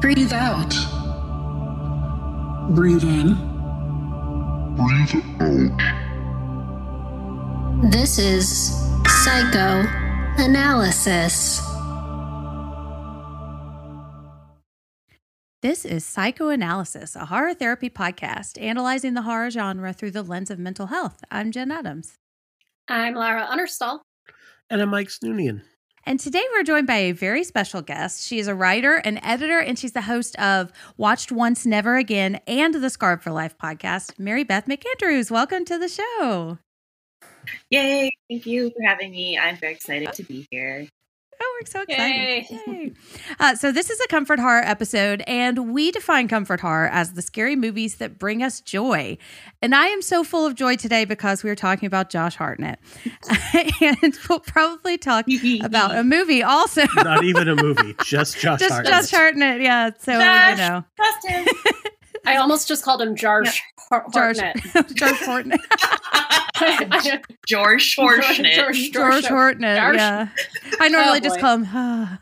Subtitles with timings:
[0.00, 0.72] Breathe out.
[2.72, 3.34] Breathe in.
[4.76, 5.80] Breathe out.
[7.90, 8.72] This is
[9.24, 11.60] psychoanalysis.
[15.62, 20.60] This is Psychoanalysis, a horror therapy podcast analyzing the horror genre through the lens of
[20.60, 21.24] mental health.
[21.32, 22.14] I'm Jen Adams.
[22.86, 24.02] I'm Lara Understall.
[24.70, 25.62] And I'm Mike Snoonian.
[26.08, 28.26] And today we're joined by a very special guest.
[28.26, 32.40] She is a writer, an editor, and she's the host of Watched Once, Never Again
[32.46, 35.30] and the Scarred for Life podcast, Mary Beth McAndrews.
[35.30, 36.56] Welcome to the show.
[37.68, 38.10] Yay!
[38.30, 39.38] Thank you for having me.
[39.38, 40.88] I'm very excited to be here.
[41.40, 42.46] Oh, we're so excited.
[42.50, 42.60] Yay.
[42.66, 42.92] Yay.
[43.38, 47.22] Uh, so, this is a comfort horror episode, and we define comfort horror as the
[47.22, 49.16] scary movies that bring us joy.
[49.62, 52.80] And I am so full of joy today because we are talking about Josh Hartnett.
[53.80, 55.26] and we'll probably talk
[55.62, 56.84] about a movie also.
[56.96, 58.92] Not even a movie, just Josh just Hartnett.
[58.92, 59.90] Josh Hartnett, yeah.
[59.98, 60.84] So, Josh, you know.
[62.28, 62.38] Trust him.
[62.38, 64.00] I almost just called him Jarsh yeah.
[64.12, 64.56] Hartnett.
[64.94, 65.60] George Hartnett.
[67.46, 68.54] George Hortnett.
[68.54, 69.78] George, George Hartnett.
[69.78, 69.96] George.
[69.96, 70.28] Yeah.
[70.80, 72.18] I normally oh, just call him.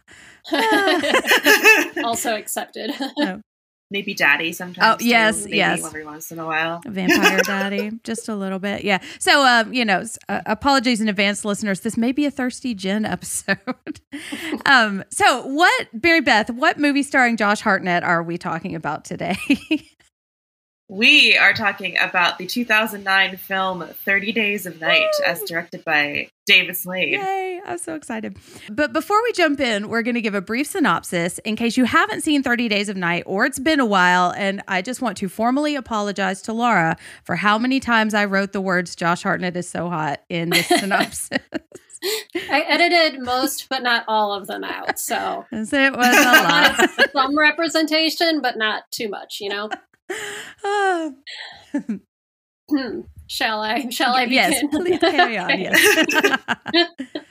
[2.04, 2.92] also accepted.
[3.18, 3.40] No.
[3.88, 5.00] Maybe daddy sometimes.
[5.00, 5.84] Oh yes, too, yes.
[5.84, 8.82] Every once in a while, vampire daddy, just a little bit.
[8.82, 8.98] Yeah.
[9.20, 11.80] So, um, you know, uh, apologies in advance, listeners.
[11.80, 13.60] This may be a thirsty Jen episode.
[14.66, 16.50] um, so, what, Mary Beth?
[16.50, 19.36] What movie starring Josh Hartnett are we talking about today?
[20.88, 25.24] We are talking about the 2009 film 30 Days of Night, Woo!
[25.26, 27.14] as directed by David Slade.
[27.14, 28.36] Yay, I'm so excited.
[28.70, 31.86] But before we jump in, we're going to give a brief synopsis in case you
[31.86, 34.32] haven't seen 30 Days of Night or it's been a while.
[34.36, 38.52] And I just want to formally apologize to Laura for how many times I wrote
[38.52, 41.40] the words Josh Hartnett is so hot in this synopsis.
[42.48, 45.00] I edited most, but not all of them out.
[45.00, 46.90] So it was a lot.
[47.12, 49.68] Some representation, but not too much, you know?
[52.70, 53.00] Hmm.
[53.28, 53.88] Shall I?
[53.90, 54.52] Shall I begin?
[54.52, 55.50] Yes, please carry on.
[55.58, 56.98] Yes.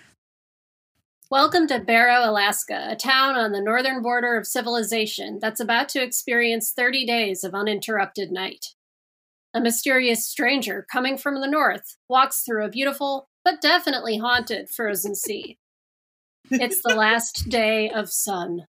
[1.31, 6.03] Welcome to Barrow, Alaska, a town on the northern border of civilization that's about to
[6.03, 8.67] experience 30 days of uninterrupted night.
[9.53, 15.15] A mysterious stranger coming from the north walks through a beautiful, but definitely haunted, frozen
[15.15, 15.57] sea.
[16.51, 18.67] It's the last day of sun.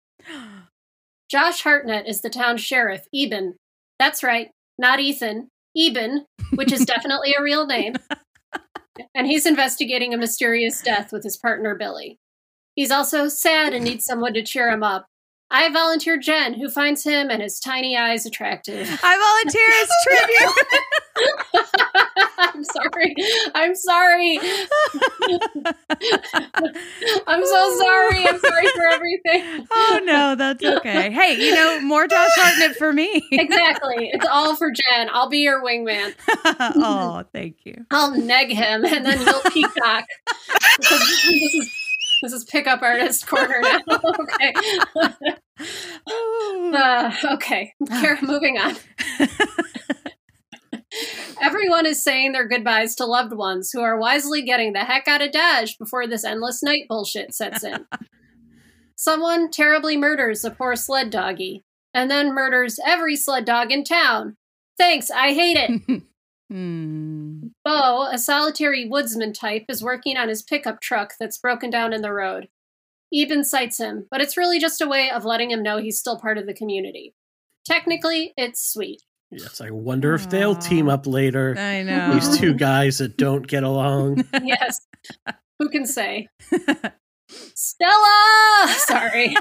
[1.30, 3.58] Josh Hartnett is the town sheriff, Eben,
[4.00, 7.96] that's right, not Ethan, Eben, which is definitely a real name.
[9.14, 12.20] And he's investigating a mysterious death with his partner Billy.
[12.76, 15.08] He's also sad and needs someone to cheer him up.
[15.52, 18.88] I volunteer Jen, who finds him and his tiny eyes attractive.
[19.04, 19.90] I volunteer as
[21.54, 22.06] tribute.
[22.40, 23.16] I'm sorry.
[23.54, 24.40] I'm sorry.
[27.28, 28.28] I'm so sorry.
[28.28, 29.68] I'm sorry for everything.
[29.72, 31.12] Oh no, that's okay.
[31.12, 33.22] Hey, you know, more Josh Hartnett for me.
[33.32, 34.10] exactly.
[34.14, 35.10] It's all for Jen.
[35.12, 36.16] I'll be your wingman.
[36.76, 37.86] oh, thank you.
[37.92, 40.06] I'll neg him and then you'll peacock.
[40.80, 41.80] this is
[42.22, 43.80] this is pickup artist corner now.
[44.20, 44.54] okay.
[46.72, 47.74] Uh, okay.
[48.22, 48.78] Moving on.
[51.42, 55.22] Everyone is saying their goodbyes to loved ones who are wisely getting the heck out
[55.22, 57.86] of Dodge before this endless night bullshit sets in.
[58.96, 64.36] Someone terribly murders a poor sled doggy, and then murders every sled dog in town.
[64.78, 66.04] Thanks, I hate it.
[66.50, 67.48] hmm.
[67.64, 72.02] Bo, a solitary woodsman type, is working on his pickup truck that's broken down in
[72.02, 72.50] the road.
[73.14, 76.20] Eben cites him, but it's really just a way of letting him know he's still
[76.20, 77.16] part of the community.
[77.66, 79.04] Technically, it's sweet.
[79.32, 81.56] Yes, I wonder if they'll team up later.
[81.58, 82.14] I know.
[82.16, 84.24] These two guys that don't get along.
[84.44, 84.88] yes.
[85.60, 86.28] Who can say?
[87.30, 88.68] Stella!
[88.78, 89.36] Sorry.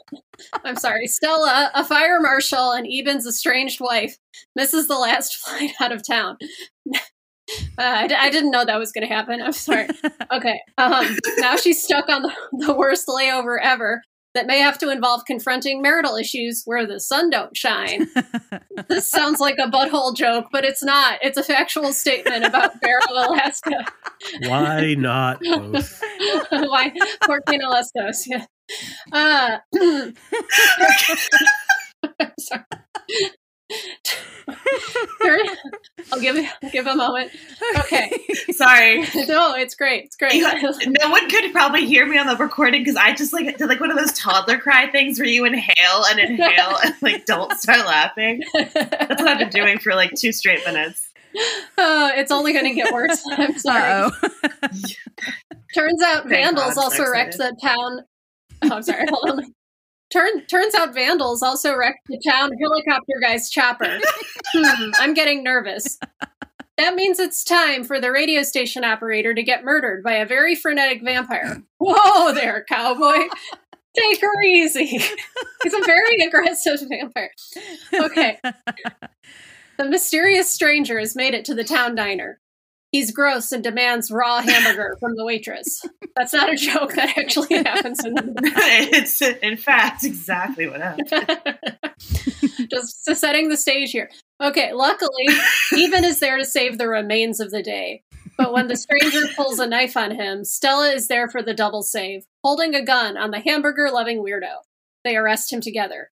[0.64, 1.06] I'm sorry.
[1.08, 4.16] Stella, a fire marshal and Eben's estranged wife,
[4.54, 6.36] misses the last flight out of town.
[6.92, 6.96] Uh,
[7.78, 9.42] I, I, didn't know that was going to happen.
[9.42, 9.88] I'm sorry.
[10.32, 10.60] Okay.
[10.78, 14.02] Um, now she's stuck on the, the worst layover ever
[14.34, 18.08] that may have to involve confronting marital issues where the sun don't shine.
[18.88, 21.18] this sounds like a butthole joke, but it's not.
[21.22, 23.84] It's a factual statement about Barrow, Alaska.
[24.42, 26.02] Why not both?
[26.50, 26.92] Why
[27.24, 28.26] Corky and Alestos?
[28.26, 28.46] Yeah.
[29.12, 29.58] Uh,
[32.38, 32.64] sorry.
[35.22, 35.40] Turn-
[36.12, 37.30] I'll give I'll give a moment.
[37.78, 38.10] Okay.
[38.52, 39.00] Sorry.
[39.26, 40.04] No, it's great.
[40.04, 40.42] It's great.
[40.42, 43.80] no one could probably hear me on the recording because I just like did like
[43.80, 47.86] one of those toddler cry things where you inhale and inhale and like don't start
[47.86, 48.42] laughing.
[48.54, 51.10] That's what I've been doing for like two straight minutes.
[51.76, 53.20] Uh, it's only going to get worse.
[53.32, 53.90] I'm sorry.
[53.90, 54.28] Uh-oh.
[55.74, 58.02] Turns out Thank vandals God, also so wrecked the town.
[58.62, 59.06] Oh, I'm sorry.
[59.08, 59.54] Hold on.
[60.14, 63.98] Turn, turns out vandals also wrecked the town helicopter guy's chopper.
[64.56, 65.98] Hmm, I'm getting nervous.
[66.76, 70.54] That means it's time for the radio station operator to get murdered by a very
[70.54, 71.60] frenetic vampire.
[71.78, 73.26] Whoa there, cowboy.
[73.96, 74.86] Take her easy.
[74.86, 77.32] He's a very aggressive vampire.
[77.92, 78.38] Okay.
[79.76, 82.38] The mysterious stranger has made it to the town diner.
[82.94, 85.84] He's gross and demands raw hamburger from the waitress.
[86.14, 86.92] That's not a joke.
[86.94, 88.32] That actually happens in the
[88.92, 91.58] it's in fact exactly what happened.
[92.70, 94.08] Just setting the stage here.
[94.40, 95.26] Okay, luckily,
[95.76, 98.04] Eben is there to save the remains of the day.
[98.38, 101.82] But when the stranger pulls a knife on him, Stella is there for the double
[101.82, 104.54] save, holding a gun on the hamburger loving weirdo.
[105.02, 106.12] They arrest him together.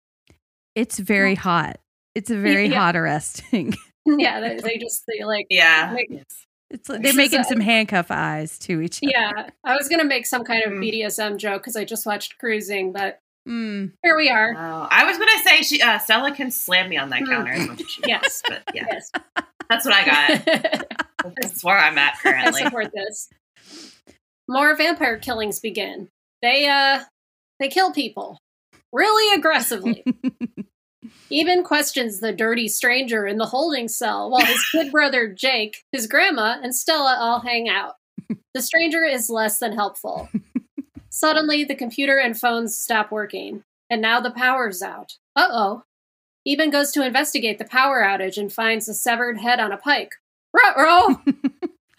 [0.76, 1.78] It's very hot.
[2.14, 2.78] It's a very Yeah.
[2.78, 3.74] hot arresting.
[4.06, 5.92] Yeah, they, they just, they like, Yeah.
[5.92, 6.22] make-
[6.70, 9.10] It's like they're making a- some handcuff eyes to each other.
[9.10, 9.50] yeah.
[9.64, 10.80] I was going to make some kind of Mm.
[10.80, 13.92] BDSM joke because I just watched Cruising, but Mm.
[14.02, 14.54] here we are.
[14.54, 17.30] Oh, I was gonna say she uh, Stella can slam me on that Hmm.
[17.30, 18.42] counter as much as she Yes.
[18.46, 19.10] but yeah, Yes.
[19.70, 20.84] that's what I got.
[21.40, 22.62] That's where I'm at I currently.
[22.62, 23.28] support this.
[24.48, 26.08] More vampire killings begin.
[26.42, 27.04] They uh
[27.58, 28.38] they kill people
[28.92, 30.04] really aggressively.
[31.30, 36.06] Eben questions the dirty stranger in the holding cell while his kid brother Jake, his
[36.06, 37.94] grandma, and Stella all hang out.
[38.54, 40.28] The stranger is less than helpful.
[41.10, 45.12] Suddenly, the computer and phones stop working, and now the power's out.
[45.36, 45.82] Uh oh.
[46.46, 50.12] Eben goes to investigate the power outage and finds a severed head on a pike.
[50.54, 51.20] Ruh-roh!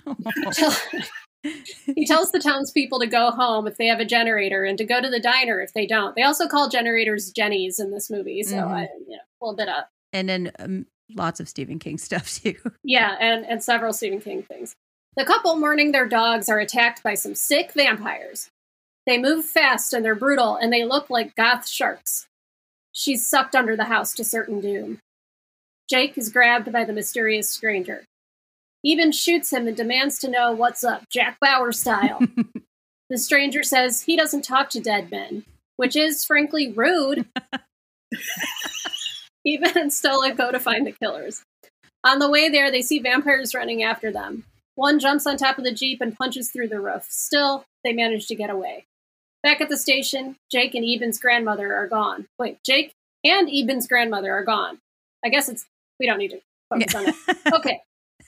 [1.43, 5.01] he tells the townspeople to go home if they have a generator and to go
[5.01, 6.15] to the diner if they don't.
[6.15, 8.67] They also call generators Jennies in this movie, so Mhm.
[8.67, 12.29] I, you know, a little bit of and then um, lots of Stephen King stuff
[12.43, 12.55] too.
[12.83, 14.75] yeah, and and several Stephen King things.
[15.15, 18.49] The couple mourning their dogs are attacked by some sick vampires.
[19.05, 22.27] They move fast and they're brutal, and they look like goth sharks.
[22.91, 24.99] She's sucked under the house to certain doom.
[25.89, 28.03] Jake is grabbed by the mysterious stranger.
[28.85, 32.19] Eben shoots him and demands to know what's up, Jack Bauer style.
[33.09, 35.43] the stranger says he doesn't talk to dead men,
[35.75, 37.27] which is frankly rude.
[39.45, 41.43] Eben and Stella go to find the killers.
[42.03, 44.45] On the way there, they see vampires running after them.
[44.75, 47.05] One jumps on top of the Jeep and punches through the roof.
[47.09, 48.85] Still, they manage to get away.
[49.43, 52.27] Back at the station, Jake and Eben's grandmother are gone.
[52.37, 52.93] Wait, Jake
[53.25, 54.79] and Eben's grandmother are gone.
[55.23, 55.65] I guess it's,
[55.99, 57.37] we don't need to focus on that.
[57.53, 57.81] Okay.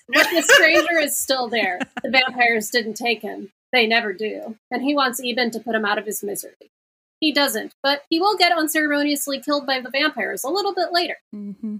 [0.08, 1.80] But the stranger is still there.
[2.04, 3.52] The vampires didn't take him.
[3.72, 4.58] They never do.
[4.70, 6.72] And he wants Eben to put him out of his misery.
[7.20, 11.18] He doesn't, but he will get unceremoniously killed by the vampires a little bit later.
[11.34, 11.78] Mm-hmm.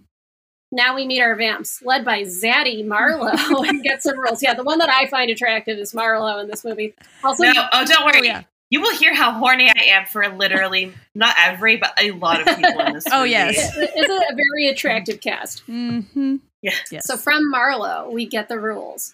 [0.72, 4.42] Now we meet our vamps, led by Zaddy Marlowe, and get some rules.
[4.42, 6.94] Yeah, the one that I find attractive is Marlowe in this movie.
[7.24, 8.26] Also, No, oh, don't worry.
[8.28, 8.44] yeah.
[8.72, 12.56] You will hear how horny I am for literally not every, but a lot of
[12.58, 13.04] people in this.
[13.12, 13.32] Oh, movie.
[13.32, 13.72] yes.
[13.78, 15.60] it's a, a very attractive cast.
[15.68, 16.74] hmm Yeah.
[16.92, 17.06] Yes.
[17.06, 19.14] So from Marlowe, we get the rules.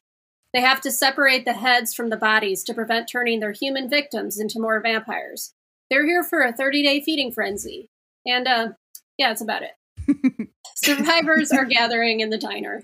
[0.53, 4.39] They have to separate the heads from the bodies to prevent turning their human victims
[4.39, 5.53] into more vampires.
[5.89, 7.89] They're here for a 30 day feeding frenzy.
[8.25, 8.69] And, uh,
[9.17, 10.49] yeah, that's about it.
[10.75, 12.83] Survivors are gathering in the diner.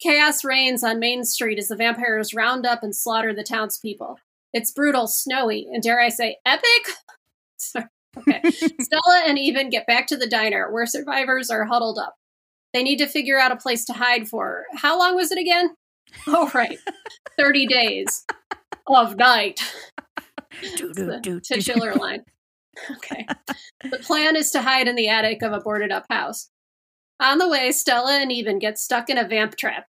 [0.00, 4.18] Chaos reigns on Main Street as the vampires round up and slaughter the townspeople.
[4.52, 6.86] It's brutal, snowy, and dare I say, epic?
[7.58, 7.86] Sorry.
[8.16, 8.40] Okay.
[8.50, 12.14] Stella and Eben get back to the diner where survivors are huddled up.
[12.74, 14.64] They need to figure out a place to hide for.
[14.74, 15.74] How long was it again?
[16.26, 16.78] Oh, right.
[17.38, 18.24] 30 days
[18.86, 19.60] of night.
[20.16, 20.22] Do,
[20.62, 21.40] It's do, the do, do.
[21.40, 22.24] titular line.
[22.96, 23.26] Okay.
[23.82, 26.48] The plan is to hide in the attic of a boarded up house.
[27.20, 29.84] On the way, Stella and Eben get stuck in a vamp trap.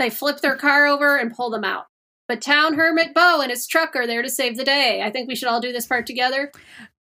[0.00, 1.84] They flip their car over and pull them out.
[2.32, 5.02] But town hermit Bo and his truck are there to save the day.
[5.02, 6.50] I think we should all do this part together.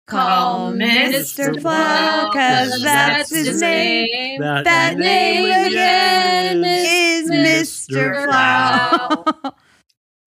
[0.06, 1.60] Call Mr.
[1.60, 4.40] Plow, cause that's his name.
[4.40, 8.24] That, That name again is Mr.
[8.26, 9.24] Plow.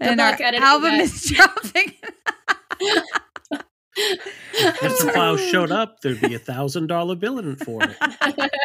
[0.01, 1.00] and luck our editing album that.
[1.00, 1.94] is dropping.
[4.82, 5.13] Mr.
[5.13, 7.96] Plow showed up, there'd be a thousand dollar bill in it for it.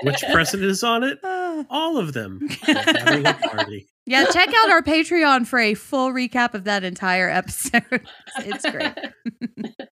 [0.03, 1.21] Which precedent is on it?
[1.71, 2.41] All of them.
[2.63, 3.87] Having a party.
[4.07, 7.83] Yeah, check out our Patreon for a full recap of that entire episode.
[8.39, 8.93] It's great.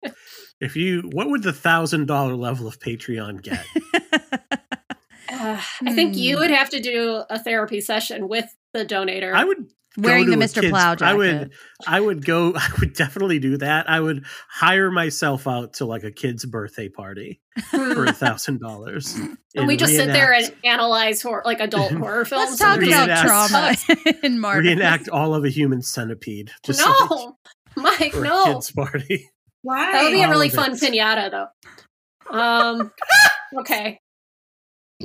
[0.60, 3.64] if you, what would the thousand dollar level of Patreon get?
[5.30, 6.42] Uh, I think you Hmm.
[6.42, 9.32] would have to do a therapy session with the donator.
[9.32, 9.64] I would go
[9.98, 10.68] Wearing the Mr.
[10.68, 11.12] Plow jacket.
[11.12, 11.52] I would,
[11.86, 12.52] I would go.
[12.56, 13.88] I would definitely do that.
[13.90, 19.14] I would hire myself out to like a kid's birthday party for a thousand dollars.
[19.54, 22.50] and we just sit there and analyze hor- like adult horror films.
[22.50, 24.66] Let's talk about Reenact- trauma in Martyrs.
[24.66, 26.50] reenact all of a human centipede.
[26.64, 27.36] Just no,
[27.76, 28.44] Mike, like, for a no.
[28.54, 29.28] kids party.
[29.62, 29.92] Why?
[29.92, 30.80] That would be a really fun it.
[30.80, 32.36] pinata, though.
[32.36, 32.90] Um,
[33.60, 34.00] okay.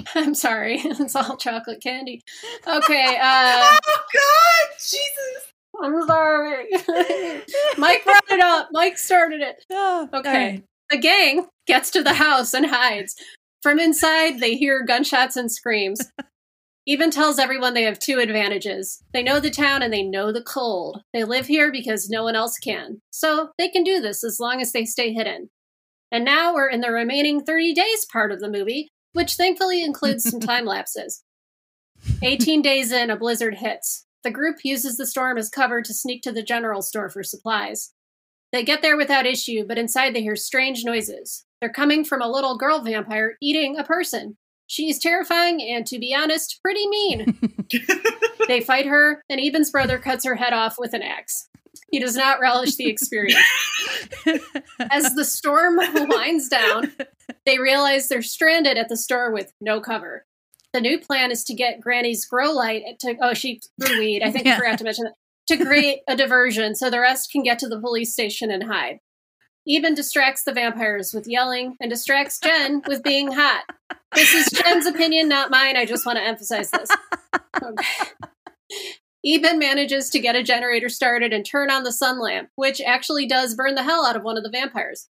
[0.15, 0.81] I'm sorry.
[0.83, 2.21] It's all chocolate candy.
[2.67, 3.17] Okay.
[3.21, 5.53] Uh, oh God, Jesus!
[5.83, 6.65] I'm sorry.
[7.77, 8.69] Mike brought it up.
[8.71, 9.63] Mike started it.
[9.71, 10.31] Oh, Okay.
[10.51, 10.63] right.
[10.89, 13.15] The gang gets to the house and hides.
[13.61, 15.99] From inside, they hear gunshots and screams.
[16.87, 19.03] Eben tells everyone they have two advantages.
[19.13, 21.01] They know the town and they know the cold.
[21.13, 23.01] They live here because no one else can.
[23.11, 25.49] So they can do this as long as they stay hidden.
[26.11, 30.29] And now we're in the remaining 30 days part of the movie, which thankfully includes
[30.29, 31.23] some time lapses.
[32.21, 34.05] 18 days in, a blizzard hits.
[34.23, 37.93] The group uses the storm as cover to sneak to the general store for supplies.
[38.53, 41.45] They get there without issue, but inside they hear strange noises.
[41.59, 44.37] They're coming from a little girl vampire eating a person.
[44.67, 47.39] She's terrifying and, to be honest, pretty mean.
[48.47, 51.46] they fight her, and Eben's brother cuts her head off with an axe.
[51.89, 53.39] He does not relish the experience.
[54.91, 56.91] As the storm winds down,
[57.45, 60.25] they realize they're stranded at the store with no cover.
[60.73, 64.21] The new plan is to get Granny's grow light to oh she grew weed.
[64.21, 64.55] I think Yeah.
[64.55, 65.13] I forgot to mention that.
[65.47, 68.99] To create a diversion so the rest can get to the police station and hide.
[69.65, 73.63] Eben distracts the vampires with yelling and distracts Jen with being hot.
[74.13, 75.77] This is Jen's opinion, not mine.
[75.77, 76.89] I just want to emphasize this.
[77.63, 77.85] Okay.
[79.27, 83.27] Eben manages to get a generator started and turn on the sun lamp, which actually
[83.27, 85.09] does burn the hell out of one of the vampires.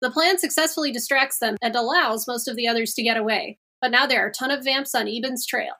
[0.00, 3.90] The plan successfully distracts them and allows most of the others to get away, but
[3.90, 5.74] now there are a ton of vamps on Eben's trail.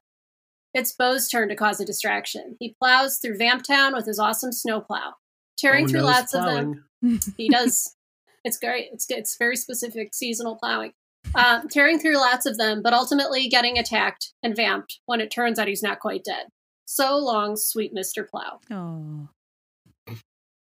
[0.74, 2.56] It's Bo's turn to cause a distraction.
[2.60, 5.14] He plows through Vamp Town with his awesome snowplow,
[5.58, 6.84] tearing Oh, through no, lots of them.
[7.36, 7.96] He does.
[8.44, 8.90] It's great.
[8.92, 10.92] It's it's very specific seasonal plowing.
[11.34, 15.58] Um, tearing through lots of them, but ultimately getting attacked and vamped when it turns
[15.58, 16.46] out he's not quite dead.
[16.84, 18.28] So long, sweet Mr.
[18.28, 18.60] Plow.
[18.70, 19.28] Oh.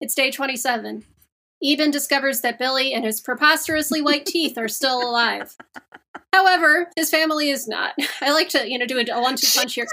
[0.01, 1.05] It's day 27.
[1.63, 5.57] Eben discovers that Billy and his preposterously white teeth are still alive.
[6.33, 7.93] However, his family is not.
[8.21, 9.87] I like to, you know, do a, a one-two punch here.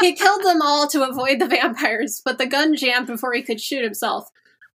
[0.00, 3.60] he killed them all to avoid the vampires, but the gun jammed before he could
[3.60, 4.28] shoot himself.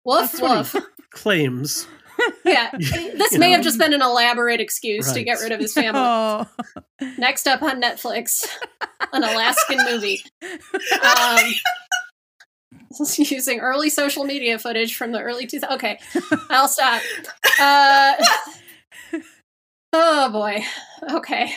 [0.05, 0.71] Woof That's what woof.
[0.73, 1.87] he claims.
[2.45, 3.55] Yeah, this may know?
[3.55, 6.01] have just been an elaborate excuse to get rid of his family.
[6.01, 6.47] Oh.
[7.17, 8.47] Next up on Netflix,
[9.13, 10.23] an Alaskan movie.
[11.03, 11.51] Um,
[13.17, 15.71] using early social media footage from the early 2000s.
[15.75, 15.99] Okay,
[16.49, 17.01] I'll stop.
[17.59, 18.13] Uh,
[19.93, 20.63] oh boy.
[21.11, 21.53] Okay.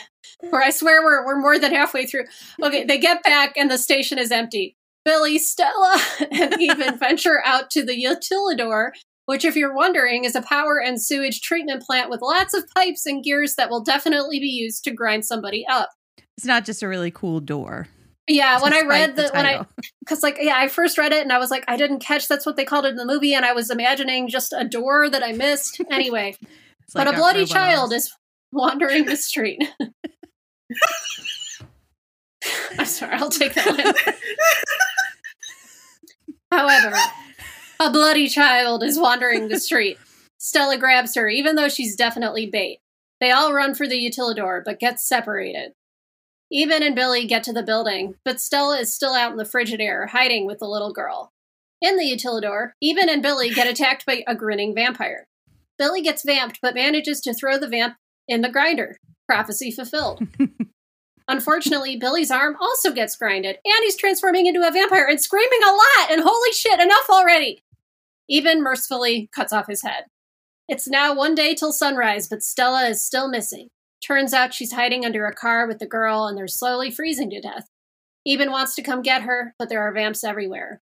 [0.51, 2.25] Where I swear we're, we're more than halfway through.
[2.63, 4.77] Okay, they get back and the station is empty.
[5.05, 8.93] Billy, Stella, and Eben venture out to the Utilidor,
[9.27, 13.07] which, if you're wondering, is a power and sewage treatment plant with lots of pipes
[13.07, 15.91] and gears that will definitely be used to grind somebody up.
[16.37, 17.89] It's not just a really cool door.
[18.27, 19.67] Yeah, when I read the the, when I
[20.01, 22.47] because like yeah, I first read it and I was like I didn't catch that's
[22.47, 25.23] what they called it in the movie and I was imagining just a door that
[25.23, 25.81] I missed.
[25.91, 26.35] Anyway,
[26.83, 28.11] It's but a bloody robot child is
[28.51, 29.63] wandering the street.
[32.79, 33.95] I'm sorry, I'll take that one.
[36.51, 36.97] However,
[37.81, 39.99] a bloody child is wandering the street.
[40.39, 42.81] Stella grabs her, even though she's definitely bait.
[43.21, 45.73] They all run for the utilidor, but get separated.
[46.53, 49.81] Eben and Billy get to the building, but Stella is still out in the frigid
[49.81, 51.33] air, hiding with the little girl.
[51.81, 55.27] In the utilidor, Eben and Billy get attacked by a grinning vampire.
[55.79, 57.97] Billy gets vamped, but manages to throw the vamp
[58.29, 58.99] in the grinder.
[59.27, 60.27] Prophecy fulfilled.
[61.29, 65.73] Unfortunately, Billy's arm also gets grinded, and he's transforming into a vampire and screaming a
[65.73, 67.64] lot, and holy shit, enough already!
[68.31, 70.05] Eben mercifully cuts off his head.
[70.69, 73.69] It's now one day till sunrise, but Stella is still missing.
[74.05, 77.41] Turns out she's hiding under a car with the girl, and they're slowly freezing to
[77.41, 77.69] death.
[78.27, 80.81] Eben wants to come get her, but there are vamps everywhere.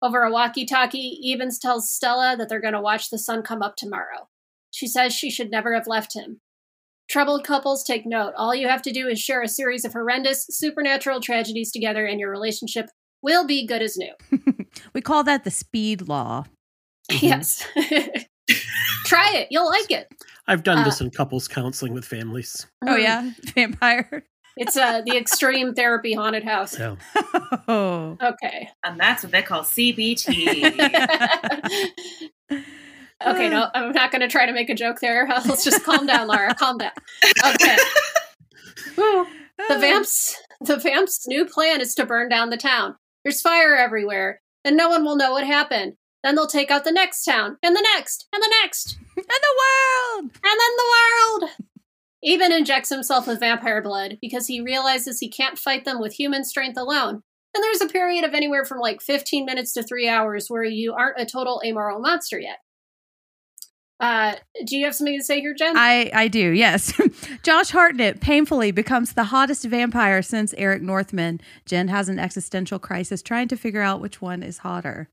[0.00, 3.62] Over a walkie talkie, Ebens tells Stella that they're going to watch the sun come
[3.62, 4.28] up tomorrow.
[4.70, 6.40] She says she should never have left him.
[7.10, 8.34] Troubled couples take note.
[8.36, 12.20] All you have to do is share a series of horrendous supernatural tragedies together, and
[12.20, 12.90] your relationship
[13.22, 14.12] will be good as new.
[14.94, 16.44] We call that the speed law.
[17.10, 17.66] Yes.
[19.04, 19.48] Try it.
[19.50, 20.08] You'll like it.
[20.46, 22.66] I've done Uh, this in couples counseling with families.
[22.86, 24.24] Oh yeah, vampire.
[24.56, 26.78] It's uh, the extreme therapy haunted house.
[26.78, 26.96] Yeah.
[27.68, 28.16] Oh.
[28.22, 28.68] Okay.
[28.84, 30.64] And that's what they call CBT.
[33.26, 35.26] Okay, no, I'm not going to try to make a joke there.
[35.46, 36.54] Let's just calm down, Laura.
[36.54, 36.92] Calm down.
[37.44, 37.76] Okay.
[38.94, 39.26] Whew.
[39.68, 42.94] The vamps, the vamps' new plan is to burn down the town.
[43.24, 45.94] There's fire everywhere, and no one will know what happened.
[46.28, 50.20] Then they'll take out the next town, and the next, and the next, And the
[50.20, 50.30] world.
[50.34, 51.50] and then the world.
[52.22, 56.44] Eben injects himself with vampire blood because he realizes he can't fight them with human
[56.44, 57.22] strength alone.
[57.54, 60.92] And there's a period of anywhere from like 15 minutes to three hours where you
[60.92, 62.58] aren't a total amoral monster yet.
[63.98, 64.34] Uh,
[64.66, 65.78] do you have something to say here, Jen?
[65.78, 66.92] I, I do, yes.
[67.42, 71.40] Josh Hartnett painfully becomes the hottest vampire since Eric Northman.
[71.64, 75.08] Jen has an existential crisis trying to figure out which one is hotter.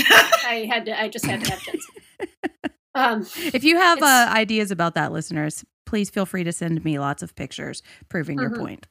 [0.00, 1.00] I had to.
[1.00, 1.76] I just had to have Jen.
[1.80, 2.28] say.
[2.94, 6.98] Um, If you have uh, ideas about that, listeners, please feel free to send me
[6.98, 8.58] lots of pictures proving your Mhm.
[8.58, 8.86] point.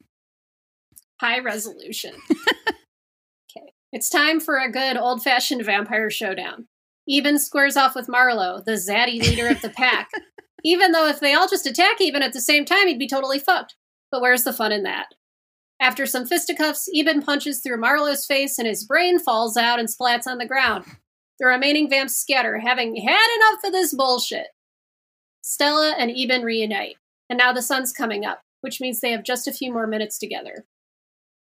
[1.19, 2.13] high resolution.
[2.31, 6.67] okay, it's time for a good old-fashioned vampire showdown.
[7.09, 10.09] Eben squares off with Marlowe, the zaddy leader of the pack.
[10.63, 13.39] even though if they all just attack Eben at the same time, he'd be totally
[13.39, 13.75] fucked.
[14.11, 15.07] But where's the fun in that?
[15.79, 20.25] After some fisticuffs, Eben punches through Marlowe's face and his brain falls out and splats
[20.25, 20.85] on the ground.
[21.39, 24.47] The remaining vamps scatter, having had enough of this bullshit.
[25.43, 26.97] Stella and Eben reunite,
[27.29, 30.17] and now the sun's coming up, which means they have just a few more minutes
[30.17, 30.65] together.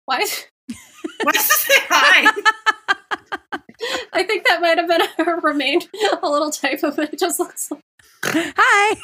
[0.06, 0.24] Why?
[1.22, 2.32] What's to say hi?
[4.14, 5.88] I think that might have been a, remained
[6.22, 7.80] a little typo, but it just looks like.
[8.24, 8.96] Hi,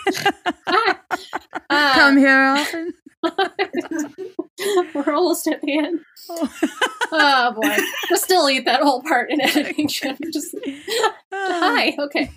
[1.69, 2.95] Uh, come here often.
[4.95, 6.01] We're almost at the end.
[7.13, 7.77] Oh boy,
[8.09, 9.89] We'll still eat that whole part in editing.
[10.33, 10.55] Just
[11.33, 11.97] hi.
[11.99, 12.31] Okay.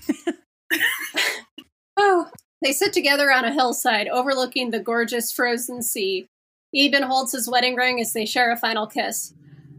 [1.96, 2.28] oh,
[2.64, 6.28] they sit together on a hillside overlooking the gorgeous frozen sea.
[6.76, 9.36] Eben holds his wedding ring as they share a final kiss.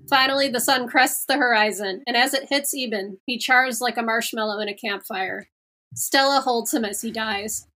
[0.08, 4.02] Finally, the sun crests the horizon, and as it hits Eben, he chars like a
[4.02, 5.48] marshmallow in a campfire.
[5.94, 7.66] Stella holds him as he dies.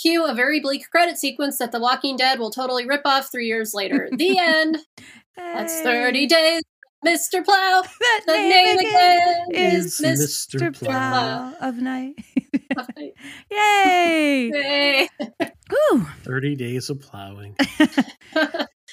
[0.00, 3.46] Cue a very bleak credit sequence that The Walking Dead will totally rip off three
[3.46, 4.08] years later.
[4.12, 4.78] The end.
[5.36, 6.62] That's 30 days.
[7.04, 7.44] Mr.
[7.44, 7.82] Plow.
[8.00, 10.70] That The name again is is Mr.
[10.70, 10.78] Mr.
[10.78, 12.14] Plow of night.
[12.72, 12.86] Plow.
[13.50, 14.50] Yay!
[14.52, 15.08] Yay.
[15.70, 16.06] Whew.
[16.22, 17.56] 30 days of plowing.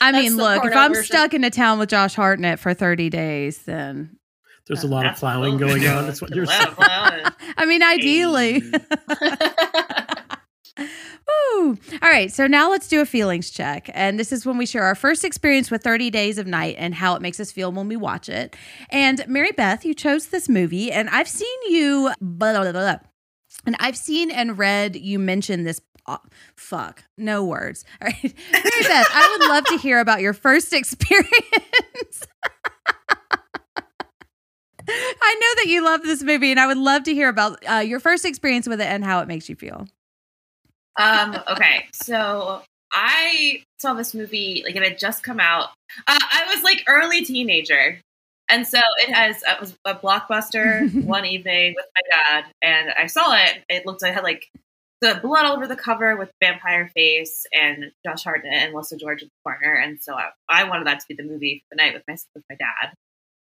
[0.02, 1.06] I mean, look, if I'm version.
[1.06, 4.18] stuck in a town with Josh Hartnett for 30 days, then
[4.68, 6.06] There's a uh, lot of plowing going on.
[6.06, 6.68] That's what you're saying.
[6.76, 7.26] Plowing.
[7.58, 8.62] I mean, ideally.
[10.78, 11.78] Woo.
[12.02, 13.90] All right, so now let's do a feelings check.
[13.94, 16.96] And this is when we share our first experience with 30 Days of Night and
[16.96, 18.56] how it makes us feel when we watch it.
[18.90, 22.96] And Mary Beth, you chose this movie, and I've seen you, blah, blah, blah,
[23.66, 25.80] and I've seen and read you mention this.
[26.08, 26.18] oh,
[26.56, 27.86] fuck, no words.
[28.02, 31.28] All right, Mary Beth, I would love to hear about your first experience.
[34.90, 37.76] I know that you love this movie, and I would love to hear about uh,
[37.76, 39.88] your first experience with it and how it makes you feel.
[40.98, 45.70] Um, okay, so I saw this movie like it had just come out.
[46.08, 48.00] Uh, I was like early teenager,
[48.50, 53.08] and so it has it was a blockbuster one evening with my dad, and I
[53.08, 53.64] saw it.
[53.70, 54.48] It looked like it had like
[55.02, 59.24] the blood all over the cover with vampire face and Josh Hartnett and Melissa George
[59.24, 61.84] in the corner, and so I, I wanted that to be the movie for the
[61.84, 62.94] night with my with my dad.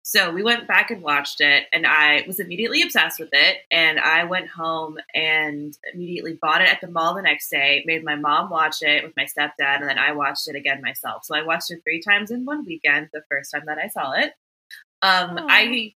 [0.09, 3.57] So we went back and watched it, and I was immediately obsessed with it.
[3.69, 8.03] And I went home and immediately bought it at the mall the next day, made
[8.03, 11.25] my mom watch it with my stepdad, and then I watched it again myself.
[11.25, 14.13] So I watched it three times in one weekend the first time that I saw
[14.13, 14.33] it.
[15.03, 15.45] Um.
[15.47, 15.93] I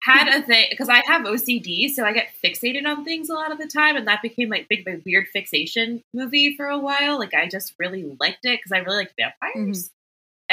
[0.00, 3.50] had a thing because I have OCD, so I get fixated on things a lot
[3.50, 7.18] of the time, and that became like big, my weird fixation movie for a while.
[7.18, 9.90] Like I just really liked it because I really like vampires.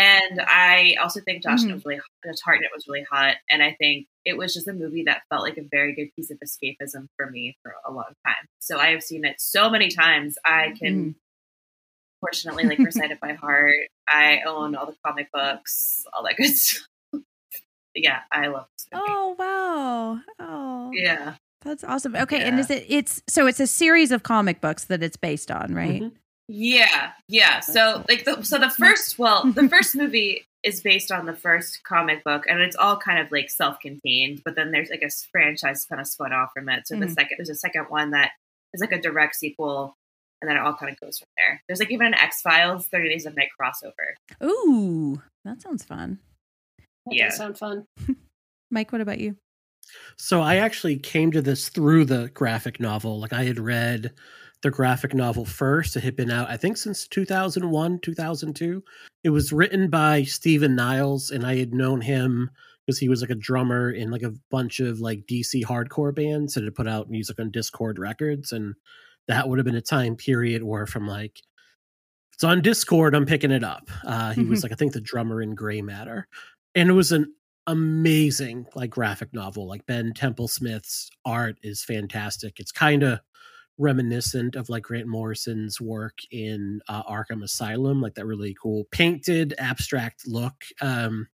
[0.01, 1.73] And I also think Josh Mhm.
[1.73, 5.03] was really Josh Hartnett was really hot, and I think it was just a movie
[5.03, 8.47] that felt like a very good piece of escapism for me for a long time.
[8.59, 10.37] So I have seen it so many times.
[10.45, 11.15] I can,
[12.19, 13.75] fortunately, like recite it by heart.
[14.07, 16.87] I own all the comic books, all that good stuff.
[17.95, 19.05] yeah, I love this movie.
[19.07, 20.19] Oh wow!
[20.39, 22.15] Oh, Yeah, that's awesome.
[22.15, 22.85] Okay, and is it?
[22.89, 26.01] It's so it's a series of comic books that it's based on, right?
[26.01, 26.11] Mhm.
[26.51, 27.59] Yeah, yeah.
[27.61, 31.83] So like the so the first well, the first movie is based on the first
[31.83, 34.41] comic book, and it's all kind of like self-contained.
[34.43, 36.87] But then there's like a franchise kind of spun off from it.
[36.87, 37.13] So the Mhm.
[37.13, 38.31] second there's a second one that
[38.73, 39.95] is like a direct sequel,
[40.41, 41.61] and then it all kind of goes from there.
[41.67, 44.15] There's like even an X Files Thirty Days of Night crossover.
[44.43, 46.19] Ooh, that sounds fun.
[47.05, 47.29] That Yeah.
[47.29, 47.85] does sound fun.
[48.71, 49.37] Mike, what about you?
[50.17, 53.19] So I actually came to this through the graphic novel.
[53.19, 54.13] Like I had read
[54.61, 55.95] the graphic novel first.
[55.95, 58.83] It had been out, I think, since 2001, 2002.
[59.23, 62.51] It was written by Stephen Niles, and I had known him
[62.85, 66.53] because he was like a drummer in like a bunch of like DC hardcore bands
[66.53, 68.75] that had put out music on Dischord Records, and
[69.27, 71.41] that would have been a time period where from like
[72.33, 73.89] it's on Dischord, I'm picking it up.
[74.05, 76.27] Uh, he was like I think the drummer in Gray Matter,
[76.75, 77.33] and it was an
[77.67, 79.67] amazing like graphic novel.
[79.67, 82.59] Like Ben Templesmith's art is fantastic.
[82.59, 83.19] It's kind of
[83.81, 89.53] reminiscent of like Grant Morrison's work in uh, Arkham Asylum, like that really cool painted
[89.57, 90.53] abstract look.
[90.81, 91.27] Um,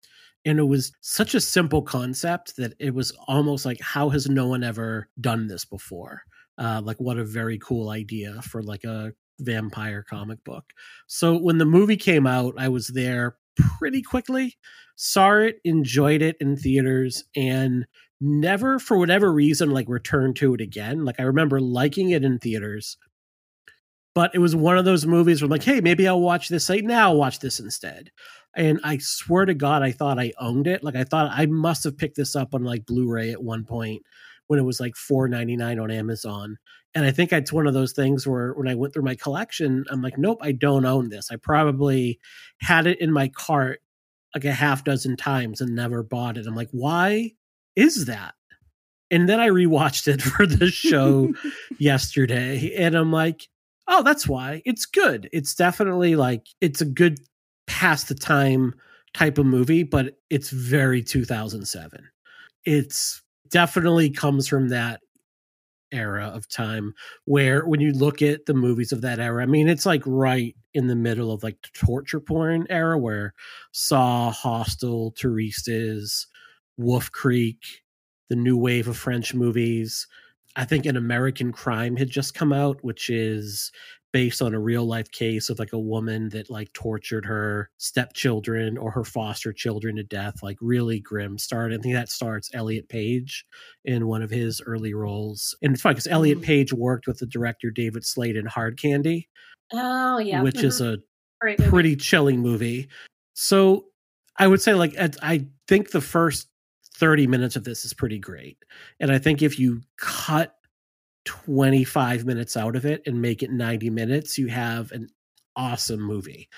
[0.44, 4.46] and it was such a simple concept that it was almost like, how has no
[4.46, 6.22] one ever done this before?
[6.58, 10.64] Uh, like, what a very cool idea for like a vampire comic book.
[11.06, 13.36] So when the movie came out, I was there
[13.78, 14.56] pretty quickly,
[14.96, 17.86] saw it, enjoyed it in theaters, and
[18.24, 21.04] never for whatever reason like returned to it again.
[21.04, 22.96] Like I remember liking it in theaters,
[24.14, 26.68] but it was one of those movies where I'm like, hey, maybe I'll watch this.
[26.68, 28.10] Like now, I'll watch this instead.
[28.56, 30.82] And I swear to God, I thought I owned it.
[30.82, 34.02] Like I thought I must have picked this up on like Blu-ray at one point
[34.46, 36.56] when it was like four ninety nine on Amazon.
[36.94, 39.84] And I think it's one of those things where when I went through my collection,
[39.90, 41.30] I'm like, nope, I don't own this.
[41.32, 42.20] I probably
[42.60, 43.80] had it in my cart
[44.32, 46.46] like a half dozen times and never bought it.
[46.46, 47.32] I'm like, why
[47.76, 48.34] is that?
[49.10, 51.34] And then I rewatched it for the show
[51.78, 53.48] yesterday, and I'm like,
[53.88, 54.62] oh, that's why.
[54.64, 55.28] It's good.
[55.32, 57.20] It's definitely like it's a good
[57.66, 58.74] past the time
[59.12, 62.08] type of movie, but it's very 2007.
[62.64, 65.00] It's definitely comes from that
[65.92, 66.92] era of time
[67.24, 70.56] where when you look at the movies of that era, I mean, it's like right
[70.72, 73.32] in the middle of like the torture porn era where
[73.72, 76.26] Saw, Hostel, Turistas,
[76.76, 77.58] Wolf Creek,
[78.30, 80.06] the new wave of French movies.
[80.56, 83.72] I think an American Crime had just come out, which is
[84.12, 88.78] based on a real life case of like a woman that like tortured her stepchildren
[88.78, 91.72] or her foster children to death, like really grim start.
[91.72, 93.44] I think that starts Elliot Page
[93.84, 95.56] in one of his early roles.
[95.62, 96.44] And it's funny because Elliot Mm.
[96.44, 99.28] Page worked with the director David Slade in Hard Candy,
[99.72, 101.02] Oh yeah, which is Mhm.
[101.58, 102.86] a pretty chilling movie.
[103.34, 103.86] So
[104.38, 106.46] I would say like I think the first
[106.96, 108.58] 30 minutes of this is pretty great.
[109.00, 110.54] And I think if you cut
[111.24, 115.08] 25 minutes out of it and make it 90 minutes, you have an
[115.56, 116.48] awesome movie.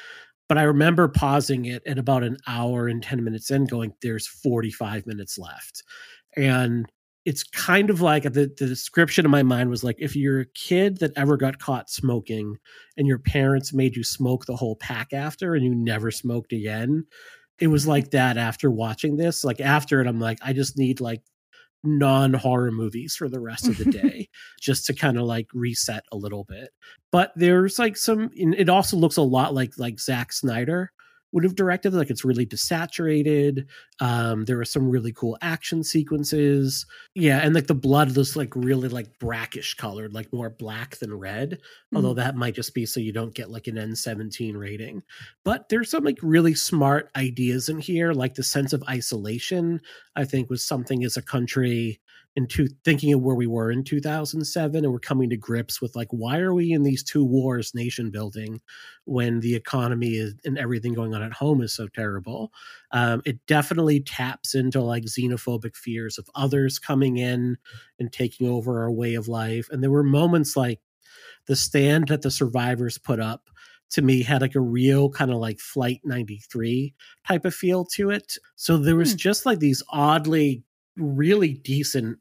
[0.49, 4.27] But I remember pausing it at about an hour and 10 minutes in going there's
[4.27, 5.83] 45 minutes left.
[6.37, 6.87] And
[7.25, 10.47] it's kind of like the, the description in my mind was like if you're a
[10.55, 12.57] kid that ever got caught smoking
[12.97, 17.05] and your parents made you smoke the whole pack after and you never smoked again
[17.61, 21.01] it was like that after watching this like after it i'm like i just need
[21.01, 21.23] like
[21.87, 24.29] non horror movies for the rest of the day
[24.61, 26.71] just to kind of like reset a little bit.
[27.13, 30.91] But there's like some it also looks a lot like like Zack Snyder
[31.37, 33.67] would have directed like it's really desaturated
[34.01, 36.87] um there are some really cool action sequences.
[37.15, 41.13] Yeah and like the blood looks like really like brackish colored like more black than
[41.13, 41.59] red
[41.95, 45.03] although that might just be so you don't get like an NC-17 rating.
[45.45, 49.83] But there's some like really smart ideas in here like the sense of isolation
[50.17, 52.01] i think was something as a country
[52.37, 56.09] into thinking of where we were in 2007 and we're coming to grips with like
[56.11, 58.61] why are we in these two wars nation building
[59.07, 62.53] when the economy is and everything going on at home is so terrible?
[62.93, 67.57] Um, it definitely taps into like xenophobic fears of others coming in
[67.99, 69.69] and taking over our way of life.
[69.71, 70.81] And there were moments like
[71.47, 73.49] the stand that the survivors put up
[73.91, 76.95] to me had like a real kind of like flight 93
[77.27, 78.35] type of feel to it.
[78.57, 79.17] So there was Hmm.
[79.17, 80.65] just like these oddly
[80.97, 82.19] really decent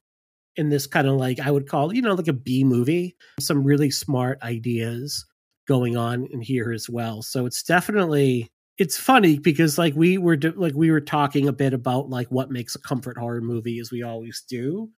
[0.56, 3.16] in this kind of like I would call you know like a B movie.
[3.40, 5.26] Some really smart ideas
[5.68, 7.22] going on in here as well.
[7.22, 11.74] So it's definitely it's funny because like we were like we were talking a bit
[11.74, 14.90] about like what makes a comfort horror movie as we always do.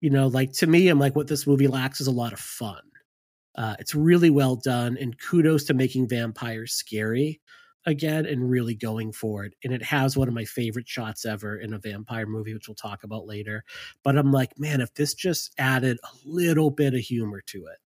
[0.00, 2.40] You know, like to me, I'm like what this movie lacks is a lot of
[2.40, 2.80] fun.
[3.56, 7.40] Uh, it's really well done, and kudos to making vampires scary
[7.86, 9.54] again and really going for it.
[9.62, 12.74] And it has one of my favorite shots ever in a vampire movie, which we'll
[12.74, 13.64] talk about later.
[14.02, 17.78] But I'm like, man, if this just added a little bit of humor to it,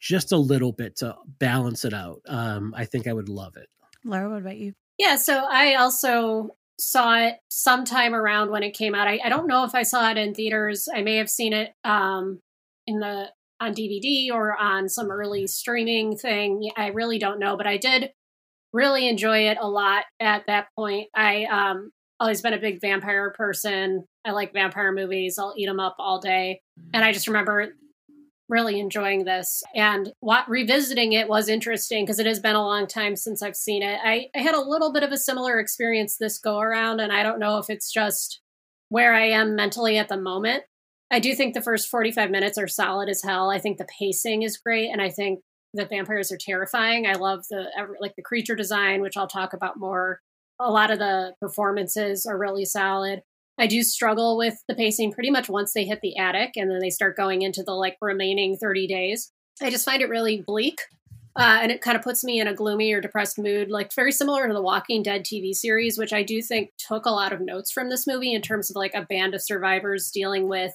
[0.00, 3.68] just a little bit to balance it out, um, I think I would love it.
[4.04, 4.74] Laura, what about you?
[4.98, 9.06] Yeah, so I also saw it sometime around when it came out.
[9.06, 10.88] I, I don't know if I saw it in theaters.
[10.92, 12.40] I may have seen it um,
[12.86, 16.70] in the on DVD or on some early streaming thing.
[16.76, 18.10] I really don't know, but I did
[18.72, 21.08] really enjoy it a lot at that point.
[21.14, 24.04] I um always been a big vampire person.
[24.24, 25.38] I like vampire movies.
[25.38, 26.60] I'll eat them up all day.
[26.94, 27.74] And I just remember
[28.48, 32.86] really enjoying this and what revisiting it was interesting because it has been a long
[32.86, 33.98] time since I've seen it.
[34.04, 37.22] I, I had a little bit of a similar experience this go around, and I
[37.22, 38.40] don't know if it's just
[38.90, 40.64] where I am mentally at the moment.
[41.10, 43.50] I do think the first 45 minutes are solid as hell.
[43.50, 45.40] I think the pacing is great and I think
[45.74, 47.06] that vampires are terrifying.
[47.06, 47.66] I love the
[48.00, 50.20] like the creature design, which I'll talk about more.
[50.60, 53.22] A lot of the performances are really solid.
[53.58, 56.78] I do struggle with the pacing pretty much once they hit the attic and then
[56.80, 59.30] they start going into the like remaining 30 days.
[59.60, 60.80] I just find it really bleak.
[61.34, 64.12] Uh, and it kind of puts me in a gloomy or depressed mood, like very
[64.12, 67.40] similar to the Walking Dead TV series, which I do think took a lot of
[67.40, 70.72] notes from this movie in terms of like a band of survivors dealing with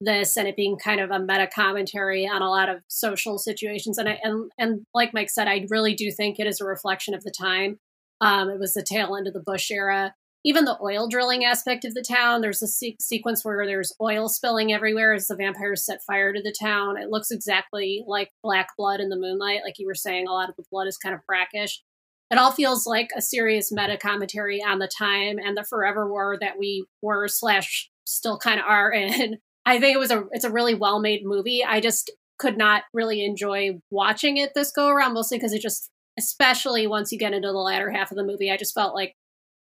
[0.00, 3.98] this and it being kind of a meta commentary on a lot of social situations.
[3.98, 7.14] And I, and and like Mike said, I really do think it is a reflection
[7.14, 7.78] of the time.
[8.20, 11.84] Um, it was the tail end of the Bush era even the oil drilling aspect
[11.84, 15.84] of the town there's a se- sequence where there's oil spilling everywhere as the vampires
[15.84, 19.78] set fire to the town it looks exactly like black blood in the moonlight like
[19.78, 21.82] you were saying a lot of the blood is kind of brackish
[22.30, 26.38] it all feels like a serious meta commentary on the time and the forever war
[26.40, 30.44] that we were slash still kind of are in i think it was a it's
[30.44, 31.64] a really well made movie.
[31.64, 35.90] I just could not really enjoy watching it this go around mostly because it just
[36.18, 39.14] especially once you get into the latter half of the movie i just felt like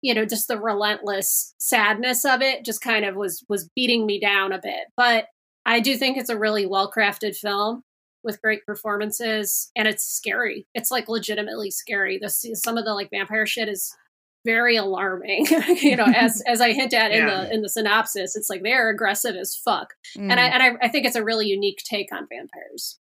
[0.00, 4.20] you know just the relentless sadness of it just kind of was was beating me
[4.20, 4.88] down a bit.
[4.96, 5.26] But
[5.64, 7.82] i do think it's a really well crafted film
[8.24, 10.66] with great performances and it's scary.
[10.74, 12.18] It's like legitimately scary.
[12.18, 13.94] The some of the like vampire shit is
[14.44, 15.46] very alarming
[15.82, 17.44] you know as as i hint at in yeah.
[17.44, 19.94] the in the synopsis it's like they're aggressive as fuck.
[20.16, 20.30] Mm.
[20.30, 22.98] and i and I, I think it's a really unique take on vampires.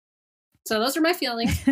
[0.67, 1.60] So those are my feelings.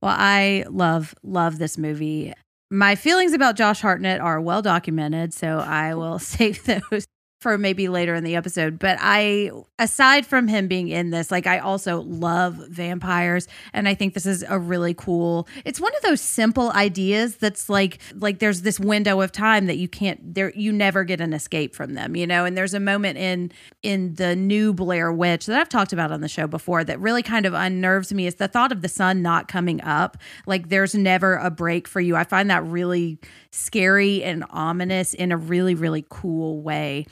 [0.00, 2.32] Well i love love this movie.
[2.70, 7.06] My feelings about Josh Hartnett are well documented, so I will save those
[7.44, 8.78] for maybe later in the episode.
[8.78, 13.92] But I, aside from him being in this, like I also love vampires, and I
[13.92, 15.46] think this is a really cool.
[15.66, 19.76] It's one of those simple ideas that's like like there's this window of time that
[19.76, 22.46] you can't there you never get an escape from them, you know.
[22.46, 23.52] And there's a moment in
[23.82, 27.22] in the new Blair Witch that I've talked about on the show before that really
[27.22, 30.16] kind of unnerves me is the thought of the sun not coming up.
[30.46, 32.16] Like there's never a break for you.
[32.16, 33.18] I find that really
[33.50, 37.04] scary and ominous in a really really cool way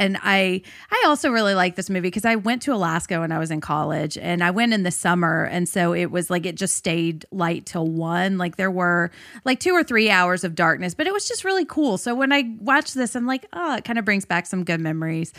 [0.00, 3.38] and I I also really like this movie because I went to Alaska when I
[3.38, 6.56] was in college and I went in the summer and so it was like it
[6.56, 9.10] just stayed light till 1 like there were
[9.44, 11.98] like 2 or 3 hours of darkness but it was just really cool.
[11.98, 14.80] So when I watched this I'm like oh it kind of brings back some good
[14.80, 15.32] memories.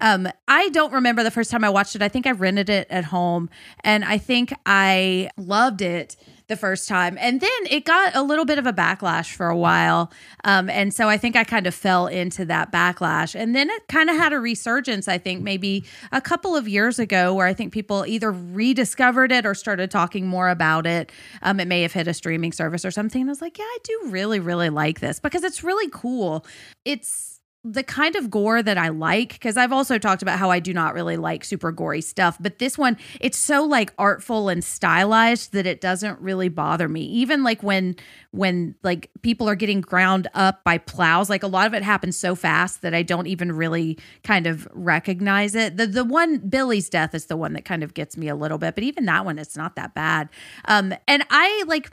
[0.00, 2.02] Um, I don't remember the first time I watched it.
[2.02, 3.48] I think I rented it at home
[3.80, 6.16] and I think I loved it
[6.48, 7.16] the first time.
[7.20, 10.10] And then it got a little bit of a backlash for a while.
[10.44, 13.38] Um, and so I think I kind of fell into that backlash.
[13.38, 16.98] And then it kind of had a resurgence, I think, maybe a couple of years
[16.98, 21.12] ago, where I think people either rediscovered it or started talking more about it.
[21.42, 23.20] Um, it may have hit a streaming service or something.
[23.20, 26.46] And I was like, yeah, I do really, really like this because it's really cool.
[26.84, 27.37] It's
[27.72, 30.72] the kind of gore that I like, because I've also talked about how I do
[30.72, 35.52] not really like super gory stuff, but this one, it's so like artful and stylized
[35.52, 37.02] that it doesn't really bother me.
[37.02, 37.96] Even like when,
[38.30, 42.16] when like people are getting ground up by plows, like a lot of it happens
[42.16, 45.76] so fast that I don't even really kind of recognize it.
[45.76, 48.58] The, the one, Billy's death is the one that kind of gets me a little
[48.58, 50.28] bit, but even that one, it's not that bad.
[50.66, 51.90] Um, and I like,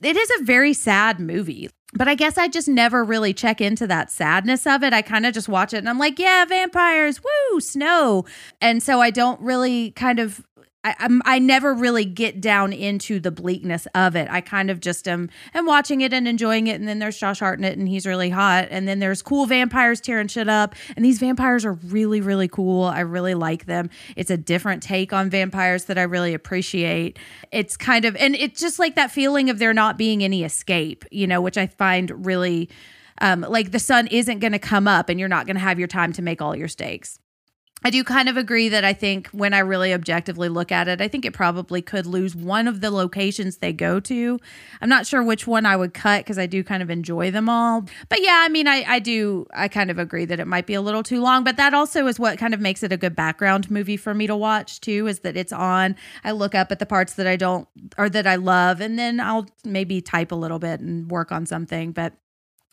[0.00, 3.86] it is a very sad movie but I guess I just never really check into
[3.86, 4.92] that sadness of it.
[4.92, 8.26] I kind of just watch it and I'm like, yeah, vampires, woo, snow.
[8.60, 10.44] And so I don't really kind of
[10.84, 14.28] I, I never really get down into the bleakness of it.
[14.30, 16.78] I kind of just am, am watching it and enjoying it.
[16.78, 18.68] And then there's Josh Hartnett and he's really hot.
[18.70, 20.76] And then there's cool vampires tearing shit up.
[20.96, 22.84] And these vampires are really, really cool.
[22.84, 23.90] I really like them.
[24.14, 27.18] It's a different take on vampires that I really appreciate.
[27.50, 31.04] It's kind of, and it's just like that feeling of there not being any escape,
[31.10, 32.70] you know, which I find really
[33.20, 35.80] um, like the sun isn't going to come up and you're not going to have
[35.80, 37.18] your time to make all your stakes.
[37.84, 41.00] I do kind of agree that I think when I really objectively look at it,
[41.00, 44.40] I think it probably could lose one of the locations they go to.
[44.80, 47.48] I'm not sure which one I would cut because I do kind of enjoy them
[47.48, 47.84] all.
[48.08, 50.74] But yeah, I mean, I, I do, I kind of agree that it might be
[50.74, 53.14] a little too long, but that also is what kind of makes it a good
[53.14, 55.94] background movie for me to watch too, is that it's on.
[56.24, 59.20] I look up at the parts that I don't or that I love, and then
[59.20, 61.92] I'll maybe type a little bit and work on something.
[61.92, 62.14] But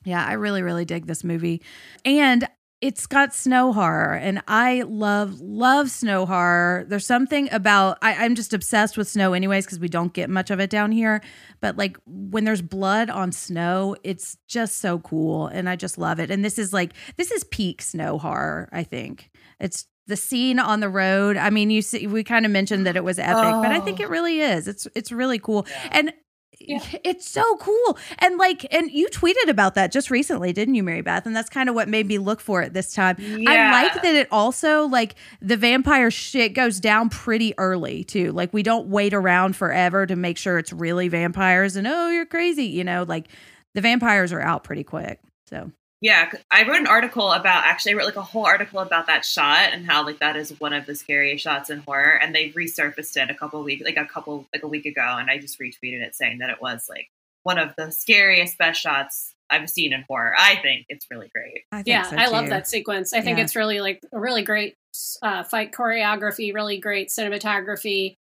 [0.04, 1.62] yeah, I really, really dig this movie.
[2.04, 2.48] And
[2.86, 8.36] it's got snow horror and i love love snow horror there's something about I, i'm
[8.36, 11.22] just obsessed with snow anyways because we don't get much of it down here
[11.62, 16.20] but like when there's blood on snow it's just so cool and i just love
[16.20, 20.60] it and this is like this is peak snow horror i think it's the scene
[20.60, 23.34] on the road i mean you see we kind of mentioned that it was epic
[23.36, 23.64] oh.
[23.64, 24.04] but i think oh.
[24.04, 24.12] it oh.
[24.12, 25.90] really is it's it's really cool yeah.
[25.92, 26.14] and
[26.60, 26.82] Yeah.
[27.04, 27.98] it's so cool.
[28.20, 31.26] And like, and you tweeted about that just recently, didn't you, Mary Beth?
[31.26, 33.18] And that's kind of what made me look for it this time.
[33.20, 38.32] I like that it also like the vampire shit goes down pretty early too.
[38.32, 42.26] Like we don't wait around forever to make sure it's really vampires and oh, you're
[42.26, 43.28] crazy, you know, like
[43.74, 45.20] the vampires are out pretty quick.
[45.48, 45.72] So
[46.06, 49.08] Yeah, 'cause I wrote an article about actually I wrote like a whole article about
[49.08, 52.36] that shot and how like that is one of the scariest shots in horror and
[52.36, 55.40] they resurfaced it a couple weeks like a couple like a week ago and I
[55.40, 57.10] just retweeted it saying that it was like
[57.42, 60.36] one of the scariest best shots I've seen in horror.
[60.38, 61.64] I think it's really great.
[61.72, 63.12] I think Yeah, so, I love that sequence.
[63.12, 63.44] I think Yeah.
[63.46, 64.76] it's really like a really great
[65.24, 68.16] uh, fight choreography, really great cinematography,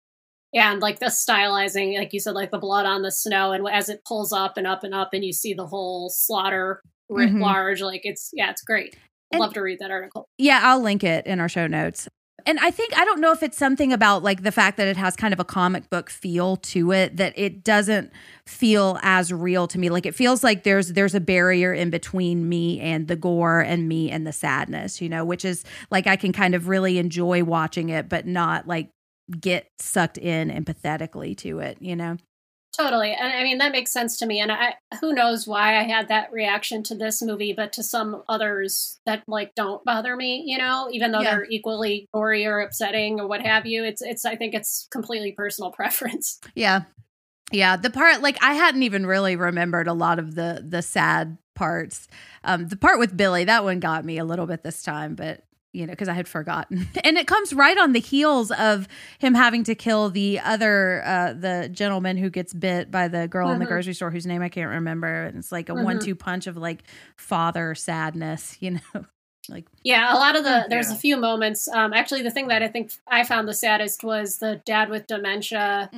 [0.54, 3.88] and like the stylizing, like you said, like the blood on the snow, and as
[3.90, 7.40] it pulls up and up and up, and you see the whole slaughter writ Mhm.
[7.40, 7.80] large.
[7.82, 8.94] Like it's yeah, it's great.
[9.32, 10.26] I'd And- love to read that article.
[10.38, 12.08] Yeah, I'll link it in our show notes.
[12.46, 14.98] And I think I don't know if it's something about like the fact that it
[14.98, 18.12] has kind of a comic book feel to it that it doesn't
[18.46, 19.88] feel as real to me.
[19.88, 23.88] Like it feels like there's there's a barrier in between me and the gore and
[23.88, 27.42] me and the sadness, you know, which is like I can kind of really enjoy
[27.44, 28.90] watching it but not like
[29.40, 32.18] get sucked in empathetically to it, you know.
[32.76, 34.40] Totally, and I mean that makes sense to me.
[34.40, 38.22] And I, who knows why I had that reaction to this movie, but to some
[38.28, 40.42] others that like don't bother me.
[40.46, 41.36] You know, even though Yeah.
[41.36, 43.84] they're equally gory or upsetting or what have you.
[43.84, 44.24] It's it's.
[44.24, 46.40] I think it's completely personal preference.
[46.54, 46.82] Yeah.
[47.52, 51.38] Yeah, the part like I hadn't even really remembered a lot of the the sad
[51.54, 52.08] parts.
[52.42, 55.43] Um the part with Billy, that one got me a little bit this time, but
[55.74, 56.86] you know, because I had forgotten.
[57.04, 61.32] And it comes right on the heels of him having to kill the other uh
[61.34, 63.68] the gentleman who gets bit by the girl in the Mhm.
[63.68, 65.24] grocery store whose name I can't remember.
[65.24, 65.82] And it's like a Mhm.
[65.84, 66.84] one two punch of like
[67.16, 69.04] father sadness, you know.
[69.48, 70.94] Like Yeah, a lot of the there's Yeah.
[70.96, 71.68] a few moments.
[71.68, 75.06] Um, actually, the thing that I think I found the saddest was the dad with
[75.06, 75.90] dementia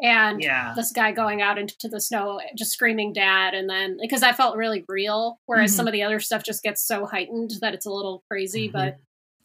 [0.00, 0.72] and Yeah.
[0.76, 4.56] this guy going out into the snow just screaming dad and then because that felt
[4.56, 5.76] really real whereas Mhm.
[5.76, 8.72] some of the other stuff just gets so heightened that it's a little crazy Mhm.
[8.72, 8.96] but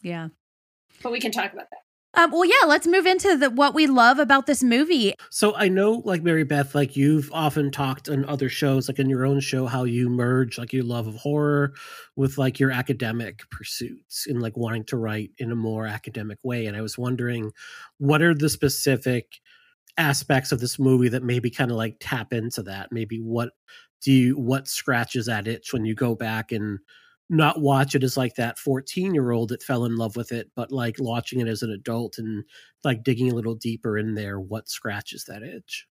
[0.02, 0.28] yeah.
[1.02, 1.78] but we can talk about that
[2.16, 5.14] Um, well, yeah, let's move into the what we love about this movie.
[5.32, 9.10] So I know, like Mary Beth, like you've often talked on other shows, like in
[9.10, 11.74] your own show, how you merge like your love of horror
[12.14, 16.66] with like your academic pursuits and like wanting to write in a more academic way.
[16.66, 17.50] And I was wondering,
[17.98, 19.40] what are the specific
[19.96, 22.92] aspects of this movie that maybe kind of like tap into that?
[22.92, 23.50] Maybe what
[24.02, 26.78] do you what scratches that itch when you go back and
[27.30, 30.50] not watch it as like that 14 year old that fell in love with it,
[30.54, 32.44] but like watching it as an adult and
[32.84, 35.86] like digging a little deeper in there, what scratches that itch?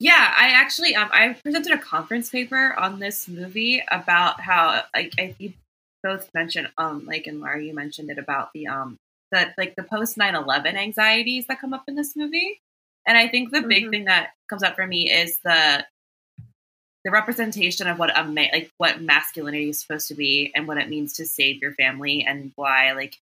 [0.00, 5.12] Yeah, I actually um I presented a conference paper on this movie about how like
[5.18, 5.52] I you
[6.02, 8.96] both mentioned um like and Laura you mentioned it about the um
[9.32, 12.60] that like the post 9/11 anxieties that come up in this movie.
[13.08, 13.90] And I think the big Mhm.
[13.90, 15.84] thing that comes up for me is the
[17.04, 20.78] the representation of what a ma- like what masculinity is supposed to be and what
[20.78, 23.16] it means to save your family and why like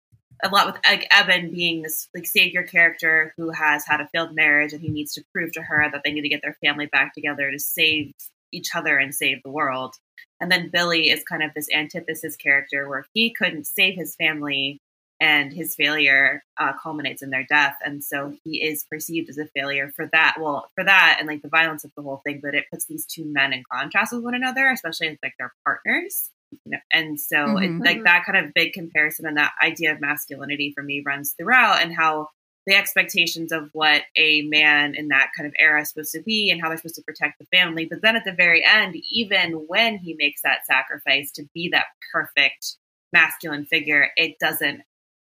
[0.42, 4.35] a lot with like Eben being this like savior character who has had a failed
[4.35, 6.87] marriage and he needs to prove to her that they need to get their family
[6.87, 8.12] back together to save
[8.53, 9.94] each other and save the world.
[10.40, 14.81] And then Billy is kind of this antithesis character where he couldn't save his family
[15.20, 17.77] and his failure uh, culminates in their death.
[17.85, 20.37] And so he is perceived as a failure for that.
[20.40, 23.07] Well, for that and like the violence of the whole thing, but it puts these
[23.07, 26.31] two men in contrast with one another, especially as like their partners.
[26.50, 27.62] You know, and so Mhm.
[27.64, 31.33] it, like that kind of big comparison and that idea of masculinity for me runs
[31.33, 32.29] throughout and how
[32.66, 36.50] the expectations of what a man in that kind of era is supposed to be
[36.50, 37.85] and how they're supposed to protect the family.
[37.87, 41.87] But then at the very end, even when he makes that sacrifice to be that
[42.12, 42.77] perfect
[43.12, 44.83] masculine figure, it doesn't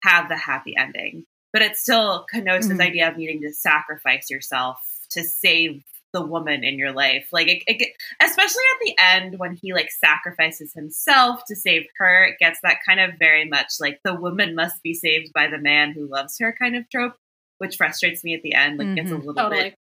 [0.02, 1.24] have the happy ending.
[1.52, 2.70] But it still connotes Mhm.
[2.70, 4.78] this idea of needing to sacrifice yourself
[5.10, 5.82] to save
[6.14, 7.28] the woman in your life.
[7.32, 12.24] Like, it, it, especially at the end when he like sacrifices himself to save her,
[12.24, 15.58] it gets that kind of very much like the woman must be saved by the
[15.58, 17.14] man who loves her kind of trope,
[17.58, 18.78] which frustrates me at the end.
[18.78, 19.18] Like, gets a Mhm.
[19.18, 19.74] little totally bit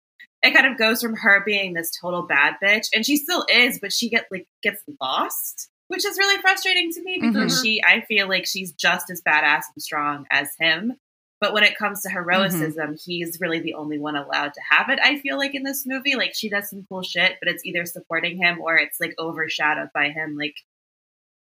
[0.41, 3.77] it kind of goes from her being this total bad bitch and she still is
[3.77, 7.61] but she get like gets lost which is really frustrating to me because Mhm.
[7.61, 10.97] she i feel like she's just as badass and strong as him.
[11.41, 14.99] But when it comes to heroicism he's really the only one allowed to have it
[15.03, 16.15] i feel like in this movie.
[16.15, 19.89] Like she does some cool shit but it's either supporting him or it's like overshadowed
[19.93, 20.55] by him like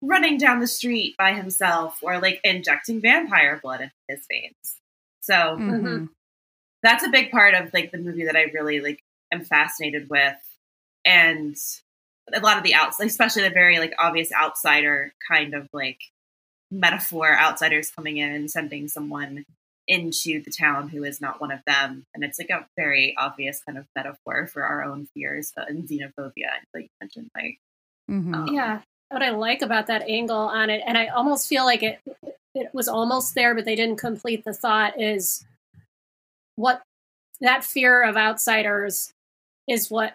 [0.02, 4.76] running down the street by himself or like injecting vampire blood into his veins.
[5.20, 6.08] So Mhm.
[6.82, 9.00] that's a big part of like the movie that I really like
[9.32, 10.36] am fascinated with,
[11.06, 11.56] and
[12.32, 15.98] a lot of the outs, especially the very like obvious outsider kind of like
[16.70, 19.44] metaphor, outsiders coming in and sending someone
[19.86, 22.06] into the town who is not one of them.
[22.14, 26.50] And it's like a very obvious kind of metaphor for our own fears and xenophobia,
[26.72, 27.58] like you mentioned, like
[28.10, 28.34] Mhm.
[28.34, 28.80] um, Yeah.
[29.10, 32.00] What I like about that angle on it, and I almost feel like it
[32.56, 35.44] it was almost there, but they didn't complete the thought, is
[36.56, 36.82] what
[37.40, 39.12] that fear of outsiders
[39.68, 40.14] is what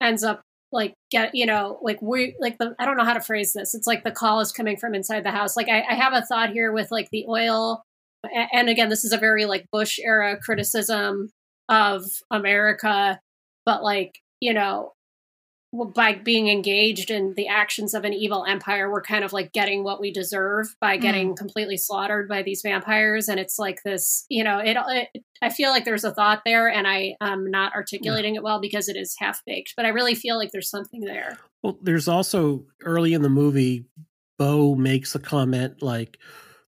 [0.00, 3.20] ends up like get you know like we like the I don't know how to
[3.20, 3.74] phrase this.
[3.74, 5.56] It's like the call is coming from inside the house.
[5.56, 7.82] Like I, I have a thought here with like the oil,
[8.24, 11.30] a- and again, this is a very like Bush era criticism
[11.68, 13.20] of America,
[13.66, 14.92] but like you know
[15.94, 19.84] by being engaged in the actions of an evil empire, we're kind of like getting
[19.84, 21.02] what we deserve by mm.
[21.02, 23.28] getting completely slaughtered by these vampires.
[23.28, 26.68] And it's like this, you know, it, it I feel like there's a thought there,
[26.68, 30.14] and I am not articulating it well because it is half baked, but I really
[30.14, 31.38] feel like there's something there.
[31.62, 33.84] Well, there's also early in the movie,
[34.38, 36.18] Bo makes a comment like,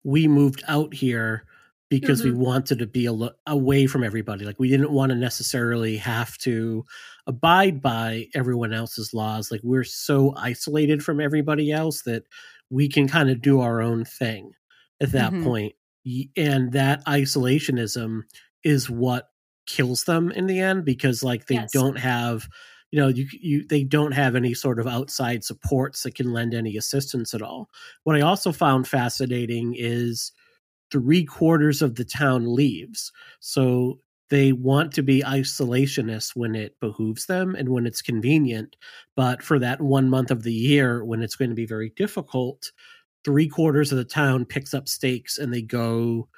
[0.04, 1.44] "We moved out here
[1.88, 2.40] because we mm-hmm.
[2.40, 4.44] wanted to be al- away from everybody.
[4.44, 6.84] Like we didn't want to necessarily have to
[7.26, 9.50] abide by everyone else's laws.
[9.50, 12.24] Like we're so isolated from everybody else that
[12.70, 14.52] we can kind of do our own thing
[15.00, 15.42] at that Mhm.
[15.42, 15.74] point.
[16.36, 18.22] And that isolationism
[18.62, 19.30] is what
[19.66, 21.72] kills them in the end because like they Yes.
[21.72, 22.48] don't have
[22.92, 26.54] you know you you they don't have any sort of outside supports that can lend
[26.54, 27.68] any assistance at all
[28.04, 30.30] what i also found fascinating is
[30.92, 33.98] three quarters of the town leaves so
[34.28, 38.76] they want to be isolationists when it behooves them and when it's convenient
[39.14, 42.72] but for that one month of the year when it's going to be very difficult
[43.24, 46.28] three quarters of the town picks up stakes and they go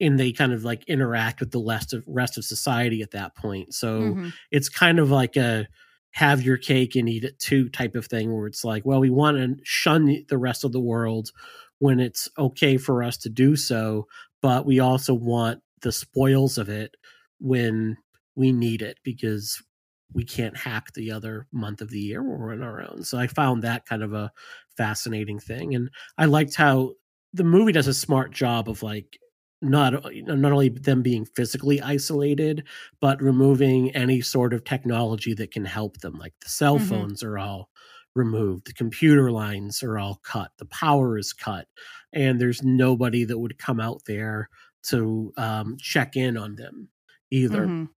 [0.00, 3.34] and they kind of like interact with the rest of rest of society at that
[3.36, 4.32] point so Mhm.
[4.50, 5.66] it's kind of like a
[6.12, 9.10] have your cake and eat it too type of thing where it's like well we
[9.10, 11.30] want to shun the rest of the world
[11.78, 14.06] when it's okay for us to do so
[14.42, 16.96] but we also want the spoils of it
[17.40, 17.96] when
[18.36, 19.62] we need it because
[20.12, 23.18] we can't hack the other month of the year when we're on our own so
[23.18, 24.32] i found that kind of a
[24.76, 26.94] fascinating thing and i liked how
[27.32, 29.18] the movie does a smart job of like
[29.60, 32.66] not not only them being physically isolated
[33.00, 36.78] but removing any sort of technology that can help them like the cell Mhm.
[36.78, 37.68] phones are all
[38.14, 41.68] removed the computer lines are all cut the power is cut
[42.12, 44.48] and there's nobody that would come out there
[44.84, 46.88] to um, check in on them
[47.30, 47.88] either Mhm.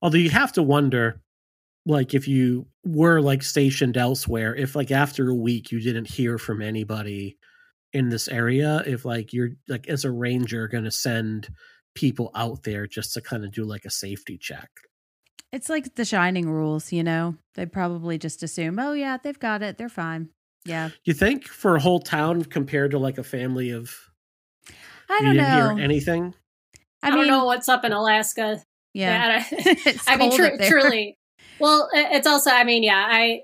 [0.00, 1.20] although you have to wonder
[1.86, 6.38] like if you were like stationed elsewhere if like after a week you didn't hear
[6.38, 7.36] from anybody
[7.92, 11.48] in this area if like you're like as a ranger going to send
[11.94, 14.70] people out there just to kind of do like a safety check
[15.52, 17.36] It's like the shining rules, you know?
[17.54, 19.76] They probably just assume, oh, yeah, they've got it.
[19.76, 20.30] They're fine.
[20.64, 20.88] Yeah.
[21.04, 23.92] you think for a whole town compared to like a family of
[25.10, 25.74] I don't know.
[25.74, 26.34] hear anything
[27.02, 28.62] I, don't know what's up in Alaska.
[28.94, 29.28] Yeah.
[29.28, 29.46] Yeah, I-
[29.86, 30.70] it's I mean, cold tru- up there.
[30.70, 31.18] truly.
[31.60, 32.50] Well, it's also.
[32.50, 33.42] I mean, yeah, I,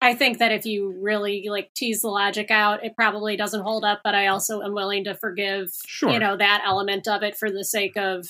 [0.00, 3.84] I think that if you really like tease the logic out, it probably doesn't hold
[3.84, 4.00] up.
[4.02, 6.10] But I also am willing to forgive, Sure.
[6.10, 8.26] you know, that element of it for the sake of,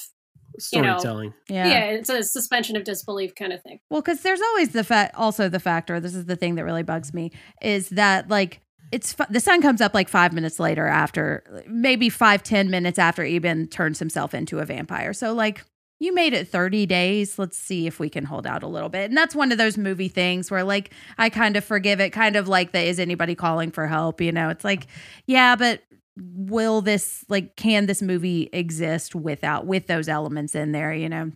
[0.72, 1.68] you know, storytelling Yeah.
[1.68, 3.78] yeah, it's a suspension of disbelief kind of thing.
[3.88, 6.00] Well, because there's always the fact, also the factor.
[6.00, 7.30] This is the thing that really bugs me
[7.62, 8.60] is that like
[8.93, 12.99] it's fu- the sun comes up like five minutes later after, maybe five ten minutes
[12.99, 15.12] after Eben turns himself into a vampire.
[15.12, 15.64] So like
[16.01, 17.38] you made it 30 days.
[17.38, 19.11] Let's see if we can hold out a little bit.
[19.11, 22.36] And that's one of those movie things where like I kind of forgive it, kind
[22.36, 24.20] of like the is anybody calling for help?
[24.20, 24.86] You know, it's like,
[25.26, 25.82] yeah, but
[26.16, 31.32] will this like can this movie exist without with those elements in there, you know?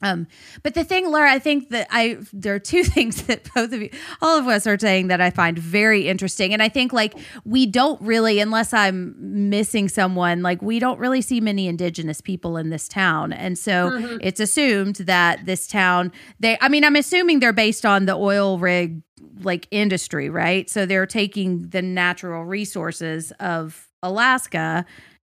[0.00, 0.28] Um,
[0.62, 3.82] but the thing, Laura, I think that I there are two things that both of
[3.82, 3.90] you,
[4.22, 7.66] all of us are saying that I find very interesting, and I think like we
[7.66, 9.16] don't really, unless I'm
[9.50, 13.90] missing someone, like we don't really see many indigenous people in this town, and so
[13.90, 14.18] Mhm.
[14.22, 18.58] it's assumed that this town, they, I mean, I'm assuming they're based on the oil
[18.58, 19.02] rig
[19.42, 20.68] like industry, right?
[20.70, 24.84] So they're taking the natural resources of Alaska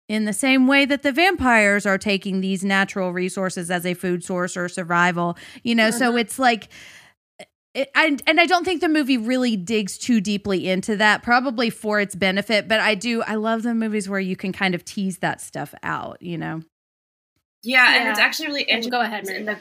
[0.07, 4.23] in the same way that the vampires are taking these natural resources as a food
[4.23, 6.19] source or survival you know so Mhm.
[6.19, 6.69] it's like
[7.75, 11.69] it, and and I don't think the movie really digs too deeply into that, probably
[11.69, 12.69] for its benefit.
[12.69, 15.75] But I do, I love the movies where you can kind of tease that stuff
[15.83, 16.61] out, you know.
[17.63, 18.91] Yeah, and it's actually really And interesting.
[18.91, 19.39] go ahead, Mary.
[19.39, 19.57] in the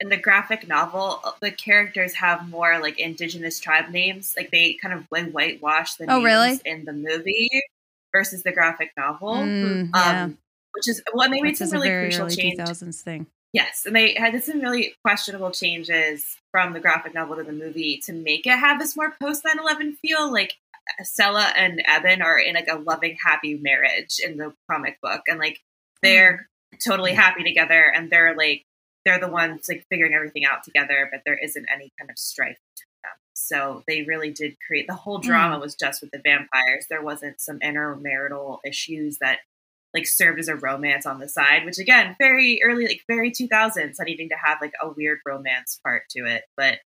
[0.00, 4.34] in the graphic novel, uh, the characters have more like indigenous tribe names.
[4.36, 6.60] Like they kind of like whitewash the Oh, names really?
[6.64, 7.50] in the movie
[8.12, 9.34] versus the graphic novel.
[9.34, 10.38] Mm, yeah, Um,
[10.72, 12.58] which is what they made Which some a really crucial early change.
[12.58, 13.26] 2000s thing.
[13.52, 18.00] Yes, and they had some really questionable changes from the graphic novel to the movie
[18.04, 20.30] to make it have this more post 9/11 feel.
[20.32, 20.54] Like
[21.02, 25.38] Stella and Eben are in like a loving, happy marriage in the comic book, and
[25.40, 25.60] like
[26.02, 26.48] they're
[26.84, 28.64] totally happy together and they're like
[29.04, 32.58] they're the ones like figuring everything out together, but there isn't any kind of strife.
[33.50, 36.86] So they really did create the whole drama was just with the vampires.
[36.88, 39.40] There wasn't some intermarital issues that
[39.92, 43.96] like served as a romance on the side, which again, very early, like very 2000s,
[44.04, 46.44] needing to have like a weird romance part to it.
[46.56, 46.78] But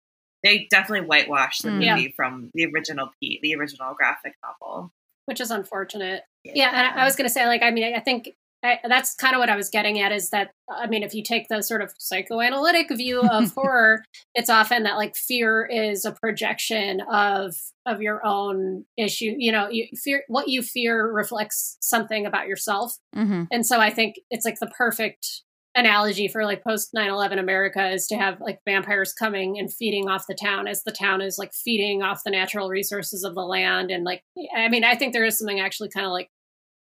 [0.41, 1.73] they definitely whitewashed the Mm.
[1.89, 2.07] movie Yeah.
[2.15, 4.91] from the original Pete, the original graphic novel.
[5.25, 6.23] which is unfortunate.
[6.43, 9.13] Yeah, and I, I was going to say, like, I mean, I think I, that's
[9.15, 11.61] kind of what I was getting at is that, I mean, if you take the
[11.61, 14.03] sort of psychoanalytic view of horror,
[14.35, 17.55] it's often that like fear is a projection of
[17.85, 19.35] of your own issue.
[19.37, 23.43] You know, you fear what you fear reflects something about yourself, Mm-hmm.
[23.51, 25.43] and so I think it's like the perfect
[25.75, 30.27] analogy for like post 9-11 america is to have like vampires coming and feeding off
[30.27, 33.89] the town as the town is like feeding off the natural resources of the land
[33.89, 34.21] and like
[34.55, 36.29] i mean i think there is something actually kind of like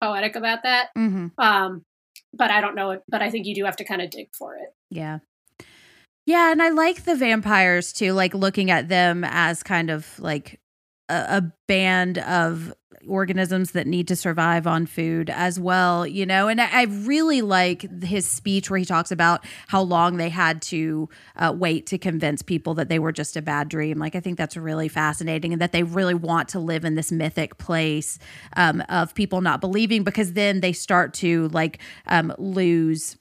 [0.01, 1.27] poetic about that Mm-hmm.
[1.37, 1.83] um
[2.33, 4.29] but i don't know it but i think you do have to kind of dig
[4.37, 5.19] for it Yeah.
[6.25, 10.59] Yeah, and I like the vampires too, like looking at them as kind of like
[11.09, 12.73] a, a band of
[13.07, 16.47] organisms that need to survive on food as well, you know.
[16.47, 20.61] And I, I really like his speech where he talks about how long they had
[20.63, 23.97] to uh, wait to convince people that they were just a bad dream.
[23.99, 27.11] Like, I think that's really fascinating, and that they really want to live in this
[27.11, 28.19] mythic place
[28.55, 33.17] um, of people not believing because then they start to like um, lose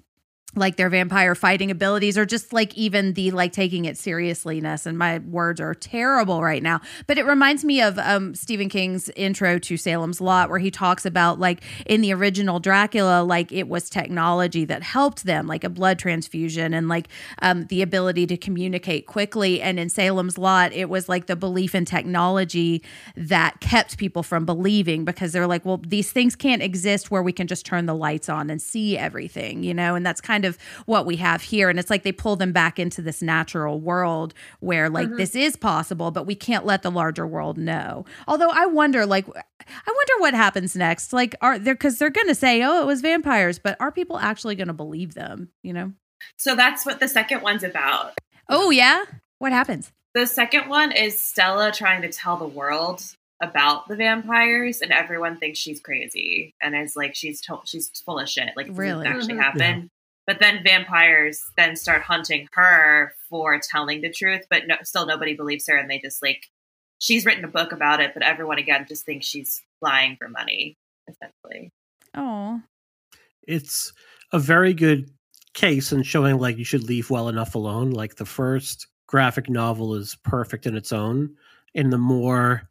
[0.59, 4.98] like their vampire fighting abilities or just like even the like taking it seriousness and
[4.98, 6.80] my words are terrible right now.
[7.06, 11.06] But it reminds me of um Stephen King's intro to Salem's Lot where he talks
[11.06, 15.68] about like in the original Dracula like it was technology that helped them like a
[15.68, 17.09] blood transfusion and like
[17.42, 19.62] um the ability to communicate quickly.
[19.62, 22.82] And in Salem's Lot it was like the belief in technology
[23.16, 27.32] that kept people from believing because they're like well these things can't exist where we
[27.32, 29.94] can just turn the lights on and see everything you know?
[29.94, 30.47] And that's kind of
[30.86, 34.32] what we have here and it's like they pull them back into this natural world
[34.61, 38.64] where like this is possible but we can't let the larger world know although i
[38.64, 39.34] wonder like i
[39.86, 43.59] wonder what happens next like are there because they're gonna say oh it was vampires
[43.59, 45.92] but are people actually gonna believe them you know
[46.36, 48.14] So that's what the second one's about.
[48.49, 49.05] oh yeah
[49.38, 53.03] what happens The second one is Stella trying to tell the world
[53.40, 58.18] about the vampires, and everyone thinks she's crazy and is like she's to- she's full
[58.18, 58.49] of shit.
[58.57, 59.07] Like Really?
[59.07, 59.42] actually Mhm.
[59.42, 59.90] happen.
[60.29, 65.35] But then vampires then start hunting her for telling the truth, but no, still nobody
[65.35, 66.45] believes her, and they just like
[66.99, 70.76] she's written a book about it, but everyone again just thinks she's lying for money,
[71.09, 71.72] essentially.
[72.14, 72.61] oh
[73.47, 73.95] it's
[74.33, 75.11] a very good
[75.55, 77.91] case in showing like you should leave well enough alone.
[77.91, 81.35] Like the first graphic novel is perfect in its own,
[81.74, 82.68] and the more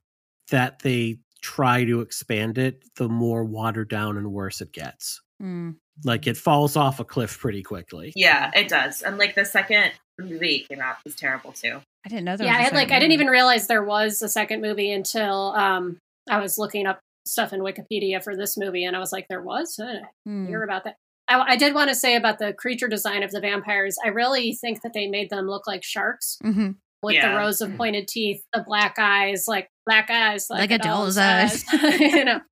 [0.52, 5.22] that they try to expand it, the more watered down and worse it gets.
[5.42, 5.76] mm.
[6.04, 8.14] Like it falls off a cliff pretty quickly.
[8.16, 9.02] Yeah, it does.
[9.02, 11.80] And like the second movie came out was terrible too.
[12.06, 13.68] i didn't know there yeah was i a had like second i didn't even realize
[13.68, 18.36] there was a second movie until um i was looking up stuff in wikipedia for
[18.36, 20.48] this movie and i was like there was I didn't Hmm.
[20.48, 20.96] hear about that
[21.28, 24.54] I, I did want to say about the creature design of the vampires i really
[24.54, 26.78] think that they made them look like sharks Mhm.
[27.04, 27.30] with Yeah.
[27.34, 31.64] the rows of pointed teeth the black eyes like black eyes Like a doll's eyes,
[32.00, 32.40] you know.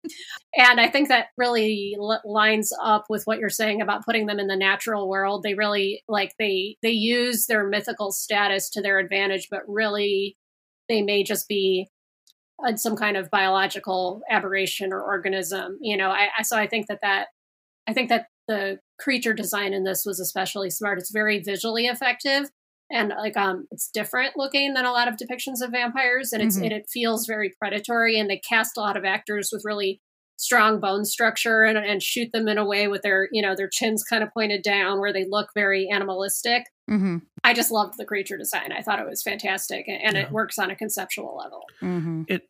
[0.58, 4.40] And i think that really l- lines up with what you're saying about putting them
[4.40, 5.44] in the natural world.
[5.44, 10.38] They really like they they use their mythical status to their advantage but really
[10.88, 11.90] they may just be
[12.66, 16.10] uh, some kind of biological aberration or organism you know.
[16.10, 17.28] I, I so i think that that
[17.86, 21.00] i think that the creature design in this was especially smart.
[21.00, 22.50] It's very visually effective
[22.92, 26.58] and like um it's different looking than a lot of depictions of vampires and it's
[26.58, 26.64] Mhm.
[26.64, 30.02] and it feels very predatory and they cast a lot of actors with really
[30.38, 33.70] strong bone structure and, and shoot them in a way with their you know their
[33.70, 37.18] chins kind of pointed down where they look very animalistic mm-hmm.
[37.46, 40.24] i just loved the creature design i thought it was fantastic and, and Yeah.
[40.24, 42.26] it works on a conceptual level Mhm.
[42.28, 42.50] It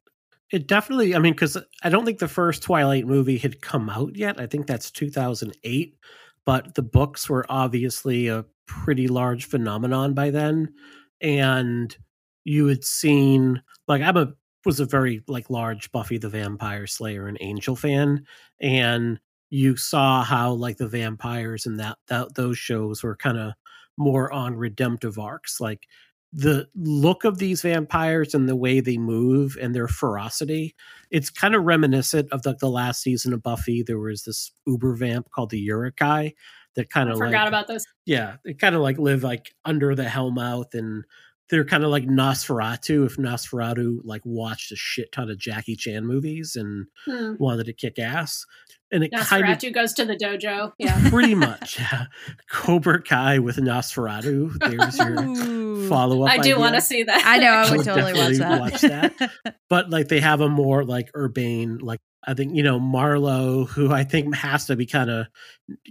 [0.51, 1.15] it definitely.
[1.15, 4.39] I mean, because I don't think the first Twilight movie had come out yet.
[4.39, 5.97] I think that's 2008,
[6.45, 10.74] but the books were obviously a pretty large phenomenon by then,
[11.22, 11.95] and
[12.43, 14.34] you had seen like I'm a
[14.66, 18.26] was a very like large Buffy the Vampire Slayer and Angel fan,
[18.59, 23.53] and you saw how like the vampires and that, that those shows were kind of
[23.97, 25.88] more on redemptive arcs like
[26.34, 30.76] the look of these vampires and the way they move and their ferocity
[31.11, 34.93] it's kind of reminiscent of the, the last season of buffy there was this uber
[34.95, 36.34] vamp called the Urukai
[36.76, 39.53] that kind i of forgot like, about those yeah it kind of like live like
[39.65, 41.03] under the hellmouth and
[41.51, 46.03] they're kind of like Nosferatu if Nosferatu like watched a shit ton of Jackie Chan
[46.03, 47.34] movies and Hmm.
[47.38, 48.45] wanted to kick ass.
[48.91, 50.71] And it kind of goes to the dojo.
[50.80, 50.99] Yeah.
[51.11, 52.05] pretty much yeah.
[52.49, 54.57] Cobra Kai with Nosferatu.
[54.57, 56.32] There's your follow up.
[56.32, 57.21] I do want to see that.
[57.23, 57.51] I know.
[57.51, 58.13] I I would would totally
[58.59, 59.13] watch that.
[59.19, 63.65] watch But like they have a more like urbane, like I think, you know, Marlowe,
[63.65, 65.28] who I think has to be kind of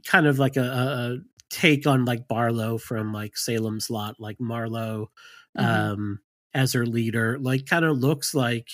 [0.06, 1.18] kind of like a, a,
[1.50, 5.10] take on like Barlow from like Salem's Lot, like Marlowe
[5.54, 5.84] Mhm.
[5.84, 6.20] um
[6.54, 8.68] as her leader, like kind of looks like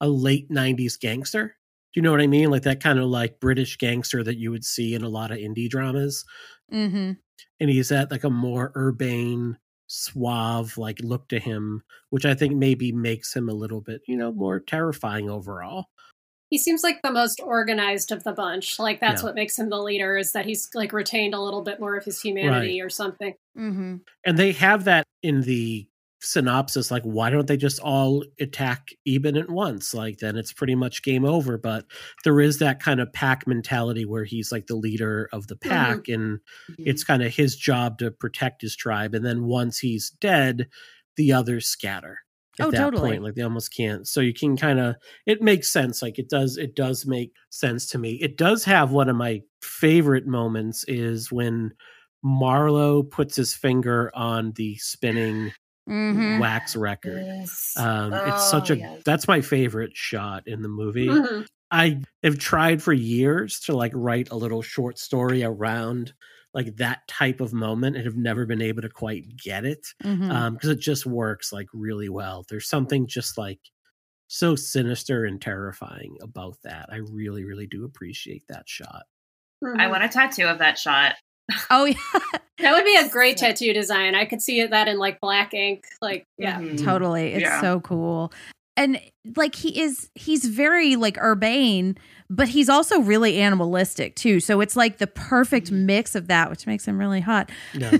[0.00, 1.48] a late nineties gangster.
[1.94, 2.50] Do you know what I mean?
[2.50, 5.38] Like that kind of like British gangster that you would see in a lot of
[5.38, 6.24] indie dramas.
[6.70, 7.18] hmm
[7.60, 9.58] And he's at like a more urbane,
[9.88, 14.16] suave like look to him, which I think maybe makes him a little bit, you
[14.16, 15.86] know, more terrifying overall.
[16.50, 18.78] He seems like the most organized of the bunch.
[18.78, 19.26] Like that's Yeah.
[19.26, 22.04] what makes him the leader is that he's like retained a little bit more of
[22.04, 23.34] his humanity or something.
[23.56, 25.88] hmm And they have that in the
[26.22, 29.92] synopsis like why don't they just all attack Eben at once?
[29.94, 31.58] Like then it's pretty much game over.
[31.58, 31.84] But
[32.24, 36.08] there is that kind of pack mentality where he's like the leader of the pack
[36.08, 36.40] and
[36.78, 39.14] it's kind of his job to protect his tribe.
[39.14, 40.68] And then once he's dead
[41.16, 42.18] the others scatter
[42.58, 42.94] at Oh, that totally.
[42.94, 44.96] point like they almost can't so you can kind of
[45.26, 48.92] it makes sense like it does it does make sense to me it does have
[48.92, 51.72] one of my favorite moments is when
[52.22, 55.52] marlowe puts his finger on the spinning
[55.86, 57.76] hmm wax record Yes.
[57.76, 59.02] um it's such Oh, a yes.
[59.04, 61.46] that's my favorite shot in the movie Mhm.
[61.70, 66.14] I have tried for years to like write a little short story around
[66.56, 70.28] like that type of moment and have never been able to quite get it hmm
[70.30, 73.60] um because it just works like really well there's something just like
[74.26, 79.04] so sinister and terrifying about that i really really do appreciate that shot
[79.64, 79.80] Mhm.
[79.80, 81.14] I want a tattoo of that shot.
[81.70, 81.96] oh yeah,
[82.58, 84.14] that would be a great tattoo design.
[84.14, 85.84] I could see that in like black ink.
[86.02, 86.60] Like, yeah.
[86.60, 86.84] Mhm.
[86.84, 87.32] totally.
[87.32, 87.60] It's Yeah.
[87.62, 88.32] so cool.
[88.76, 89.00] And
[89.36, 91.96] like he is he's very like urbane,
[92.28, 94.40] but he's also really animalistic too.
[94.40, 97.50] So it's like the perfect mix of that, which makes him really hot.
[97.74, 97.90] no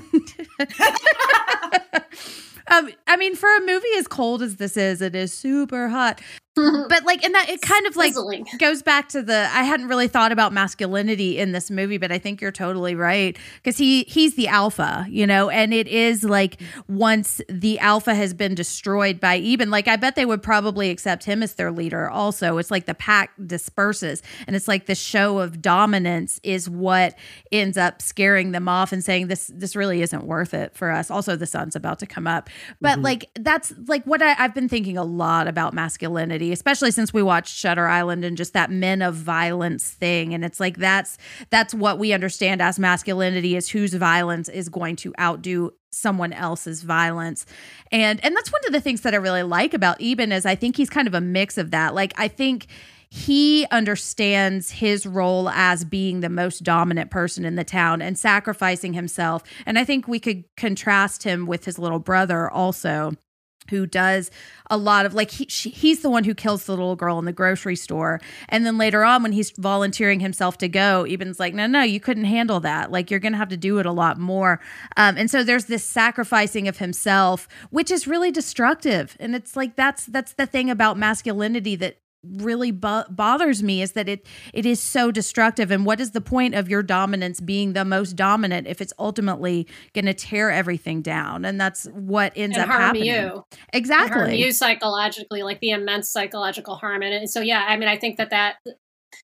[2.69, 6.21] um, I mean, for a movie as cold as this is, it is super hot.
[6.89, 8.47] But like, and that it kind of like Sizzling.
[8.59, 12.19] goes back to the I hadn't really thought about masculinity in this movie, but I
[12.19, 16.61] think you're totally right because he he's the alpha, you know, and it is like
[16.89, 21.25] once the alpha has been destroyed by Eben, like I bet they would probably accept
[21.25, 22.09] him as their leader.
[22.09, 27.15] Also, it's like the pack disperses, and it's like the show of dominance is what
[27.53, 31.11] ends up scaring them off and saying this this really isn't worth it for us.
[31.11, 32.49] Also, the sun's about to come up,
[32.81, 33.05] but Mhm.
[33.05, 37.23] like that's like what I, I've been thinking a lot about masculinity, especially since we
[37.23, 40.35] watched Shutter Island and just that men of violence thing.
[40.35, 41.19] And it's like that's
[41.51, 46.83] that's what we understand as masculinity is whose violence is going to outdo someone else's
[46.83, 47.47] violence.
[47.91, 50.55] And and that's one of the things that I really like about Eben is I
[50.55, 51.95] think he's kind of a mix of that.
[51.95, 52.67] Like I think
[53.09, 58.93] he understands his role as being the most dominant person in the town and sacrificing
[58.93, 59.43] himself.
[59.65, 63.13] And I think we could contrast him with his little brother also
[63.71, 64.31] who does
[64.71, 67.25] a lot of like he, she, he's the one who kills the little girl in
[67.25, 68.21] the grocery store.
[68.49, 72.01] And then later on when he's volunteering himself to go eben's like no no you
[72.01, 72.91] couldn't handle that.
[72.91, 74.61] Like you're gonna have to do it a lot more.
[74.97, 79.17] Um, and so there's this sacrificing of himself which is really destructive.
[79.21, 81.99] And it's like that's that's the thing about masculinity that
[82.35, 86.21] really bo- bothers me is that it it is so destructive and what is the
[86.21, 91.03] point of your dominance being the most dominant if it's ultimately going to tear everything
[91.03, 93.15] down and that's what ends and up harm happening you.
[93.15, 97.17] And harm exactly you psychologically, like the immense psychological harm in it.
[97.17, 98.57] And so, yeah, I mean, I think that that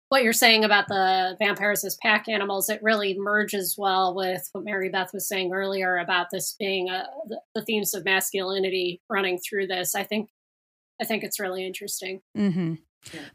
[0.09, 4.64] what you're saying about the vampires as pack animals, it really merges well with what
[4.64, 9.38] Mary Beth was saying earlier about this being a, the, the themes of masculinity running
[9.38, 9.94] through this.
[9.94, 10.28] I think,
[11.00, 12.20] I think it's really interesting.
[12.36, 12.91] hmm Yeah.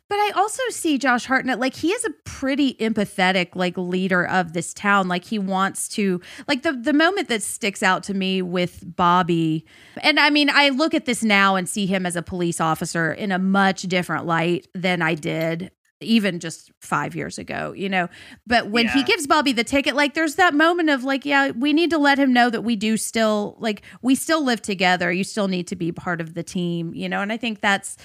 [0.09, 4.53] But I also see Josh Hartnett like he is a pretty empathetic like leader of
[4.53, 5.07] this town.
[5.07, 9.65] Like he wants to like the the moment that sticks out to me with Bobby.
[10.01, 13.11] And I mean, I look at this now and see him as a police officer
[13.11, 18.07] in a much different light than I did even just 5 years ago, you know.
[18.45, 21.73] But when he gives Bobby the ticket like there's that moment of like yeah, we
[21.73, 25.11] need to let him know that we do still like we still live together.
[25.11, 27.21] You still need to be part of the team, you know.
[27.21, 27.97] And I think that's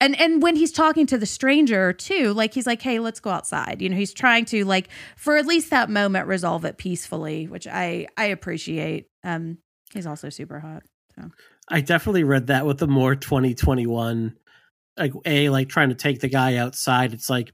[0.00, 3.30] and and when he's talking to the stranger too like he's like hey let's go
[3.30, 7.46] outside you know he's trying to like for at least that moment resolve it peacefully
[7.46, 9.58] which i i appreciate um
[9.92, 10.82] he's also super hot
[11.16, 11.30] So.
[11.68, 14.34] I definitely read that with the more 2021
[14.98, 17.52] like a like trying to take the guy outside it's like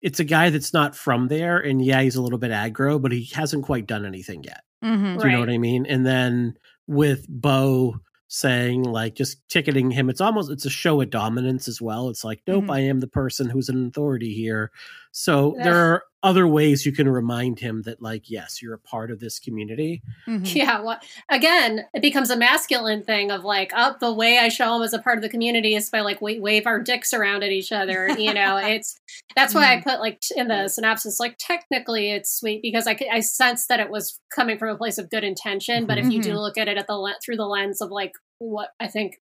[0.00, 3.12] it's a guy that's not from there and yeah he's a little bit aggro but
[3.12, 5.18] he hasn't quite done anything yet mm-hmm.
[5.18, 7.94] do you know what i mean and then with bo
[8.28, 12.24] saying like just ticketing him it's almost it's a show of dominance as well it's
[12.24, 12.74] like nope Mhm.
[12.74, 14.70] i am the person who's an authority here
[15.12, 15.64] so Yeah.
[15.64, 19.18] there are other ways you can remind him that like yes you're a part of
[19.20, 20.54] this community Mhm.
[20.54, 24.76] Yeah, what again, it becomes a masculine thing of like, oh, the way I show
[24.76, 27.42] him as a part of the community is by like we wave our dicks around
[27.42, 28.08] at each other.
[28.18, 28.96] You know, it's
[29.34, 32.96] that's why I put like t- in the synopsis, like technically it's sweet because i
[33.10, 35.86] i sense that it was coming from a place of good intention.
[35.86, 36.36] But if you do Mhm.
[36.40, 39.20] look at it at the le- through the lens of like what I think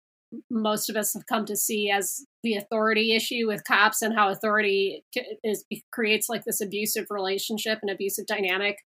[0.51, 4.31] most of us have come to see as the authority issue with cops and how
[4.31, 5.05] authority
[5.45, 8.79] is creates like this abusive relationship and abusive dynamic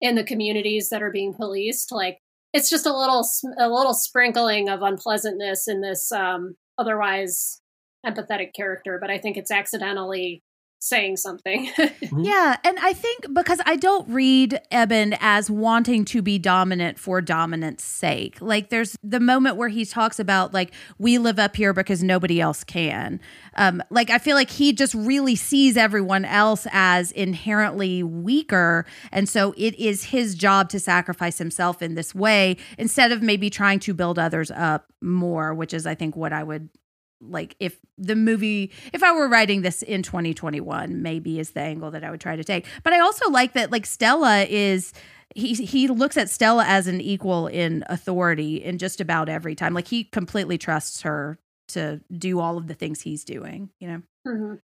[0.00, 1.92] in the communities that are being policed.
[1.92, 2.18] Like
[2.56, 3.26] it's just a little
[3.58, 7.60] a little sprinkling of unpleasantness in this um otherwise
[8.06, 10.42] empathetic character but i think it's accidentally
[10.78, 11.70] saying something
[12.18, 17.20] Yeah, and I think because I don't read Eben as wanting to be dominant for
[17.20, 18.40] dominance sake.
[18.40, 22.40] Like there's the moment where he talks about like we live up here because nobody
[22.40, 23.20] else can.
[23.54, 29.28] Um like I feel like he just really sees everyone else as inherently weaker and
[29.28, 33.80] so it is his job to sacrifice himself in this way instead of maybe trying
[33.80, 36.68] to build others up more, which is I think what I would
[37.20, 41.90] like if the movie if i were writing this in 2021 maybe is the angle
[41.90, 44.92] that i would try to take but i also like that like stella is
[45.34, 49.72] he he looks at stella as an equal in authority in just about every time
[49.72, 51.38] like he completely trusts her
[51.68, 54.58] to do all of the things he's doing you know Mhm.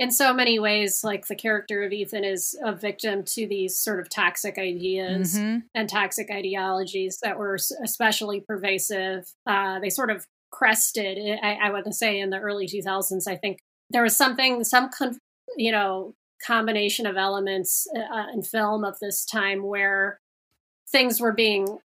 [0.00, 4.00] in so many ways like the character of eben is a victim to these sort
[4.00, 5.62] of toxic ideas Mhm.
[5.74, 9.32] and toxic ideologies that were especially pervasive.
[9.46, 13.26] Uh, they sort of crested, I, I to say, in the early 2000s.
[13.26, 13.58] I think
[13.90, 15.18] there was something, some, con-
[15.56, 20.20] you know, combination of elements uh, in film of this time where
[20.90, 21.78] things were being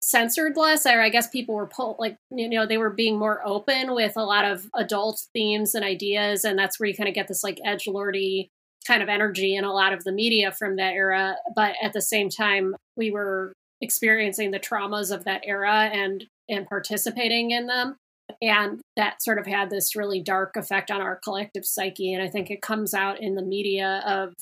[0.00, 3.40] censored less or i guess people were pulled like you know they were being more
[3.46, 7.14] open with a lot of adult themes and ideas and that's where you kind of
[7.14, 8.50] get this like edge lordy
[8.86, 12.02] kind of energy in a lot of the media from that era but at the
[12.02, 17.96] same time we were experiencing the traumas of that era and and participating in them.
[18.40, 22.12] And that sort of had this really dark effect on our collective psyche.
[22.14, 24.34] And i think it comes out in the media of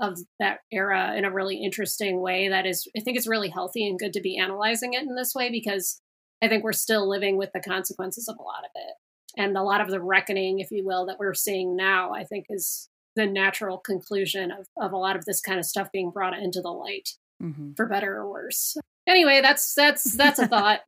[0.00, 3.84] of that era in a really interesting way that is i think it's really healthy
[3.88, 6.00] and good to be analyzing it in this way because
[6.42, 8.94] i think we're still living with the consequences of a lot of it.
[9.36, 12.46] And a lot of the reckoning if you will that we're seeing now i think
[12.48, 16.36] is the natural conclusion of, of a lot of this kind of stuff being brought
[16.38, 17.08] into the light
[17.42, 17.76] Mhm.
[17.76, 18.76] for better or worse
[19.08, 20.80] anyway that's that's that's a thought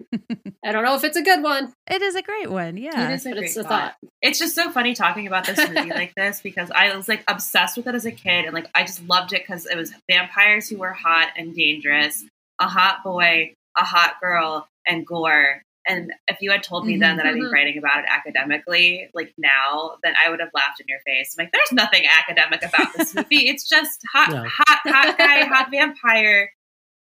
[0.65, 3.15] i don't know if it's a good one it is a great one yeah It
[3.15, 3.71] is a but great it's a thought.
[3.71, 7.25] thought It's just so funny talking about this movie like this because I was like
[7.27, 9.93] obsessed with it as a kid and like I just loved it because it was
[10.11, 12.25] vampires who were hot and dangerous,
[12.61, 15.63] a hot boy, a hot girl, and gore.
[15.89, 17.51] And if you had told me then that I'd be Mhm.
[17.53, 21.35] writing about it academically, like now, then I would have laughed in your face.
[21.39, 23.49] I'm like, there's nothing academic about this movie.
[23.49, 24.45] It's just hot, Yeah.
[24.47, 26.53] hot, hot guy, hot vampire,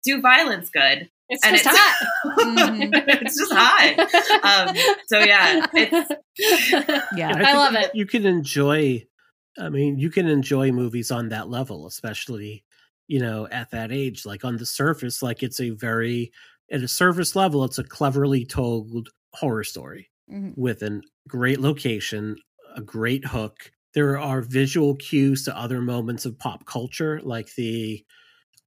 [0.04, 1.10] do violence good.
[1.30, 2.08] it's And just it's- hot
[2.40, 2.90] Mhm.
[3.22, 4.68] it's just hot.
[4.68, 4.76] Um,
[5.08, 6.12] so yeah, it's
[7.16, 7.92] yeah And I love it.
[7.94, 9.06] You can enjoy,
[9.60, 12.64] I mean, you can enjoy movies on that level, especially,
[13.08, 14.26] you know, at that age.
[14.26, 16.32] Like on the surface, like it's a very,
[16.72, 20.54] at a surface level, it's a cleverly told horror story Mhm.
[20.58, 22.38] with a great location,
[22.76, 23.72] a great hook.
[23.94, 28.04] There are visual cues to other moments of pop culture, like the.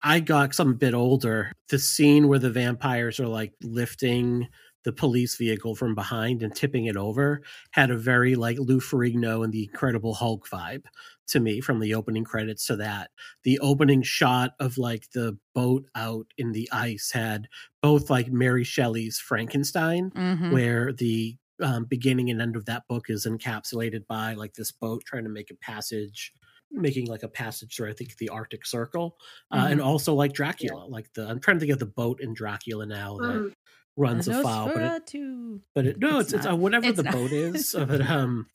[0.03, 1.53] I got I'm a bit older.
[1.69, 4.49] The scene where the vampires are like lifting
[4.85, 9.45] the police vehicle from behind and tipping it over had a very like Lou Ferrigno
[9.45, 10.85] and the Incredible Hulk vibe
[11.29, 13.11] to me from the opening credits to that.
[13.45, 17.47] The opening shot of like the boat out in the ice had
[17.81, 20.51] both like Mary Shelley's Frankenstein, Mhm.
[20.53, 25.05] where the um, beginning and end of that book is encapsulated by like this boat
[25.07, 26.33] trying to make a passage
[26.73, 29.17] making like a passage through i think the arctic circle
[29.53, 32.33] uh, and also like dracula like the i'm trying to think of the boat in
[32.35, 33.53] dracula now that Mhm.
[33.97, 35.61] runs afoul but it, Nosferatu.
[35.75, 37.13] but it, no, It's it's, it's, uh, whatever It's the not.
[37.13, 37.75] boat is.
[37.87, 38.47] But um,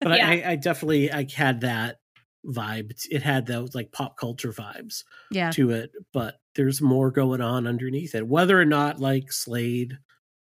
[0.00, 0.28] but Yeah.
[0.28, 1.98] I, I, I definitely I had that
[2.44, 2.92] vibe.
[3.10, 7.66] It had those like pop culture vibes yeah to it, but there's more going on
[7.68, 8.26] underneath it.
[8.26, 9.98] Whether or not like Slade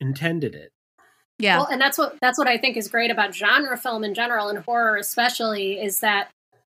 [0.00, 0.72] intended it.
[1.38, 4.14] yeah Well, and that's what that's what I think is great about genre film in
[4.14, 6.30] general and horror especially is that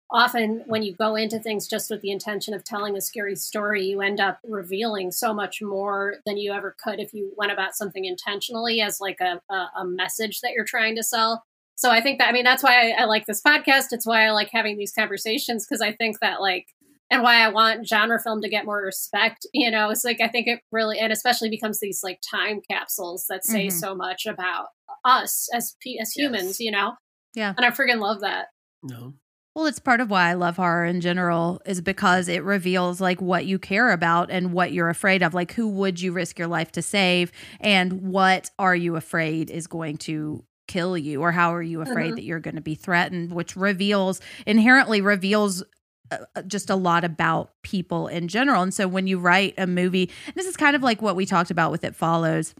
[0.10, 3.86] often when you go into things just with the intention of telling a scary story,
[3.86, 7.76] you end up revealing so much more than you ever could if you went about
[7.76, 11.44] something intentionally as like a, a, a message that you're trying to sell.
[11.76, 13.88] So I think that I mean that's why I, I like this podcast.
[13.92, 16.68] It's why I like having these conversations because I think that like
[17.12, 19.46] and why I want genre film to get more respect.
[19.54, 23.26] You know, it's like I think it really, and especially becomes these like time capsules
[23.30, 23.72] that say Mhm.
[23.74, 24.68] so much about
[25.06, 26.60] us as pe- as humans.
[26.60, 26.94] You know,
[27.36, 27.54] Yeah.
[27.56, 28.48] and I freaking love that.
[28.84, 29.14] No.
[29.58, 33.20] Well, it's part of why I love horror in general is because it reveals like
[33.20, 35.34] what you care about and what you're afraid of.
[35.34, 39.66] Like who would you risk your life to save and what are you afraid is
[39.66, 42.16] going to kill you or how are you afraid Mhm.
[42.18, 45.64] that you're going to be threatened, which reveals inherently reveals
[46.12, 48.62] uh, uh, just a lot about people in general.
[48.62, 51.50] And so when you write a movie, this is kind of like what we talked
[51.50, 52.54] about with It Follows.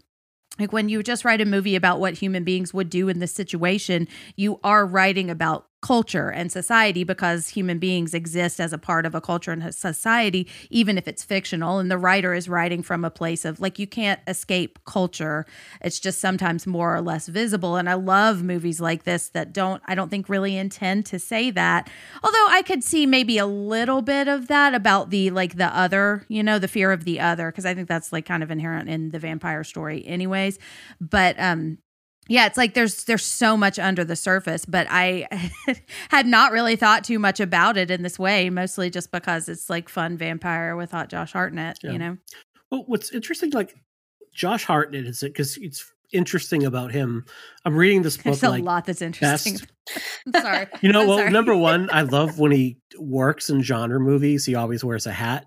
[0.58, 3.32] Like when you just write a movie about what human beings would do in this
[3.32, 9.06] situation, you are writing about culture and society because human beings exist as a part
[9.06, 11.78] of a culture and a society, even if it's fictional.
[11.78, 15.46] And the writer is writing from a place of like, you can't escape culture.
[15.80, 17.76] It's just sometimes more or less visible.
[17.76, 21.50] And I love movies like this that don't, I don't think really intend to say
[21.52, 21.88] that.
[22.24, 26.24] Although I could see maybe a little bit of that about the like the other,
[26.28, 28.88] you know, the fear of the other, because I think that's like kind of inherent
[28.88, 30.58] in the vampire story, anyways.
[31.00, 31.78] But, um,
[32.28, 35.26] yeah, it's like there's there's so much under the surface, but I
[36.10, 39.68] had not really thought too much about it in this way, mostly just because it's
[39.68, 41.90] like fun vampire with hot Josh Hartnett, Yeah.
[41.92, 42.16] you know.
[42.70, 43.74] Well, what's interesting, like
[44.34, 47.24] Josh Hartnett, is it because it's interesting about him.
[47.64, 49.58] I'm reading this book, There's a like lot that's interesting.
[50.26, 50.66] I'm sorry.
[50.80, 51.30] You know, I'm well, sorry.
[51.30, 54.44] number one, I love when he works in genre movies.
[54.46, 55.46] He always wears a hat.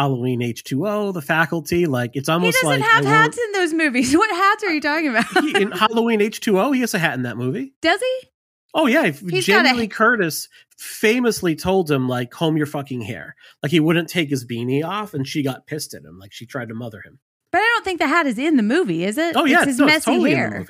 [0.00, 3.52] Halloween H two O, The Faculty, like it's He almost doesn't like have hats in
[3.52, 4.16] those movies.
[4.20, 5.26] What hats are you talking about?
[5.44, 7.74] He- in Halloween H two O, he has a hat in that movie.
[7.82, 8.28] Does he?
[8.72, 10.48] Oh yeah, He's Jamie Lee Curtis
[10.78, 13.36] famously told him like comb your fucking hair.
[13.62, 16.18] Like he wouldn't take his beanie off, and she got pissed at him.
[16.18, 17.18] Like she tried to mother him.
[17.52, 19.36] But I don't think the hat is in the movie, is it?
[19.36, 20.64] Oh yeah, it's his no, messy it's totally hair.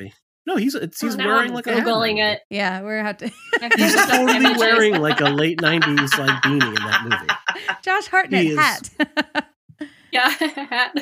[0.47, 0.61] In the movie.
[0.61, 2.21] No, he's it's, he's Now wearing I'm like a hat in that googling movie.
[2.23, 2.41] it.
[2.51, 3.27] Yeah, we're have to.
[3.77, 7.71] He's totally wearing like a late '90s like beanie in that movie.
[7.83, 8.91] Josh Hartnett He is-
[10.13, 10.29] Yeah.
[10.29, 10.93] hat.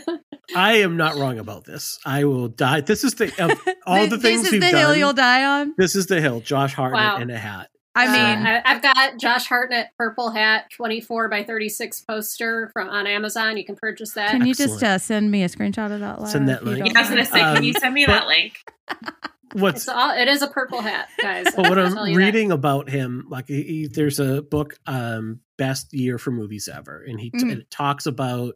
[0.55, 1.99] I am not wrong about this.
[2.05, 2.82] I will die.
[2.82, 4.99] This is the of all the things This things is we've the hill done.
[4.99, 5.74] you'll die on.
[5.78, 6.41] This is the hill.
[6.41, 7.16] Josh Hartnett Wow.
[7.18, 7.70] in a hat.
[7.99, 12.89] I Uh, mean, I, I've got Josh Hartnett purple hat, 24 by 36 poster from
[12.89, 13.57] on Amazon.
[13.57, 14.31] You can purchase that.
[14.31, 16.19] can you just uh, send me a screenshot of that?
[16.19, 16.87] Laura, Send that link.
[16.87, 18.55] Yeah, I was gonna say, can you Um, send me that link?
[19.55, 21.47] What's It's all, it is a purple hat, guys.
[21.57, 22.19] but what I'll I'm tell you that.
[22.25, 27.03] reading about him, like he, he- there's a book, um, best year for movies ever,
[27.03, 27.53] and he t- Mhm.
[27.61, 28.55] it talks about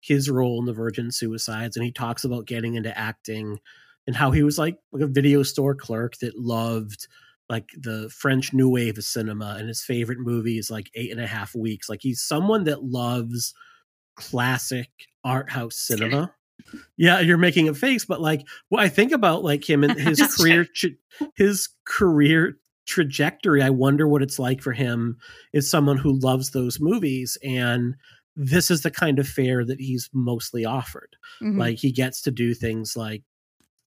[0.00, 3.58] his role in the Virgin Suicides, and he talks about getting into acting
[4.06, 7.08] and how he was like, like a video store clerk that loved
[7.48, 11.20] like the French New Wave of cinema, and his favorite movie is like Eight and
[11.20, 11.88] a Half Weeks.
[11.88, 13.54] Like he's someone that loves
[14.16, 14.88] classic
[15.24, 16.32] art house cinema.
[16.96, 20.20] Yeah, you're making a face, but like, well, I think about like him and his
[20.36, 23.62] career, tra- his career trajectory.
[23.62, 25.18] I wonder what it's like for him
[25.54, 27.94] as someone who loves those movies, and
[28.34, 31.16] this is the kind of fare that he's mostly offered.
[31.42, 31.58] Mhm.
[31.58, 33.22] Like he gets to do things like,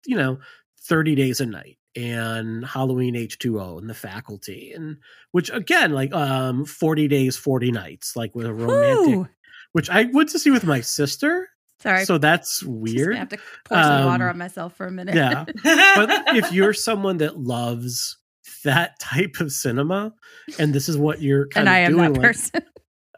[0.05, 0.39] you know,
[0.82, 4.97] 30 days a night and Halloween H2O and the faculty and
[5.31, 9.27] which again like um 40 days 40 nights like with a romantic Whew.
[9.71, 11.49] which I went to see with my sister
[11.81, 12.05] Sorry.
[12.05, 13.07] so that's weird.
[13.09, 15.15] gonna have to pour some water Um, on myself for a minute.
[15.15, 18.17] yeah but if you're someone that loves
[18.63, 20.13] that type of cinema
[20.59, 22.61] and this is what you're kind and of I am doing that like, person.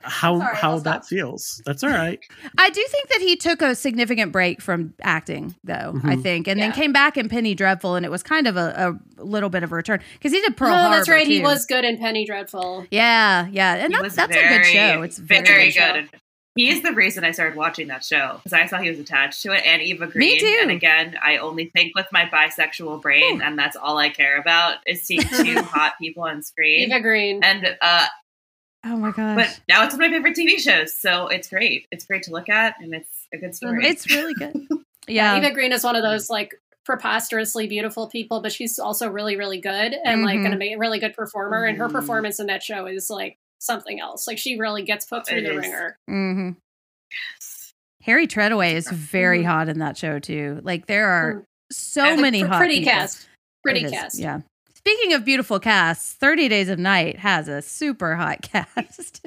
[0.04, 1.10] How Sorry, how that stop.
[1.10, 2.20] feels that's all right
[2.58, 5.99] I do think that he took a significant break from acting, though.
[6.04, 6.24] I Mhm.
[6.24, 6.68] think, and Yeah.
[6.68, 9.64] then came back in Penny Dreadful, and it was kind of a, a little bit
[9.64, 10.95] of a return because he did Pearl oh, Harbor.
[10.97, 11.26] that's right.
[11.28, 12.86] He was good in Penny Dreadful.
[12.91, 15.02] Yeah, yeah, and He that, was that's a good show.
[15.04, 15.93] It's very, very good show.
[15.93, 16.10] good.
[16.56, 19.41] He is the reason I started watching that show because I saw he was attached
[19.43, 20.32] to it and Eva Green.
[20.34, 20.60] Me too.
[20.62, 24.80] And again, I only think with my bisexual brain, and that's all I care about
[24.86, 26.89] is seeing two hot people on screen.
[26.91, 27.41] Eva Green.
[27.41, 28.06] And uh,
[28.84, 31.86] Oh my gosh, but now it's one of my favorite TV shows, so it's great.
[31.92, 33.86] It's great to look at, and it's a good story.
[33.86, 34.56] it's really good.
[34.70, 34.78] Yeah,
[35.08, 39.36] Yeah, Eva Green is one of those like preposterously beautiful people, but she's also really,
[39.36, 40.46] really good and like Mhm.
[40.48, 41.64] an ama- really good performer.
[41.64, 41.92] And her Mhm.
[41.92, 44.28] performance in that show is like something else.
[44.28, 45.58] Like she really gets put through It the is.
[45.58, 45.96] ringer.
[46.08, 46.50] hmm
[48.04, 49.46] Harry Treadaway is very Mhm.
[49.46, 50.60] hot in that show too.
[50.64, 51.46] Like there are Mm.
[51.72, 52.94] so many Pr- hot pretty people.
[52.94, 53.28] cast.
[53.64, 54.20] Pretty It is, cast.
[54.20, 54.40] Yeah.
[54.82, 59.26] Speaking of beautiful casts, 30 Days of Night has a super hot cast.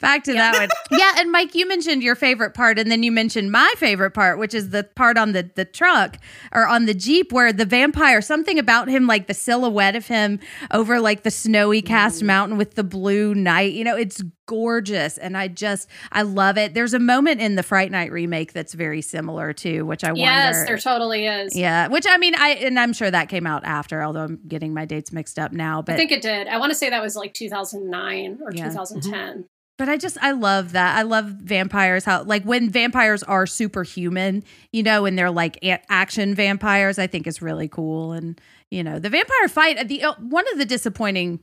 [0.00, 0.52] Back to Yeah.
[0.52, 0.68] that one.
[0.98, 4.38] Yeah, and Mike, you mentioned your favorite part, and then you mentioned my favorite part,
[4.38, 6.16] which is the part on the, the truck
[6.52, 10.40] or on the Jeep where the vampire, something about him, like the silhouette of him
[10.72, 12.26] over like the snowy cast mm.
[12.26, 13.74] mountain with the blue night.
[13.74, 15.16] You know, it's gorgeous.
[15.18, 16.74] And I just, I love it.
[16.74, 20.56] There's a moment in the Fright Night remake that's very similar too, which I Yes,
[20.56, 20.66] wonder.
[20.66, 21.54] there totally is.
[21.54, 24.74] Yeah, which I mean, I and I'm sure that came out after, although I'm getting
[24.74, 25.82] my dates mixed up now.
[25.82, 26.48] But i think it did.
[26.48, 28.64] I want to say that was like 2009 or Yeah.
[28.70, 29.44] 2010.
[29.76, 30.96] but I just I love that.
[30.98, 32.04] I love vampires.
[32.04, 34.42] How like when vampires are superhuman,
[34.72, 36.98] you know, and they're like a- action vampires.
[36.98, 38.12] I think is really cool.
[38.12, 38.40] And
[38.70, 39.88] you know, the vampire fight.
[39.88, 41.40] The uh, one of the disappointing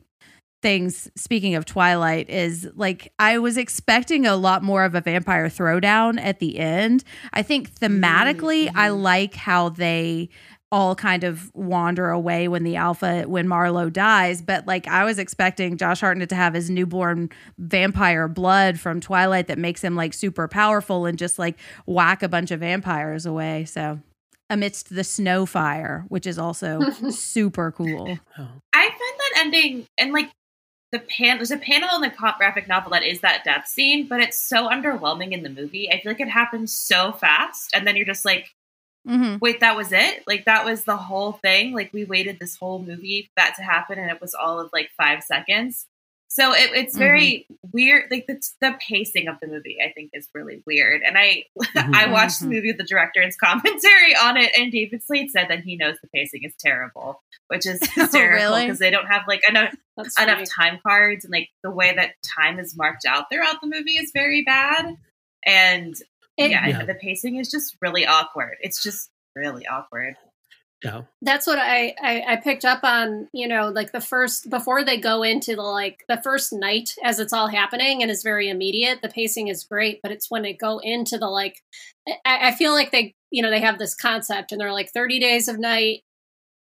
[0.61, 1.09] things.
[1.15, 6.19] Speaking of Twilight, is like I was expecting a lot more of a vampire throwdown
[6.19, 7.03] at the end.
[7.33, 9.01] I think mm-hmm, thematically, I mm-hmm.
[9.01, 10.29] like how they
[10.71, 14.41] all kind of wander away when the alpha when Marlowe dies.
[14.41, 19.47] But like I was expecting Josh Hartnett to have his newborn vampire blood from Twilight
[19.47, 23.65] that makes him like super powerful and just like whack a bunch of vampires away.
[23.65, 23.99] So
[24.49, 28.19] amidst the snow fire, which is also super cool.
[28.73, 30.31] I find that ending and like
[30.95, 34.21] the pan there's a panel in the graphic novel that is that death scene, but
[34.21, 35.89] it's so underwhelming in the movie.
[35.91, 38.53] I feel like it happens so fast, and then you're just like,
[39.07, 39.39] Mhm.
[39.41, 40.23] wait, that was it?
[40.25, 41.73] Like that was the whole thing?
[41.73, 44.69] Like we waited this whole movie for that to happen, and it was all of
[44.73, 45.85] like five seconds.
[46.27, 47.69] So it, it's very mm-hmm.
[47.71, 48.05] weird.
[48.11, 51.01] Like the, the pacing of the movie, I think, is really weird.
[51.01, 51.95] And I mm-hmm.
[51.95, 52.55] I watched the mm-hmm.
[52.55, 56.09] movie with the director's commentary on it, and David Slade said that he knows the
[56.09, 58.65] pacing is terrible, which is oh, hysterical really?
[58.65, 60.71] because they don't have like enough That's enough funny.
[60.71, 64.11] time cards and like the way that time is marked out throughout the movie is
[64.13, 64.97] very bad.
[65.45, 65.95] And
[66.37, 66.85] It- yeah, Yeah.
[66.85, 68.57] the pacing is just really awkward.
[68.61, 70.17] It's just really awkward.
[70.85, 71.01] Yeah.
[71.21, 73.27] that's what I, I I picked up on.
[73.33, 77.19] You know, like the first before they go into the like the first night as
[77.19, 79.01] it's all happening and is very immediate.
[79.01, 81.61] The pacing is great, but it's when they go into the like.
[82.07, 85.19] I, I feel like they you know they have this concept and they're like thirty
[85.19, 86.01] days of night.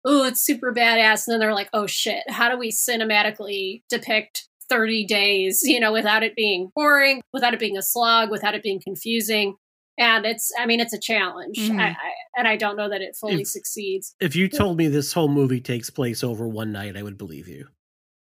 [0.08, 4.48] Ooh, it's super badass, and then they're like, oh shit, how do we cinematically depict
[4.68, 8.62] 30 days, you know, without it being boring, without it being a slog, without it
[8.62, 9.56] being confusing.
[9.98, 11.56] And it's, I mean, it's a challenge.
[11.58, 11.80] Mhm.
[11.80, 14.14] I, I, and I don't know that it fully If- succeeds.
[14.20, 17.48] If you told me this whole movie takes place over one night, I would believe
[17.48, 17.66] you.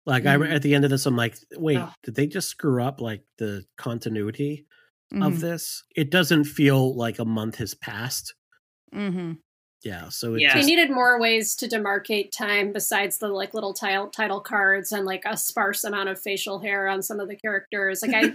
[0.06, 0.48] Like Mhm.
[0.50, 1.92] I at the end of this, I'm like, wait, Oh.
[2.02, 4.66] did they just screw up like the continuity
[5.12, 5.26] Mhm.
[5.26, 5.82] of this?
[5.94, 8.34] It doesn't feel like a month has passed.
[8.94, 9.38] Mhm.
[9.84, 10.54] Yeah, so it Yeah.
[10.54, 14.90] They just needed more ways to demarcate time besides the like little title title cards
[14.92, 18.02] and like a sparse amount of facial hair on some of the characters.
[18.02, 18.32] Like I,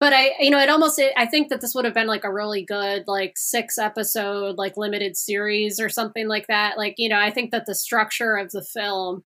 [0.00, 2.32] but I, you know, it almost I think that this would have been like a
[2.32, 6.76] really good like six episode like limited series or something like that.
[6.76, 9.24] Like you know, I think that the structure of the film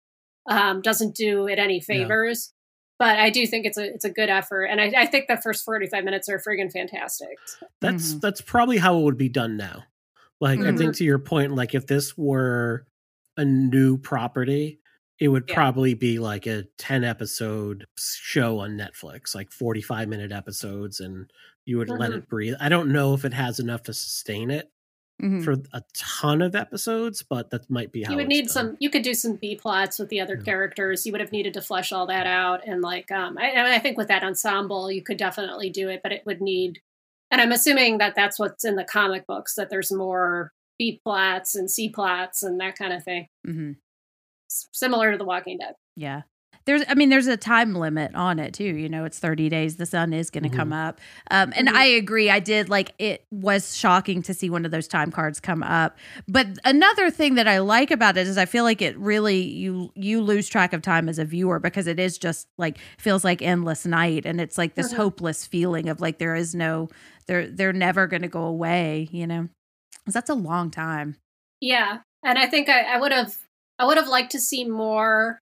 [0.49, 2.53] um, doesn't do it any favors.
[2.99, 5.37] But I do think it's a it's a good effort, and I, I think the
[5.41, 7.39] first forty five minutes are friggin' fantastic.
[7.81, 8.21] that's Mhm.
[8.21, 9.85] that's probably how it would be done now.
[10.41, 12.87] Like I think to your point, like if this were
[13.37, 14.81] a new property,
[15.21, 15.55] it would Yeah.
[15.55, 21.31] probably be like a 10 episode show on Netflix, like 45 minute episodes, and
[21.65, 22.19] you would let Mhm.
[22.19, 22.55] it breathe.
[22.61, 24.71] I don't know if it has enough to sustain it
[25.21, 25.43] Mhm.
[25.45, 28.49] for a ton of episodes, but that might be how you would need done.
[28.49, 30.43] some you could do some b plots with the other Yeah.
[30.45, 33.79] characters you would have needed to flesh all that out and like um I, I
[33.81, 36.81] think with that ensemble you could definitely do it but it would need
[37.33, 41.57] and i'm assuming that that's what's in the comic books that there's more b plots
[41.57, 43.77] and c plots and that kind of thing Mhm.
[44.51, 46.23] S- similar to the walking dead Yeah.
[46.65, 48.65] There's, I mean, there's a time limit on it too.
[48.65, 49.77] You know, it's 30 days.
[49.77, 51.01] The sun is going to come up.
[51.31, 51.75] Um, and Mhm.
[51.75, 52.29] I agree.
[52.29, 55.97] I did like it was shocking to see one of those time cards come up.
[56.27, 59.91] But another thing that I like about it is I feel like it really you
[59.95, 63.41] you lose track of time as a viewer because it is just like feels like
[63.41, 64.97] endless night and it's like this Mhm.
[64.97, 66.91] hopeless feeling of like there is no
[67.27, 69.09] they're they're never going to go away.
[69.11, 69.49] You know,
[70.05, 71.17] 'Cause that's a long time.
[71.63, 73.35] yeah and i think i, I would have
[73.79, 75.41] i would have liked to see more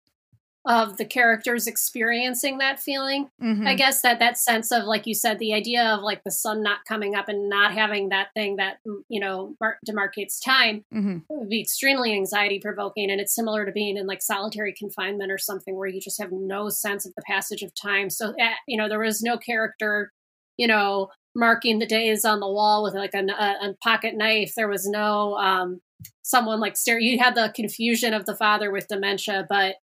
[0.65, 3.65] of the characters experiencing that feeling Mhm.
[3.65, 6.61] I guess that that sense of like you said, the idea of like the sun
[6.61, 10.83] not coming up and not having that thing that mm, you know mar- demarcates time
[10.93, 11.23] Mhm.
[11.29, 15.37] would be extremely anxiety provoking, and it's similar to being in like solitary confinement or
[15.37, 18.09] something where you just have no sense of the passage of time.
[18.09, 20.11] So uh, you know there was no character,
[20.57, 24.51] you know, marking the days on the wall with like a, a, a pocket knife.
[24.57, 25.79] There was no um,
[26.23, 26.99] someone like stare.
[26.99, 29.75] You had the confusion of the father with dementia, but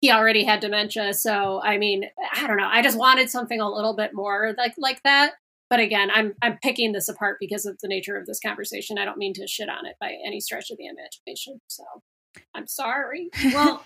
[0.00, 1.12] he already had dementia.
[1.14, 2.04] So i mean
[2.34, 2.68] i don't know.
[2.70, 5.32] I just wanted something a little bit more like like that.
[5.68, 8.98] But again i'm i'm picking this apart because of the nature of this conversation.
[8.98, 11.60] I don't mean to shit on it by any stretch of the imagination.
[11.68, 11.84] So
[12.54, 13.28] i'm sorry.
[13.52, 13.84] Well,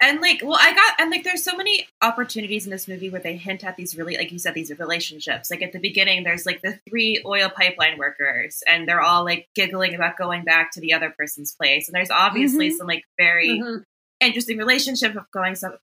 [0.00, 3.20] and like, well, I got, and like, there's so many opportunities in this movie where
[3.20, 5.50] they hint at these really, like you said, these relationships.
[5.50, 9.48] Like at the beginning, there's like the three oil pipeline workers, and they're all like
[9.54, 11.88] giggling about going back to the other person's place.
[11.88, 12.76] And there's obviously Mhm.
[12.76, 13.84] some like very Mhm.
[14.20, 15.76] interesting relationship of going some.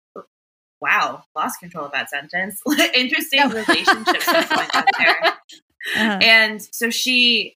[0.81, 2.61] Wow, lost control of that sentence.
[2.93, 3.47] interesting No.
[3.49, 5.19] relationships going on there
[5.95, 6.19] Uh-huh.
[6.21, 7.55] and so she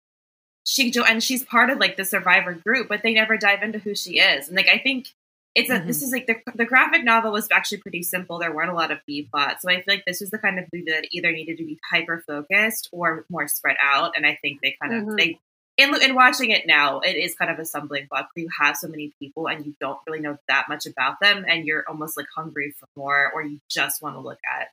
[0.65, 3.95] she and she's part of like the survivor group but they never dive into who
[3.95, 5.13] she is and like i think
[5.57, 5.87] it's a Mhm.
[5.87, 8.39] this is like the the graphic novel was actually pretty simple.
[8.39, 10.59] There weren't a lot of B plots, so I feel like this was the kind
[10.59, 14.15] of movie that either needed to be hyper focused or more spread out.
[14.15, 15.17] And I think they kind of Mhm.
[15.17, 15.39] they
[15.77, 18.29] in in watching it now, it is kind of a stumbling block.
[18.35, 21.65] You have so many people and you don't really know that much about them, and
[21.65, 24.69] you're almost like hungry for more, or you just want to look at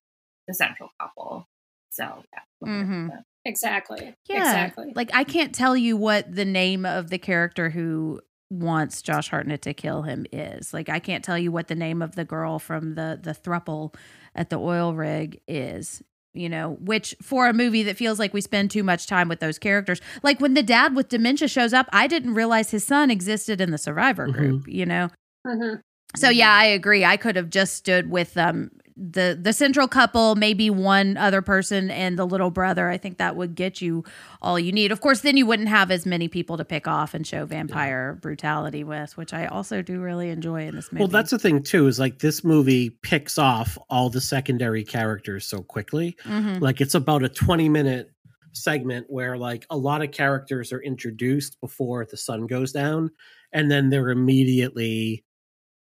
[0.48, 1.46] the central couple.
[1.90, 2.68] So yeah.
[2.68, 3.24] Mhm.
[3.44, 4.14] Exactly.
[4.26, 4.38] Yeah.
[4.38, 4.92] Exactly.
[4.96, 8.20] Like I can't tell you what the name of the character who
[8.54, 10.72] wants Josh Hartnett to kill him is.
[10.72, 13.94] Like I can't tell you what the name of the girl from the the thruple
[14.34, 16.02] at the oil rig is.
[16.36, 19.38] You know, which for a movie that feels like we spend too much time with
[19.38, 20.00] those characters.
[20.24, 23.70] Like when the dad with dementia shows up, I didn't realize his son existed in
[23.70, 24.32] the survivor Mhm.
[24.32, 25.10] group, you know.
[25.46, 25.74] hmm
[26.16, 27.04] So yeah, I agree.
[27.04, 31.90] I could have just stood with um the the central couple, maybe one other person
[31.90, 32.88] and the little brother.
[32.88, 34.04] I think that would get you
[34.40, 34.92] all you need.
[34.92, 38.18] Of course, then you wouldn't have as many people to pick off and show vampire
[38.22, 41.00] brutality with, which I also do really enjoy in this movie.
[41.00, 41.88] Well, that's the thing too.
[41.88, 46.16] Is like this movie picks off all the secondary characters so quickly.
[46.24, 46.60] Mhm.
[46.60, 48.10] Like it's about a twenty minute
[48.52, 53.10] segment where like a lot of characters are introduced before the sun goes down,
[53.52, 55.24] and then they're immediately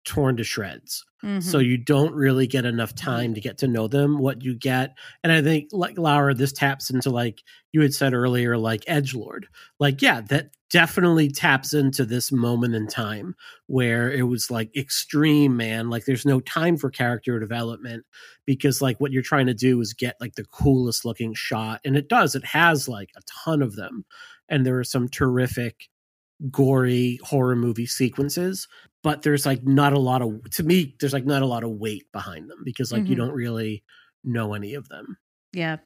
[0.06, 1.06] torn to shreds.
[1.24, 1.44] Mhm.
[1.44, 4.18] So you don't really get enough time to get to know them.
[4.18, 7.44] What you get, and I think like Laura, this taps into like
[7.74, 9.48] you had said earlier, like Edge Lord.
[9.80, 13.36] Like, yeah, that definitely taps into this moment in time
[13.68, 15.90] where it was like extreme, man.
[15.90, 18.06] Like there's no time for character development
[18.46, 21.82] because like what you're trying to do is get like the coolest looking shot.
[21.86, 24.06] And it does, it has like a ton of them.
[24.50, 25.90] And there are some terrific
[26.50, 28.68] gory horror movie sequences
[29.04, 31.72] but there's like not a lot of to me there's like not a lot of
[31.72, 33.20] weight behind them because like you Mhm.
[33.20, 33.84] don't really
[34.24, 35.18] know any of them
[35.54, 35.78] Yeah.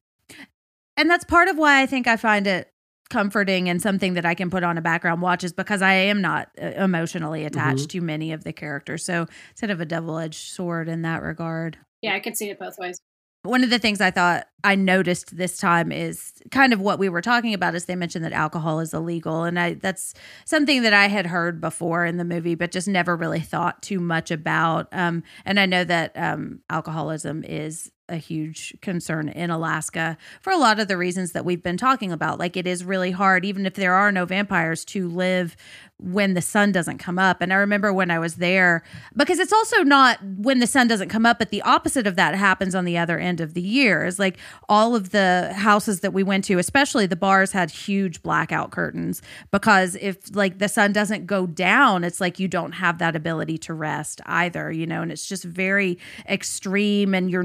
[0.97, 2.69] And that's part of why I think I find it
[3.09, 6.21] comforting and something that I can put on a background watch is because I am
[6.21, 9.03] not uh, emotionally attached to many of the characters.
[9.05, 11.77] So it's kind of a double edged sword in that regard.
[12.01, 12.99] Yeah, I could see it both ways.
[13.45, 17.07] One of the things I thought I noticed this time is kind of what we
[17.07, 19.43] were talking about is they mentioned that alcohol is illegal.
[19.43, 20.13] And I that's
[20.45, 23.99] something that I had heard before in the movie but just never really thought too
[23.99, 24.87] much about.
[24.91, 30.57] Um and I know that um alcoholism is a huge concern in Alaska for a
[30.57, 32.39] lot of the reasons that we've been talking about.
[32.39, 35.55] Like it is really hard even if there are no vampires to live
[35.97, 37.41] when the sun doesn't come up.
[37.41, 38.83] And I remember when I was there
[39.15, 42.35] because it's also not when the sun doesn't come up but the opposite of that
[42.35, 44.05] happens on the other end of the year.
[44.05, 44.37] Is like
[44.67, 49.21] all of the houses that we went to especially the bars had huge blackout curtains
[49.51, 53.57] because if like the sun doesn't go down it's like you don't have that ability
[53.59, 55.01] to rest either you know?
[55.01, 55.97] And it's just very
[56.27, 57.43] extreme and your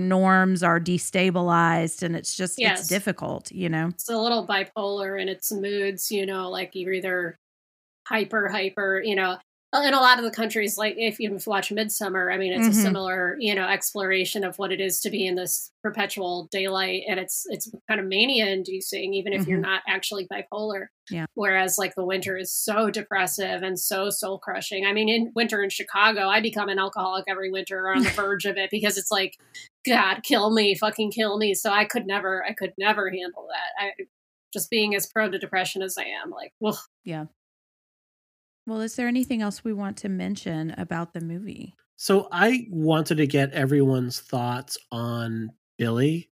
[0.62, 2.80] are destabilized and it's just Yes.
[2.80, 6.92] it's difficult you know It's a little bipolar in its moods, you know, like you're
[6.92, 7.36] either
[8.07, 9.38] hyper, hyper, you know.
[9.72, 12.70] In a lot of the countries, like if you watch Midsummer, I mean, it's Mhm.
[12.70, 17.04] a similar, you know, exploration of what it is to be in this perpetual daylight,
[17.08, 19.62] and it's it's kind of mania-inducing, even if you're Mhm.
[19.62, 20.88] not actually bipolar.
[21.08, 21.26] Yeah.
[21.34, 24.86] Whereas, like the winter is so depressive and so soul crushing.
[24.86, 28.10] I mean, in winter in Chicago, I become an alcoholic every winter or on the
[28.28, 29.38] verge of it because it's like,
[29.86, 31.54] God, kill me, fucking kill me.
[31.54, 33.84] So I could never, I could never handle that.
[33.84, 33.92] I
[34.52, 37.26] just being as prone to depression as I am, like, well, yeah
[38.70, 43.16] well is there anything else we want to mention about the movie so i wanted
[43.16, 46.30] to get everyone's thoughts on billy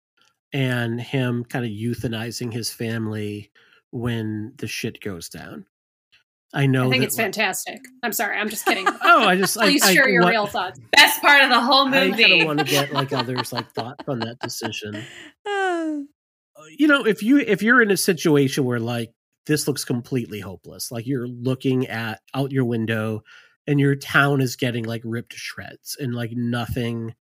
[0.52, 3.52] and him kind of euthanizing his family
[3.92, 5.64] when the shit goes down
[6.56, 7.80] i know I think it's fantastic.
[8.02, 8.88] I'm sorry, I'm just kidding.
[9.04, 10.80] oh i just Please I, I, share your what- real thoughts.
[10.92, 12.26] Best part of the whole movie.
[12.26, 15.04] I kind of want to get like others like thoughts on that decision.
[15.48, 16.00] Ah.
[16.80, 19.12] you know if you if you're in a situation where like
[19.46, 23.22] this looks completely hopeless like you're looking at out your window
[23.68, 27.14] and your town is getting like ripped to shreds and like nothing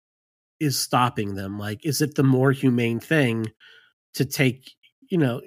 [0.59, 3.47] is stopping them like is it the more humane thing
[4.15, 4.71] to take
[5.09, 5.41] you know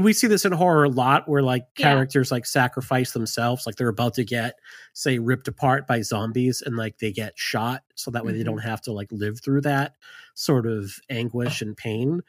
[0.00, 1.90] we see this in horror a lot where like Yeah.
[1.92, 4.54] characters like sacrifice themselves like they're about to get
[4.94, 8.44] say ripped apart by zombies and like they get shot so that way they Mhm.
[8.46, 9.94] don't have to like live through that
[10.34, 12.22] sort of anguish and pain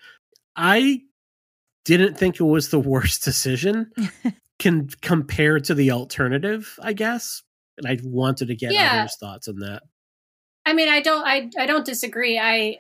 [0.56, 1.02] i
[1.88, 3.90] didn't think it was the worst decision
[4.60, 7.44] can compared to the alternative i guess
[7.78, 9.00] and i wanted to get Yeah.
[9.00, 9.84] others thoughts on that
[10.66, 12.38] I mean, I don't, I, I don't disagree.
[12.38, 12.80] I,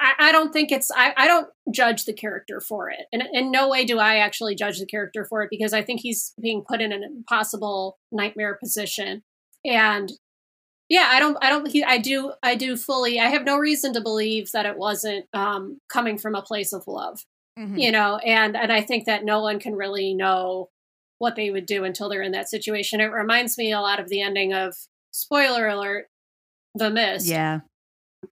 [0.00, 3.52] I, I don't think it's, I, I don't judge the character for it, and in
[3.52, 6.64] no way do I actually judge the character for it because I think he's being
[6.68, 9.22] put in an impossible nightmare position,
[9.64, 10.10] and
[10.88, 13.20] yeah, I don't, I don't, he, I do, I do fully.
[13.20, 16.88] I have no reason to believe that it wasn't um, coming from a place of
[16.88, 17.20] love.
[17.58, 17.80] Mhm.
[17.80, 20.68] you know and and i think that no one can really know
[21.18, 24.08] what they would do until they're in that situation it reminds me a lot of
[24.10, 24.74] the ending of
[25.12, 26.08] spoiler alert,
[26.74, 27.26] The Mist.
[27.26, 27.60] Yeah.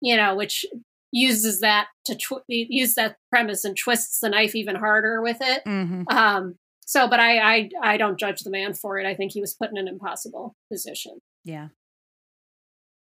[0.02, 0.66] You know, which
[1.12, 5.62] uses that to tw- use that premise and twists the knife even harder with it.
[5.64, 9.06] hmm Um, so, but I, I, I don't judge the man for it.
[9.06, 11.20] I think he was put in an impossible position.
[11.44, 11.68] Yeah.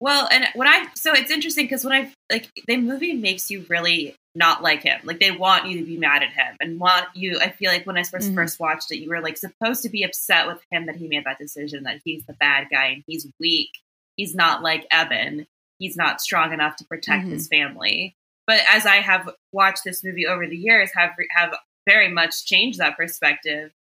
[0.01, 3.65] Well, and when I so it's interesting because when I like the movie makes you
[3.71, 5.01] really not like him.
[5.05, 7.39] Like they want you to be mad at him and want you.
[7.41, 8.35] I feel like when I 1st Mhm.
[8.35, 11.25] first watched it, you were like supposed to be upset with him that he made
[11.25, 13.71] that decision, that he's the bad guy and he's weak.
[14.17, 15.47] He's not like Evan.
[15.79, 18.17] He's not strong enough to protect his family.
[18.47, 21.55] But as I have watched this movie over the years, have have
[21.87, 23.73] very much changed that perspective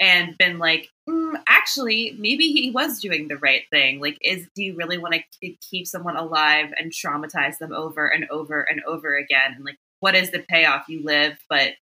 [0.00, 4.00] and been like, mm, actually, maybe he was doing the right thing.
[4.00, 8.26] Like, is do you really want to keep someone alive and traumatize them over and
[8.30, 9.52] over and over again?
[9.56, 10.88] And like, what is the payoff?
[10.88, 11.74] You live, but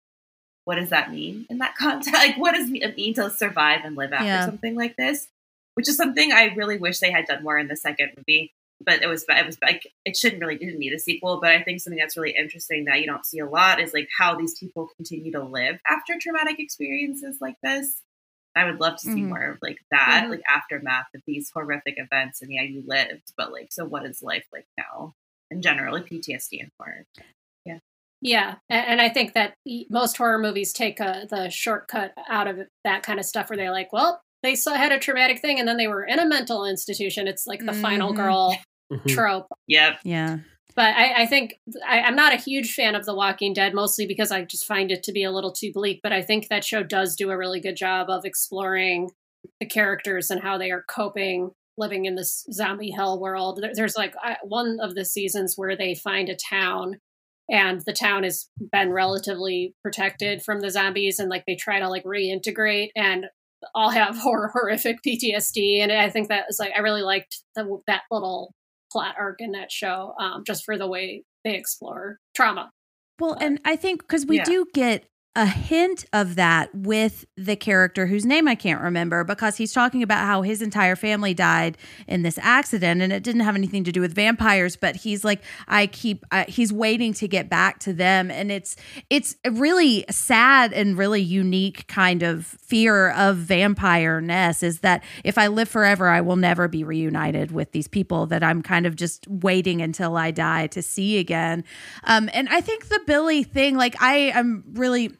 [0.65, 2.13] what does that mean in that context?
[2.13, 4.45] Like, what does it mean to survive and live after Yeah.
[4.45, 5.27] something like this?
[5.75, 8.51] Which is something I really wish they had done more in the second movie.
[8.85, 11.39] But it was, it was like, it shouldn't really didn't need a sequel.
[11.41, 14.07] But I think something that's really interesting that you don't see a lot is like
[14.17, 18.01] how these people continue to live after traumatic experiences like this.
[18.55, 19.29] I would love to see Mhm.
[19.29, 20.29] more of like that, Mhm.
[20.31, 22.41] like aftermath of these horrific events.
[22.41, 25.13] And yeah, you lived, but like, so what is life like now?
[25.51, 27.05] And generally, PTSD and horror.
[28.19, 29.53] Yeah, a- and I think that
[29.91, 33.71] most horror movies take uh the shortcut out of that kind of stuff where they're
[33.71, 36.65] like, well, they saw, had a traumatic thing and then they were in a mental
[36.65, 37.27] institution.
[37.27, 38.15] It's like the final Mhm.
[38.15, 38.57] girl
[38.91, 39.07] Mhm.
[39.13, 39.47] trope.
[39.67, 39.99] Yep.
[40.03, 40.37] Yeah.
[40.75, 41.55] But I, I think
[41.85, 44.91] I, I'm not a huge fan of The Walking Dead, mostly because I just find
[44.91, 46.01] it to be a little too bleak.
[46.03, 49.09] But I think that show does do a really good job of exploring
[49.59, 53.59] the characters and how they are coping living in this zombie hell world.
[53.61, 56.99] There- There's like I- one of the seasons where they find a town
[57.49, 61.87] and the town has been relatively protected from the zombies and like they try to
[61.89, 63.27] like reintegrate and
[63.75, 65.79] all have hor- horrific PTSD.
[65.81, 68.53] And I think that was like, I really liked the, that little
[68.91, 72.71] plot arc in that show um, just for the way they explore trauma.
[73.19, 74.43] Well, But- and I think because we Yeah.
[74.45, 75.05] do get
[75.37, 80.01] a hint of that with the character whose name I can't remember because he's talking
[80.01, 81.77] about how his entire family died
[82.07, 85.43] in this accident and it didn't have anything to do with vampires but he's like
[85.67, 88.31] I keep uh, he's waiting to get back to them.
[88.31, 88.77] And it's
[89.11, 95.03] it's a really sad and really unique kind of fear of vampire ness is that
[95.23, 98.87] if I live forever I will never be reunited with these people that I'm kind
[98.87, 101.63] of just waiting until I die to see again.
[102.05, 105.11] Um, and I think the Billy thing, like I am really,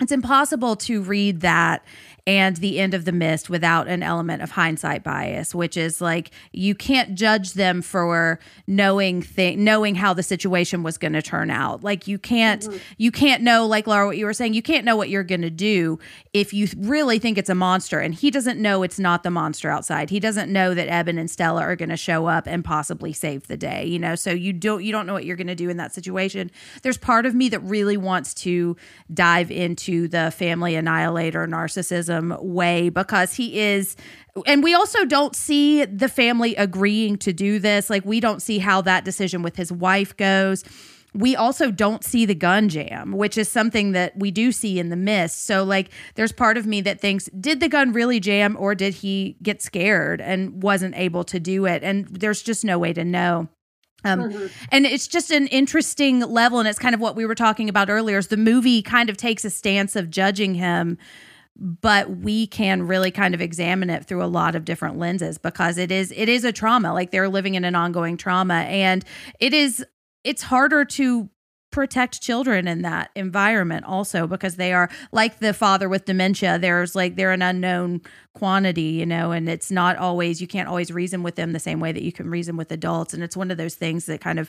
[0.00, 1.84] it's impossible to read that
[2.26, 6.30] and the end of the mist without an element of hindsight bias, which is like
[6.52, 11.50] you can't judge them for knowing thing, knowing how the situation was going to turn
[11.50, 11.84] out.
[11.84, 12.78] Like you can't, mm-hmm.
[12.96, 15.42] you can't know, like Laura, what you were saying, you can't know what you're going
[15.42, 15.98] to do
[16.32, 19.70] if you really think it's a monster, and he doesn't know it's not the monster
[19.70, 20.08] outside.
[20.08, 23.48] He doesn't know that Eben and Stella are going to show up and possibly save
[23.48, 23.84] the day.
[23.84, 25.92] You know, so you don't you don't know what you're going to do in that
[25.92, 26.50] situation.
[26.82, 28.76] There's part of me that really wants to
[29.12, 33.96] dive into the family annihilator narcissism way because he is
[34.46, 37.88] and we also don't see the family agreeing to do this.
[37.88, 40.64] Like we don't see how that decision with his wife goes.
[41.16, 44.88] We also don't see the gun jam which is something that we do see in
[44.88, 45.46] the mist.
[45.46, 48.94] So like there's part of me that thinks did the gun really jam or did
[48.94, 51.84] he get scared and wasn't able to do it?
[51.84, 53.48] And there's just no way to know.
[54.06, 54.50] Um, Mhm.
[54.70, 57.88] and it's just an interesting level and it's kind of what we were talking about
[57.88, 60.98] earlier is the movie kind of takes a stance of judging him
[61.56, 65.78] but we can really kind of examine it through a lot of different lenses because
[65.78, 66.92] it is it is a trauma.
[66.92, 69.04] Like they're living in an ongoing trauma and
[69.38, 69.84] it is
[70.24, 71.28] it's harder to
[71.70, 76.94] protect children in that environment also because they are like the father with dementia there's
[76.94, 78.00] like they're an unknown
[78.32, 81.80] quantity you know and it's not always you can't always reason with them the same
[81.80, 84.38] way that you can reason with adults and it's one of those things that kind
[84.38, 84.48] of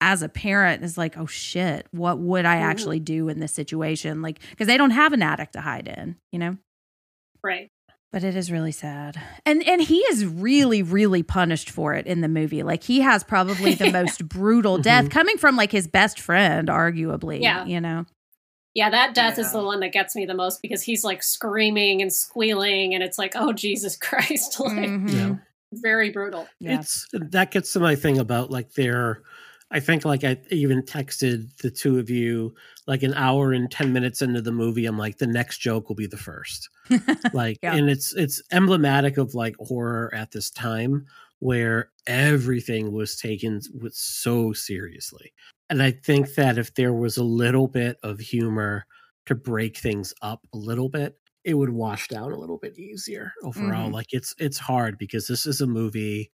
[0.00, 2.62] as a parent is like oh shit what would i Mhm.
[2.62, 6.16] actually do in this situation like because they don't have an attic to hide in
[6.32, 6.56] you know
[7.42, 7.68] Right.
[8.12, 12.20] but it is really sad and and he is really really punished for it in
[12.22, 15.10] the movie like he has probably the most brutal death Mhm.
[15.10, 17.64] coming from like his best friend arguably Yeah.
[17.66, 18.06] you know
[18.74, 22.02] Yeah, that death is the one that gets me the most because he's like screaming
[22.02, 25.12] and squealing, and it's like, oh Jesus Christ, like Mhm.
[25.12, 25.34] Yeah.
[25.72, 26.46] very brutal.
[26.60, 26.78] Yeah.
[26.78, 29.22] It's that gets to my thing about like their.
[29.70, 32.54] I think like I even texted the two of you
[32.86, 34.86] like an hour and ten minutes into the movie.
[34.86, 36.68] I'm like, the next joke will be the first.
[37.32, 37.74] like Yeah.
[37.76, 41.06] and it's it's emblematic of like horror at this time
[41.38, 45.32] where everything was taken with so seriously
[45.70, 48.84] and i think that if there was a little bit of humor
[49.26, 53.32] to break things up a little bit it would wash down a little bit easier
[53.42, 53.88] overall.
[53.88, 53.92] Mhm.
[53.94, 56.30] Like it's it's hard because this is a movie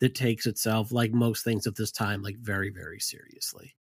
[0.00, 3.74] that takes itself like most things of this time like very very seriously.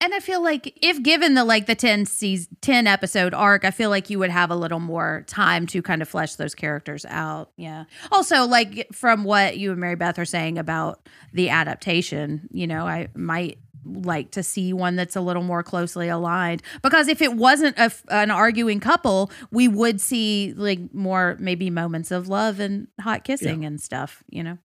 [0.00, 3.72] And I feel like if given the like the 10 season, 10 episode arc, I
[3.72, 7.04] feel like you would have a little more time to kind of flesh those characters
[7.06, 7.50] out.
[7.56, 7.84] Yeah.
[8.12, 12.86] Also, like from what you and Mary Beth are saying about the adaptation, you know,
[12.86, 17.34] I might like to see one that's a little more closely aligned because if it
[17.34, 22.86] wasn't a, an arguing couple, we would see like more maybe moments of love and
[23.00, 24.58] hot kissing and stuff, you know.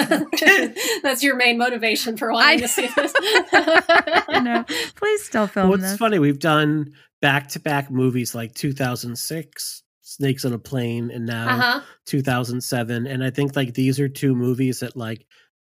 [1.03, 3.13] That's your main motivation for wanting I- to see this.
[3.21, 4.65] I know.
[4.95, 5.97] Please still film Well, it's this.
[5.99, 6.19] funny.
[6.19, 11.81] We've done back to back movies like 2006, Snakes on a Plane, and now Uh-huh.
[12.05, 13.07] 2007.
[13.07, 15.25] And I think like these are two movies that like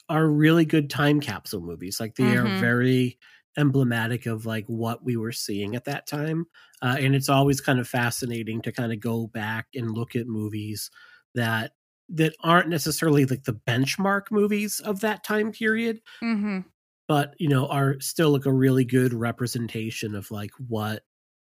[0.09, 1.99] are really good time capsule movies.
[1.99, 2.57] Like they Mhm.
[2.57, 3.17] are very
[3.57, 6.45] emblematic of like what we were seeing at that time.
[6.81, 10.27] Uh, and it's always kind of fascinating to kind of go back and look at
[10.27, 10.89] movies
[11.35, 11.71] that
[12.11, 16.59] that aren't necessarily like the benchmark movies of that time period Mm-hmm.
[17.07, 21.03] but you know are still like a really good representation of like what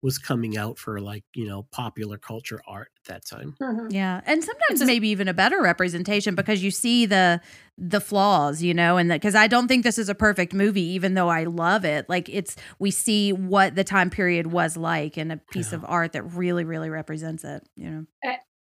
[0.03, 3.93] was coming out for like you know popular culture art at that time Mhm.
[3.93, 7.41] Yeah, and sometimes It's maybe even a better representation because you see the
[7.77, 10.83] the flaws, you know, and that because I don't think this is a perfect movie,
[10.93, 12.09] even though I love it.
[12.09, 15.79] Like it's we see what the time period was like in a piece Yeah.
[15.79, 17.67] of art that really, really represents it.
[17.77, 18.07] You know,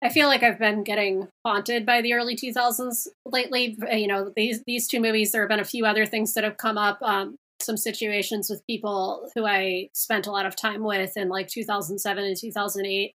[0.03, 3.77] I feel like I've been getting haunted by the early 2000s lately.
[3.83, 5.33] Uh, You know, these these two movies.
[5.33, 6.99] There have been a few other things that have come up.
[7.03, 11.49] Um, some situations with people who I spent a lot of time with in like
[11.49, 13.13] 2007 and 2008,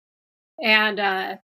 [0.62, 1.36] and uh,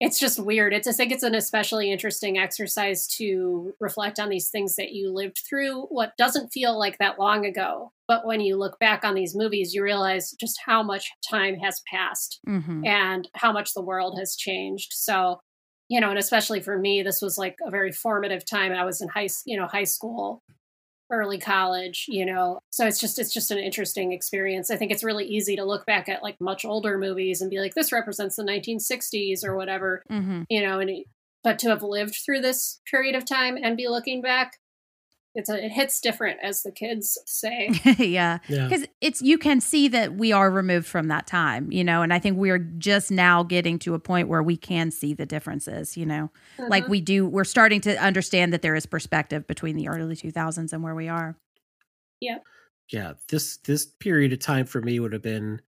[0.00, 0.72] it's just weird.
[0.72, 5.12] It's I think it's an especially interesting exercise to reflect on these things that you
[5.12, 5.82] lived through.
[5.82, 9.74] What doesn't feel like that long ago, but when you look back on these movies,
[9.74, 12.84] you realize just how much time has passed mm-hmm.
[12.86, 14.92] and how much the world has changed.
[14.94, 15.40] So,
[15.90, 18.72] you know, and especially for me, this was like a very formative time.
[18.72, 20.42] I was in high, you know, high school,
[21.10, 22.60] early college, you know.
[22.70, 24.70] So it's just it's just an interesting experience.
[24.70, 27.58] I think it's really easy to look back at like much older movies and be
[27.60, 30.42] like, this represents the 1960s or whatever, Mm-hmm.
[30.48, 30.78] you know.
[30.80, 31.06] And it-
[31.42, 34.58] but to have lived through this period of time and be looking back,
[35.34, 37.70] it's a, it hits different, as the kids say.
[37.98, 41.84] yeah, yeah because it's you can see that we are removed from that time, you
[41.84, 44.90] know, and I think we are just now getting to a point where we can
[44.90, 46.30] see the differences, you know.
[46.68, 46.88] like Mhm.
[46.90, 50.82] we do we're starting to understand that there is perspective between the early 2000s and
[50.82, 51.36] where we are
[52.20, 52.38] Yeah.
[52.92, 55.60] yeah this this period of time for me would have been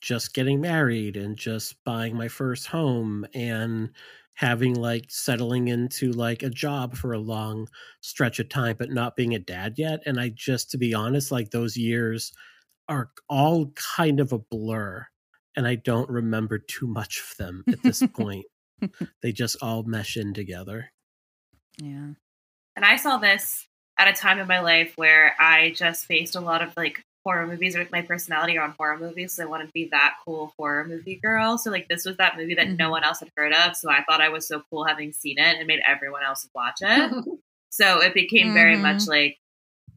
[0.00, 3.90] just getting married and just buying my first home and
[4.34, 7.68] having like settling into like a job for a long
[8.00, 11.30] stretch of time but not being a dad yet and i just to be honest
[11.30, 12.32] like those years
[12.88, 15.06] are all kind of a blur
[15.54, 18.46] and i don't remember too much of them at this point.
[19.22, 20.90] They just all mesh in together.
[21.78, 22.12] Yeah.
[22.76, 23.68] And I saw this
[23.98, 27.46] at a time in my life where I just faced a lot of like horror
[27.46, 29.34] movies with my personality on horror movies.
[29.34, 31.56] So I wanted to be that cool horror movie girl.
[31.58, 32.90] So like this was that movie that no Mhm.
[32.90, 33.76] one else had heard of.
[33.76, 36.78] So I thought I was so cool having seen it and made everyone else watch
[36.80, 37.12] it.
[37.70, 38.82] so it became very Mhm.
[38.82, 39.38] much like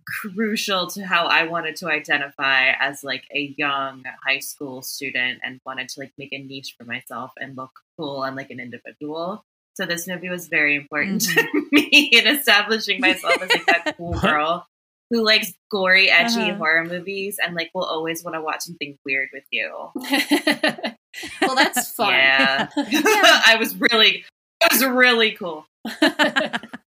[0.07, 5.59] crucial to how I wanted to identify as like a young high school student and
[5.65, 9.43] wanted to like make a niche for myself and look cool and like an individual.
[9.73, 14.19] So this movie was very important to me in establishing myself as like that cool
[14.19, 14.67] girl
[15.09, 16.55] who likes gory, edgy Uh-huh.
[16.57, 19.71] horror movies and like will always want to watch something weird with you.
[21.41, 22.09] well, that's fun.
[22.13, 22.69] Yeah.
[22.77, 24.25] I was really
[24.61, 25.65] it was really cool.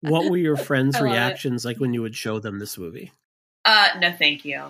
[0.01, 1.11] what were your friends I love it.
[1.11, 3.11] reactions like when you would show them this movie
[3.65, 4.63] Uh no thank you.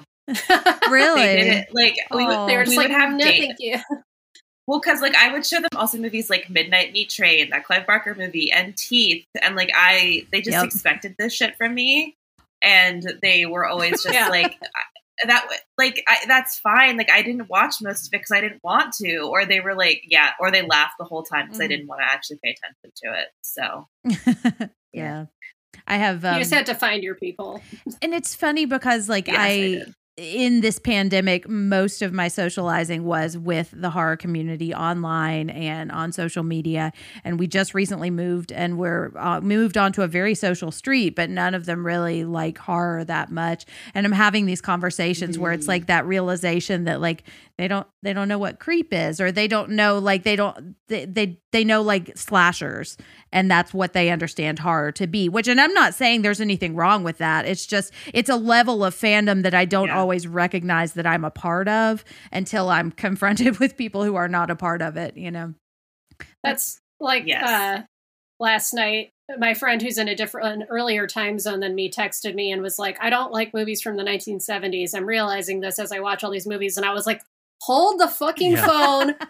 [0.90, 3.78] really They like we would, they were just we like, have no, date thank you.
[4.68, 7.88] Well, because like I would show them also movies like Midnight Meat Train, that Clive
[7.88, 10.66] Barker movie, and Teeth, and like I, they just Yep.
[10.66, 12.16] expected this shit from me,
[12.62, 14.30] and they were always just Yeah.
[14.30, 14.56] like
[15.26, 15.48] that.
[15.78, 16.98] Like I, that's fine.
[16.98, 19.76] Like I didn't watch most of it because I didn't want to, or they were
[19.76, 21.70] like, yeah, or they laughed the whole time because I Mhm.
[21.70, 23.28] didn't want to actually pay attention to it.
[23.42, 25.26] So yeah
[25.86, 27.62] i have um, you just had to find your people.
[28.02, 29.94] and it's funny because like Yes, I I, did.
[30.18, 36.12] In this pandemic most of my socializing was with the horror community online and on
[36.12, 36.92] social media.
[37.24, 41.30] And we just recently moved and we're uh, moved onto a very social street but
[41.30, 43.66] none of them really like horror that much.
[43.94, 47.24] And i'm having these conversations where it's like that realization that like
[47.58, 50.76] they don't they don't know what creep is or they don't know like they don't
[50.88, 52.98] they they, they know like slashers
[53.32, 56.76] and that's what they understand horror to be which and i'm not saying there's anything
[56.76, 60.00] wrong with that it's just it's a level of fandom that i don't Yeah.
[60.00, 64.50] always recognize that I'm a part of until I'm confronted with people who are not
[64.52, 65.54] a part of it, you know.
[66.44, 67.44] That's like Yes.
[67.50, 67.84] uh,
[68.40, 69.12] last night.
[69.38, 72.62] My friend who's in a different, an earlier time zone than me, texted me and
[72.62, 74.96] was like, "I don't like movies from the 1970s.
[74.96, 77.22] I'm realizing this as I watch all these movies." And I was like,
[77.62, 78.66] "Hold the fucking Yeah.
[78.66, 79.16] phone!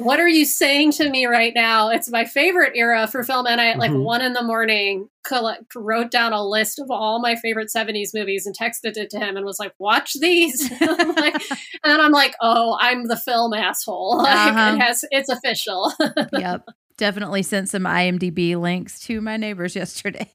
[0.00, 1.88] What are you saying to me right now?
[1.88, 4.04] It's my favorite era for film." And I, at like Mhm.
[4.04, 8.46] one in the morning, collect, wrote down a list of all my favorite 70s movies
[8.46, 12.12] and texted it to him and was like, "Watch these." I'm like, and then I'm
[12.12, 14.18] like, "Oh, I'm the film asshole.
[14.22, 14.74] Like, Uh-huh.
[14.76, 15.92] it has, it's official."
[16.32, 16.64] yep.
[16.96, 20.30] Definitely sent some IMDb links to my neighbors yesterday.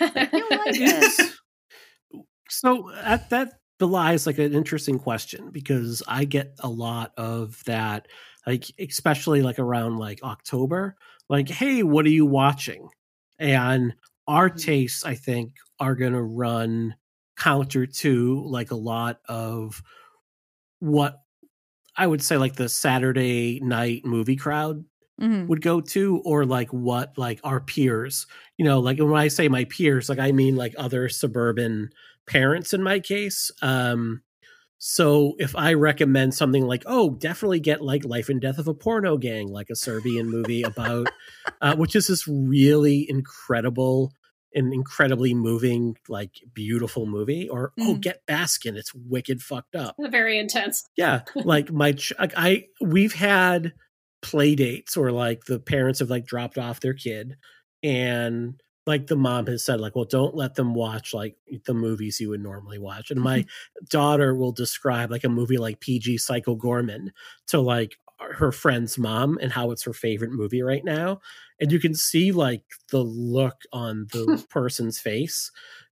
[0.00, 1.38] You'll like this.
[2.48, 8.06] So at that belies like an interesting question because I get a lot of that,
[8.46, 10.96] like especially like around like October.
[11.28, 12.88] Like, hey, what are you watching?
[13.40, 13.94] And
[14.28, 14.68] our Mhm.
[14.68, 16.94] tastes, I think, are gonna run
[17.36, 19.82] counter to like a lot of
[20.80, 21.20] what
[21.96, 24.84] I would say like the Saturday night movie crowd
[25.18, 25.48] Mhm.
[25.48, 28.26] would go to or like what like our peers
[28.58, 31.90] you know like when i say my peers like i mean like other suburban
[32.26, 34.22] parents in my case um
[34.78, 38.74] so if i recommend something like oh definitely get like life and death of a
[38.74, 41.08] porno gang like a serbian movie about
[41.60, 44.12] uh, which is this really incredible
[44.54, 48.00] and incredibly moving like beautiful movie or oh Mm.
[48.00, 50.84] get baskin it's wicked fucked up Very intense.
[50.96, 53.72] yeah, like my ch- I we've had
[54.20, 57.36] play dates where like the parents have like dropped off their kid
[57.82, 61.36] and like the mom has said like well don't let them watch like
[61.66, 63.10] the movies you would normally watch.
[63.10, 63.44] And my
[63.90, 67.08] daughter will describe like a movie like PG Psycho Goreman
[67.48, 71.20] to like her friend's mom and how it's her favorite movie right now.
[71.60, 75.50] And you can see like the look on the person's face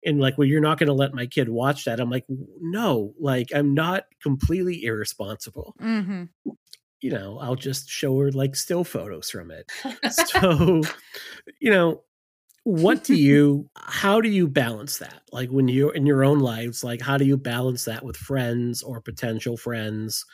[0.05, 1.99] and like well you're not going to let my kid watch that.
[1.99, 2.25] I'm like
[2.61, 3.13] no.
[3.19, 5.75] Like i'm not completely irresponsible.
[5.81, 6.29] Mhm.
[6.99, 9.69] you know i'll just show her like still photos from it.
[10.11, 10.81] So
[11.59, 12.01] you know
[12.67, 15.21] what do you how do you balance that?
[15.31, 18.83] Like when you're in your own lives like how do you balance that with friends
[18.83, 20.25] or potential friends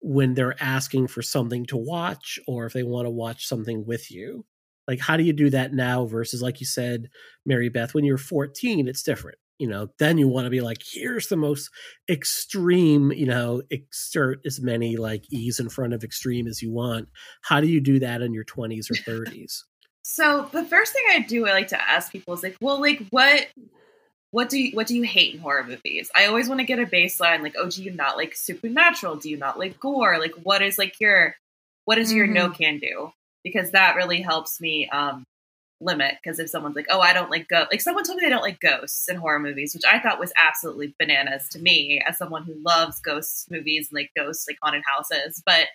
[0.00, 4.10] when they're asking for something to watch or if they want to watch something with
[4.10, 4.44] you?
[4.88, 7.08] Like how do you do that now versus like you said
[7.46, 9.88] mary beth when you're 14 it's different you know?
[9.98, 11.70] Then you want to be like here's the most
[12.08, 17.08] extreme you know exert as many like e's in front of extreme as you want.
[17.42, 19.62] How do you do that in your 20s or 30s
[20.10, 23.02] So the first thing I do, I like to ask people is like, well, like
[23.10, 23.46] what,
[24.30, 26.10] what do you, what do you hate in horror movies?
[26.16, 29.16] I always want to get a baseline, like, oh, do you not like supernatural?
[29.16, 30.18] Do you not like gore?
[30.18, 31.36] Like, what is like your,
[31.84, 33.12] what is your no can do?
[33.44, 35.24] Because that really helps me um
[35.78, 36.14] limit.
[36.24, 38.40] Because if someone's like, oh, I don't like go, like someone told me they don't
[38.40, 42.44] like ghosts in horror movies, which I thought was absolutely bananas to me as someone
[42.44, 45.66] who loves ghost movies and like ghosts, like haunted houses, but.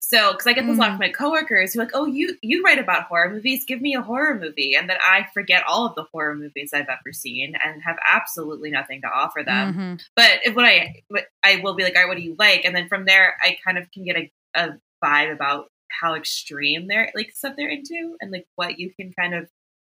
[0.00, 2.36] So, because I get this a lot from my coworkers who are like, "Oh, you
[2.42, 3.64] you write about horror movies?
[3.64, 6.88] Give me a horror movie," and then I forget all of the horror movies I've
[6.88, 9.74] ever seen and have absolutely nothing to offer them.
[9.74, 10.00] Mhm.
[10.16, 12.64] But if what I what I will be like, "All right, what do you like?"
[12.64, 16.86] And then from there, I kind of can get a, a vibe about how extreme
[16.86, 19.48] they're like stuff they're into and like what you can kind of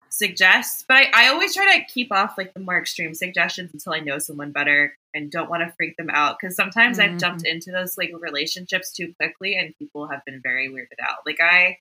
[0.09, 0.85] suggest.
[0.87, 3.99] But I, I always try to keep off like the more extreme suggestions until I
[3.99, 7.71] know someone better and don't want to freak them out because sometimes I've jumped into
[7.71, 11.19] those like relationships too quickly and people have been very weirded out.
[11.25, 11.77] Like I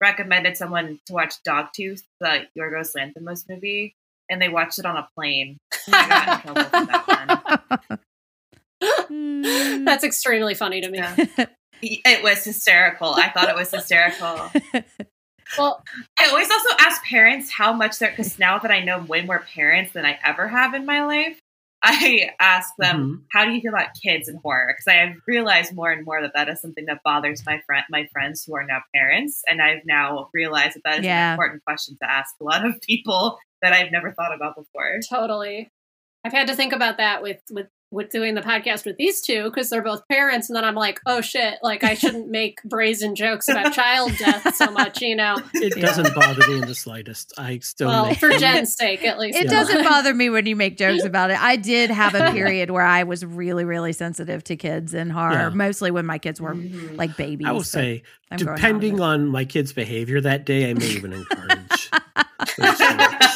[0.00, 3.94] recommended someone to watch Dogtooth, the Yorgos Lanthimos movie,
[4.28, 5.58] and they watched it on a plane.
[5.86, 8.00] And I got in trouble for that.
[9.10, 9.84] Mm.
[9.84, 10.98] That's extremely funny to me.
[10.98, 11.46] Yeah.
[11.82, 13.14] It was hysterical.
[13.14, 14.50] I thought it was hysterical.
[15.58, 15.84] Well,
[16.18, 19.44] I always also ask parents how much they're because now that I know way more
[19.54, 21.38] parents than I ever have in my life,
[21.84, 23.22] I ask them, mm-hmm.
[23.32, 26.22] "How do you feel about kids in horror?" Because I have realized more and more
[26.22, 29.60] that that is something that bothers my friend, my friends who are now parents, and
[29.60, 31.28] I've now realized that that is Yeah.
[31.28, 34.98] an important question to ask a lot of people that I've never thought about before.
[35.08, 35.70] totally.
[36.24, 39.44] I've had to think about that with with with doing the podcast with these two
[39.44, 43.14] because they're both parents, and then I'm like, oh shit, like I shouldn't make brazen
[43.14, 45.36] jokes about child death so much, you know.
[45.54, 49.18] it doesn't bother me in the slightest i still Well, make for Jen's sake, at
[49.18, 49.38] least.
[49.38, 49.50] It Yeah.
[49.50, 51.40] doesn't bother me when you make jokes about it.
[51.40, 55.32] I did have a period where I was really, really sensitive to kids and horror,
[55.32, 55.48] Yeah.
[55.50, 56.96] mostly when my kids were Mhm.
[56.98, 57.46] like babies.
[57.46, 60.74] I will say, I'm growing out of depending on my kid's behavior that day, I
[60.74, 61.90] may even encourage.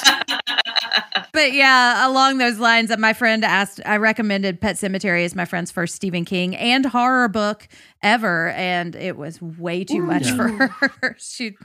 [1.39, 1.53] those jokes.
[1.53, 5.71] But yeah, along those lines, my friend asked, I recommended Pet Sematary as my friend's
[5.71, 7.69] first Stephen King and horror book
[8.03, 10.37] ever, and it was way too much Yeah.
[10.37, 11.17] for her.
[11.19, 11.57] she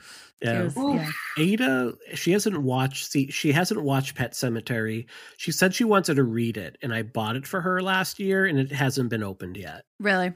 [0.42, 0.62] Yeah.
[0.62, 1.12] It was- yeah.
[1.38, 3.12] Ada, she hasn't watched.
[3.12, 5.06] See, she hasn't watched Pet Sematary.
[5.38, 8.46] She said she wanted to read it, and I bought it for her last year,
[8.46, 9.84] and it hasn't been opened yet.
[10.00, 10.34] Really?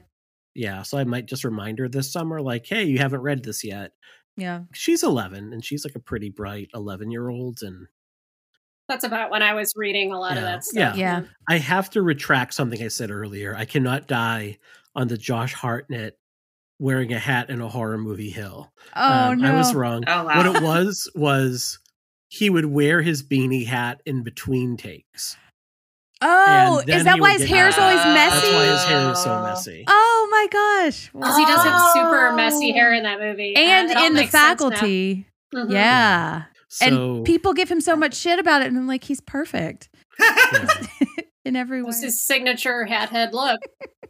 [0.54, 3.62] Yeah, so I might just remind her this summer, like, hey, you haven't read this
[3.62, 3.92] yet.
[4.36, 4.62] Yeah.
[4.72, 7.86] She's 11, and she's like a pretty bright 11 year old, and
[8.88, 10.96] That's about when I was reading a lot of that stuff.
[10.96, 11.22] Yeah.
[11.48, 13.54] I have to retract something I said earlier.
[13.54, 14.58] I cannot die
[14.96, 16.18] on the Josh Hartnett
[16.78, 18.72] wearing a hat in a horror movie hill.
[18.96, 19.52] Oh Um, no.
[19.52, 20.04] I was wrong.
[20.06, 20.36] Oh wow.
[20.36, 21.78] What it was was
[22.28, 25.36] he would wear his beanie hat in between takes.
[26.20, 27.82] Oh, is that he why his get hair's mad.
[27.82, 28.14] always Oh.
[28.14, 28.40] messy?
[28.40, 29.42] That's why his hair is so Oh.
[29.44, 29.84] messy.
[29.86, 31.10] Oh my gosh.
[31.12, 32.74] Because he does have super messy Oh.
[32.74, 33.54] hair in that movie.
[33.54, 34.70] And it all in the makes sense now.
[34.70, 35.26] faculty.
[35.54, 35.70] Mhm.
[35.72, 36.42] Yeah.
[36.68, 36.86] So
[37.16, 39.88] and people give him so much shit about it and I'm like he's perfect
[40.20, 40.66] yeah.
[41.44, 41.86] in every It way.
[41.86, 43.60] was his signature hat head look.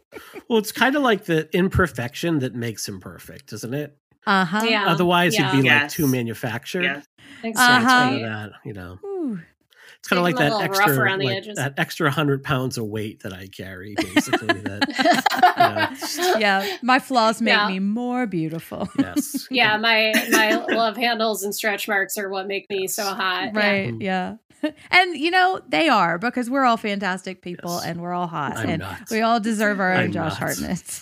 [0.49, 3.95] well, it's kind of like the imperfection that makes him perfect, isn't it?
[4.27, 4.65] Uh-huh.
[4.67, 4.87] Yeah.
[4.87, 5.51] Otherwise, yeah.
[5.51, 6.83] he'd be like too manufactured.
[6.83, 7.05] Yes.
[7.43, 7.85] So Uh-huh.
[7.87, 8.99] kind that, you know.
[9.05, 9.39] Ooh.
[10.01, 11.57] It's kind of like that extra, around the like, edges.
[11.57, 14.47] that extra hundred pounds of weight that I carry, basically.
[14.61, 17.67] that yeah, Yeah, my flaws make Yeah.
[17.67, 18.87] me more beautiful.
[18.97, 23.51] yes, yeah, my my love handles and stretch marks are what make me so hot.
[23.53, 23.59] Yeah.
[23.59, 23.93] Right.
[23.99, 24.35] Yeah.
[24.91, 27.85] And you know, they are because we're all fantastic people Yes.
[27.85, 28.55] and we're all hot.
[28.57, 29.09] I'm and not.
[29.11, 30.39] we all deserve our own I'm Josh not.
[30.39, 31.01] Hartnett.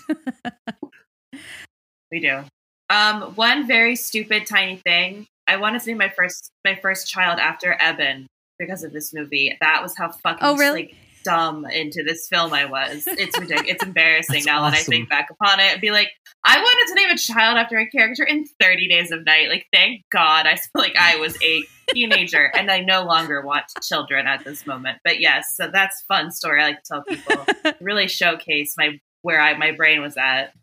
[2.11, 2.43] We do.
[2.89, 5.27] Um, one very stupid tiny thing.
[5.47, 8.27] I wanted to name my first my first child after Eben
[8.59, 9.55] because of this movie.
[9.61, 10.83] That was how fucking Oh, really?
[10.83, 13.03] like dumb into this film I was.
[13.05, 13.71] It's ridiculous.
[13.71, 16.09] It's embarrassing That's now that I think back upon it and be like,
[16.45, 19.49] I wanted to name a child after a character in 30 Days of Night.
[19.49, 21.63] Like, thank God I feel like I was a
[21.93, 24.99] teenager and I no longer want children at this moment.
[25.03, 27.73] But yes, so that's fun story I like to tell people.
[27.81, 30.53] really showcase my where I my brain was at.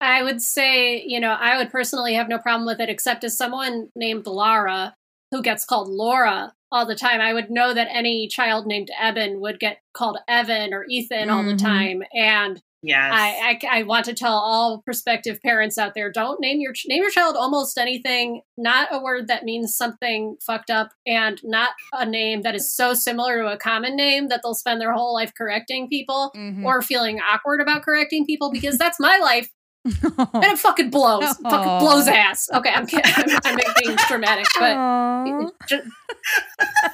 [0.00, 3.36] I would say, you know, I would personally have no problem with it, except as
[3.36, 4.96] someone named Lara
[5.30, 7.20] who gets called Laura all the time.
[7.20, 11.42] I would know that any child named Eben would get called Evan or Ethan all
[11.44, 11.58] the Mhm.
[11.62, 13.12] time, and Yes.
[13.14, 17.02] I, I I want to tell all prospective parents out there: don't name your name
[17.02, 18.40] your child almost anything.
[18.56, 22.92] Not a word that means something fucked up, and not a name that is so
[22.92, 26.64] similar to a common name that they'll spend their whole life correcting people Mhm.
[26.64, 29.61] or feeling awkward about correcting people because that's my life Mm-hmm.
[29.84, 31.24] And it fucking blows.
[31.24, 31.50] Aw.
[31.50, 32.48] Fucking blows ass.
[32.54, 33.12] Okay, I'm kidding.
[33.16, 35.88] I'm, I'm being dramatic, but just,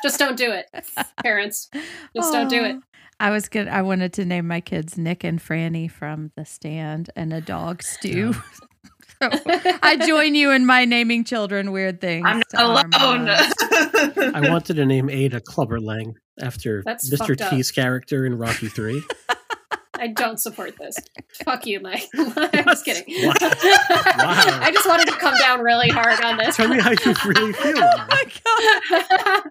[0.03, 0.67] just don't do it,
[1.23, 1.69] parents.
[2.17, 2.77] Just don't do it.
[3.21, 3.69] I was good.
[3.69, 7.83] I wanted to name my kids Nick and Franny from The Stand and a dog
[7.83, 8.33] Stu.
[9.23, 9.29] so
[9.83, 12.25] I join you in my naming children weird things.
[12.27, 13.29] I'm not alone.
[13.29, 17.19] I wanted to name Ada Clubber Lang after That's Mr.
[17.19, 17.51] fucked up.
[17.51, 19.03] T's character in Rocky Three.
[19.99, 20.97] I don't support this.
[21.45, 22.09] Fuck you, Mike.
[22.15, 23.27] I'm just kidding.
[23.27, 23.35] Wow.
[24.19, 24.59] Wow.
[24.63, 26.57] I just wanted to come down really hard on this.
[26.57, 27.75] Tell me how you really feel.
[27.79, 29.43] oh my god!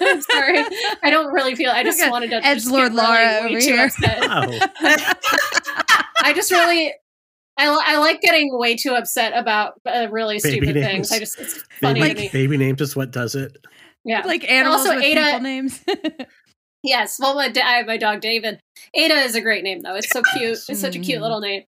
[0.00, 0.64] I'm sorry.
[1.02, 1.70] I don't really feel.
[1.70, 2.10] I just Okay.
[2.10, 3.84] wanted to just Edgelord get Laura really way over too here.
[3.86, 4.20] upset.
[4.20, 4.46] Wow.
[6.22, 6.92] I just really.
[7.58, 11.08] I, li- I like getting way too upset about uh, really Baby stupid names.
[11.08, 11.12] things.
[11.12, 12.28] I just it's funny Baby, to me.
[12.32, 13.56] baby names is what does it.
[14.04, 14.22] Yeah.
[14.26, 15.80] Like animals also with Ada- people names.
[16.86, 17.18] Yes.
[17.20, 18.60] Well, my, da- I have my dog David.
[18.94, 19.96] Ada is a great name though.
[19.96, 20.58] It's so cute.
[20.68, 21.64] It's such a cute little name.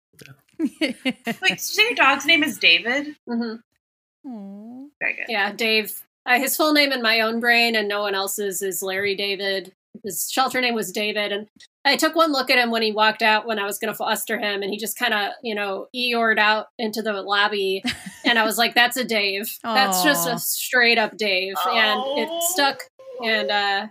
[0.58, 3.16] Wait, so your dog's name is David?
[3.28, 4.84] Mm-hmm.
[5.00, 5.26] Very good.
[5.28, 6.02] Yeah, Dave.
[6.26, 9.72] Uh, his full name in my own brain and no one else's is Larry David.
[10.02, 11.46] His shelter name was David, and
[11.84, 13.96] I took one look at him when he walked out when I was going to
[13.96, 17.82] foster him, and he just kind of, you know, eored out into the lobby,
[18.24, 19.56] and I was like, "That's a Dave.
[19.62, 22.82] That's just a straight up Dave," and it stuck.
[23.24, 23.86] And uh,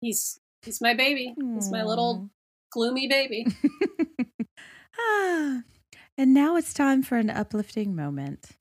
[0.00, 0.38] he's
[0.68, 1.34] he's my baby.
[1.54, 2.28] He's my little
[2.70, 3.46] gloomy baby.
[5.00, 5.62] Ah,
[6.16, 8.56] and now it's time for an uplifting moment.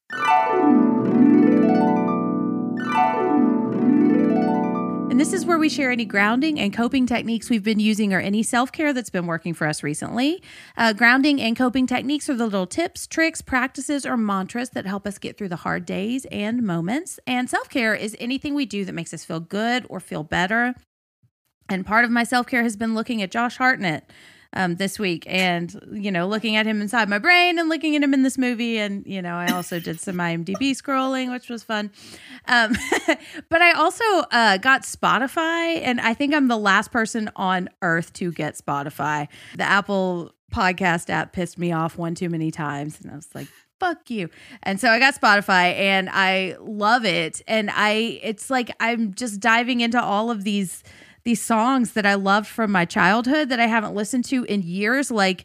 [5.10, 8.20] And this is where we share any grounding and coping techniques we've been using or
[8.20, 10.44] any self care that's been working for us recently.
[10.78, 15.08] Uh, grounding and coping techniques are the little tips, tricks, practices, or mantras that help
[15.08, 17.20] us get through the hard days and moments.
[17.26, 20.76] And self care is anything we do that makes us feel good or feel better.
[21.70, 24.10] And part of my self care has been looking at Josh Hartnett
[24.54, 28.04] um, this week and, you know, looking at him inside my brain and looking at
[28.04, 28.78] him in this movie.
[28.78, 31.92] And, you know, I also did some IMDb scrolling, which was fun.
[32.48, 32.76] Um,
[33.50, 38.14] but I also uh, got Spotify, and I think I'm the last person on earth
[38.14, 39.28] to get Spotify.
[39.56, 43.00] The Apple podcast app pissed me off one too many times.
[43.02, 43.48] And I was like,
[43.80, 44.30] fuck you.
[44.64, 47.42] And so I got Spotify and I love it.
[47.48, 50.84] And I, it's like I'm just diving into all of these
[51.28, 55.12] these songs that I loved from my childhood that I haven't listened to in years,
[55.12, 55.44] like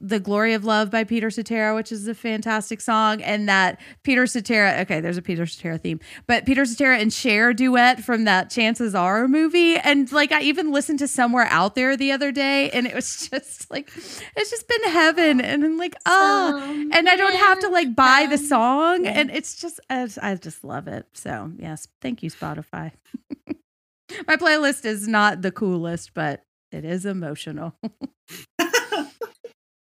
[0.00, 3.22] The Glory of Love by Peter Cetera, which is a fantastic song.
[3.22, 7.54] And that Peter Cetera, okay, there's a Peter Cetera theme, but Peter Cetera and Cher
[7.54, 9.76] duet from that Chances Are movie.
[9.76, 13.28] And like, I even listened to Somewhere Out There the other day, and it was
[13.30, 13.88] just like,
[14.34, 15.40] it's just been heaven.
[15.40, 19.06] And I'm like, oh, and I don't have to like buy the song.
[19.06, 21.06] And it's just, I just love it.
[21.12, 22.90] So, yes, thank you, Spotify.
[24.26, 26.42] My playlist is not the coolest, but
[26.72, 27.74] it is emotional.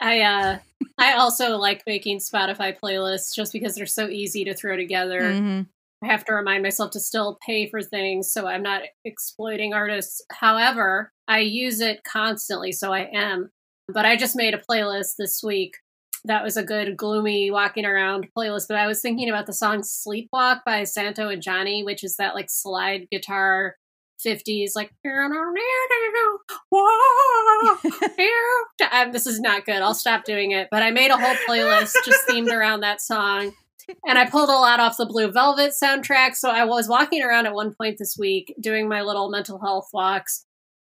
[0.00, 0.58] I uh
[0.98, 5.20] I also like making Spotify playlists just because they're so easy to throw together.
[5.20, 5.66] Mhm.
[6.02, 10.22] I have to remind myself to still pay for things so I'm not exploiting artists.
[10.30, 13.50] However, I use it constantly, so I am.
[13.88, 15.74] But I just made a playlist this week.
[16.24, 19.82] That was a good gloomy walking around playlist, but I was thinking about the song
[19.82, 23.76] Sleepwalk by Santo and Johnny, which is that like slide guitar
[24.24, 24.92] 50s like
[28.92, 29.76] um, this is not good.
[29.76, 30.68] I'll stop doing it.
[30.70, 33.52] But I made a whole playlist just themed around that song.
[34.06, 36.34] And I pulled a lot off the Blue Velvet soundtrack.
[36.34, 39.88] So I was walking around at one point this week doing my little mental health
[39.92, 40.44] walks.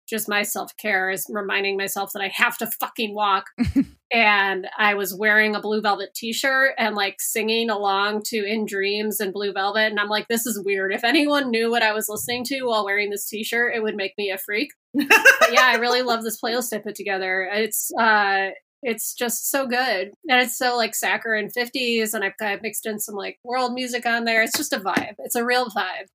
[0.10, 3.46] Just my self care is reminding myself that I have to fucking walk.
[4.12, 8.66] and I was wearing a Blue Velvet t shirt and like singing along to In
[8.66, 9.92] Dreams and Blue Velvet.
[9.92, 10.94] And I'm like, this is weird.
[10.94, 13.96] If anyone knew what I was listening to while wearing this t shirt, it would
[13.96, 14.70] make me a freak.
[14.94, 17.48] but yeah, I really love this playlist I put together.
[17.52, 18.50] It's, uh,
[18.82, 22.98] it's just so good and it's so like saccharine 50s and I've, I've mixed in
[22.98, 26.06] some like world music on there it's just a vibe it's a real vibe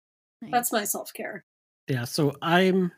[0.50, 1.44] that's my self-care
[1.88, 2.92] Yeah, so I'm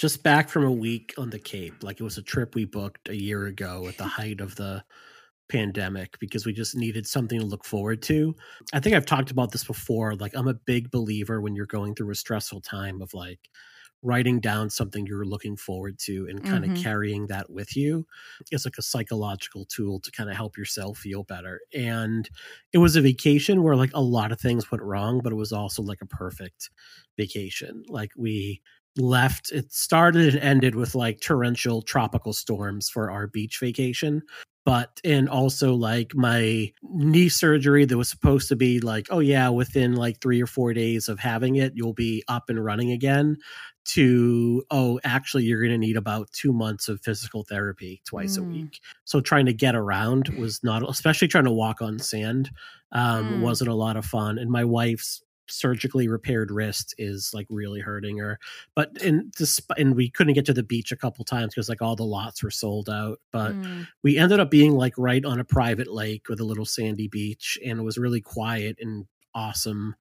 [0.00, 1.82] just back from a week on the Cape.
[1.82, 4.84] Like it was a trip we booked a year ago at the height of the
[5.48, 8.34] pandemic because we just needed something to look forward to.
[8.72, 10.14] I think I've talked about this before.
[10.16, 13.40] Like I'm a big believer when you're going through a stressful time of like
[14.02, 16.74] writing down something you're looking forward to and kind of Mhm.
[16.74, 18.06] carrying that with you
[18.50, 21.60] it's like a psychological tool to kind of help yourself feel better.
[21.74, 22.28] And
[22.72, 25.52] it was a vacation where like a lot of things went wrong, but it was
[25.52, 26.70] also like a perfect
[27.18, 27.82] vacation.
[27.88, 28.62] Like we
[28.96, 34.22] left it started and ended with like torrential tropical storms for our beach vacation
[34.64, 39.48] but and also like my knee surgery that was supposed to be like oh yeah
[39.48, 43.36] within like 3 or 4 days of having it you'll be up and running again
[43.84, 48.42] to oh actually you're going to need about 2 months of physical therapy twice a
[48.42, 48.48] Mm.
[48.50, 52.50] week so trying to get around was not especially trying to walk on sand
[52.92, 53.40] um Mm.
[53.40, 58.18] wasn't a lot of fun and my wife's surgically repaired wrist is like really hurting
[58.18, 58.38] her
[58.74, 61.82] but in this and we couldn't get to the beach a couple times because like
[61.82, 63.86] all the lots were sold out but Mm.
[64.02, 67.58] we ended up being like right on a private lake with a little sandy beach
[67.64, 69.94] and it was really quiet and awesome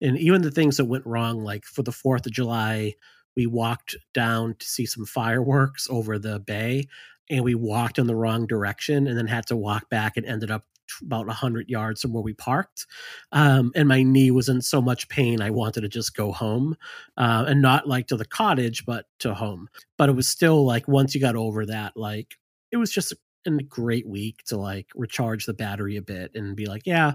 [0.00, 2.94] and even the things that went wrong like for the fourth of july
[3.36, 6.86] we walked down to see some fireworks over the bay
[7.30, 10.50] and we walked in the wrong direction and then had to walk back and ended
[10.50, 10.66] up
[11.00, 12.86] about 100 yards from where we parked
[13.32, 16.76] um, and my knee was in so much pain i wanted to just go home
[17.16, 19.68] uh, and not like to the cottage but to home.
[19.98, 22.36] But it was still like once you got over that like
[22.70, 26.66] it was just a great week to like recharge the battery a bit and be
[26.66, 27.14] like yeah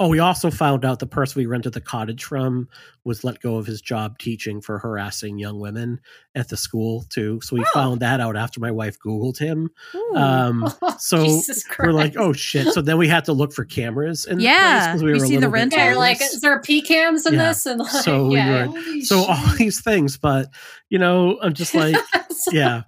[0.00, 2.66] oh we also found out the person we rented the cottage from
[3.04, 6.00] was let go of his job teaching for harassing young women
[6.34, 7.70] at the school too so we Oh.
[7.72, 10.16] found that out after my wife googled him Ooh.
[10.16, 14.26] um so Jesus we're like oh shit so then we had to look for cameras
[14.26, 14.52] in Yeah.
[14.58, 15.78] the place 'cause we You were a seen the little bit rental?
[15.78, 16.34] yeah, you're like homeless.
[16.34, 17.48] is there PCAMs in Yeah.
[17.48, 18.66] this and like So we yeah.
[18.66, 20.48] were- so all these things but
[20.88, 21.94] you know i'm just like
[22.52, 22.82] yeah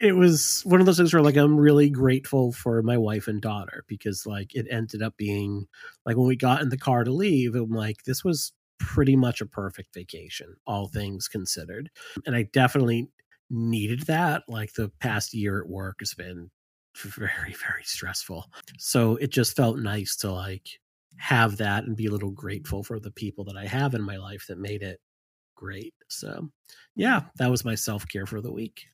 [0.00, 3.40] it was one of those things where like i'm really grateful for my wife and
[3.40, 5.66] daughter because like it ended up being
[6.06, 9.40] like when we got in the car to leave i'm like this was pretty much
[9.40, 11.90] a perfect vacation all things considered.
[12.26, 13.08] And i definitely
[13.50, 16.50] needed that like the past year at work has been
[16.96, 18.46] very very stressful.
[18.78, 20.68] So it just felt nice to like
[21.16, 24.16] have that and be a little grateful for the people that i have in my
[24.16, 25.00] life that made it
[25.56, 25.94] great.
[26.08, 26.48] So
[26.94, 28.84] yeah that was my self-care for the week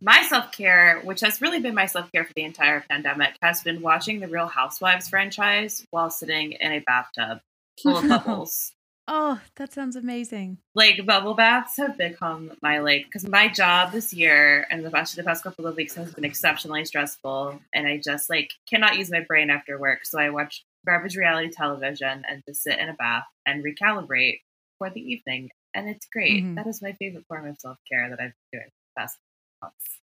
[0.00, 3.62] My self care, which has really been my self care for the entire pandemic, has
[3.62, 7.40] been watching the Real Housewives franchise while sitting in a bathtub
[7.82, 8.72] full of bubbles.
[9.08, 10.58] oh, that sounds amazing.
[10.74, 15.14] like bubble baths have become my like because my job this year and the past
[15.16, 19.10] the past couple of weeks has been exceptionally stressful and I just like cannot use
[19.10, 20.04] my brain after work.
[20.04, 24.40] So I watch garbage reality television and just sit in a bath and recalibrate
[24.78, 25.50] for the evening.
[25.74, 26.42] And it's great.
[26.44, 26.56] Mhm.
[26.56, 29.18] That is my favorite form of self care that I've been doing the past
[29.62, 30.00] months.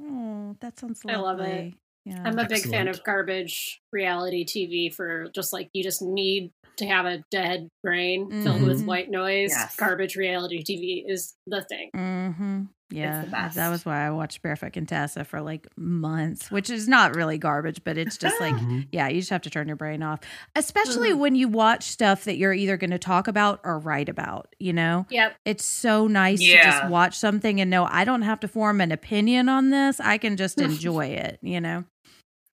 [0.00, 1.74] Oh, that sounds I love it.
[2.04, 2.22] Yeah.
[2.24, 6.86] I'm a big fan of garbage reality TV for just like you just need to
[6.86, 8.86] have a dead brain filled with Mhm.
[8.86, 9.50] white noise.
[9.50, 9.76] Yes.
[9.76, 11.90] Garbage reality TV is the thing.
[11.94, 12.62] mm-hmm.
[12.90, 17.38] Yeah, that was why I watched Barefoot Contessa for like months, which is not really
[17.38, 18.88] garbage, but it's just like, Mhm.
[18.92, 20.20] yeah, you just have to turn your brain off,
[20.56, 21.18] especially Mhm.
[21.18, 24.54] when you watch stuff that you're either going to talk about or write about.
[24.58, 25.36] You know, Yep.
[25.44, 28.92] it's so nice to just watch something and know I don't have to form an
[28.92, 30.00] opinion on this.
[30.00, 31.38] I can just enjoy it.
[31.42, 31.84] You know,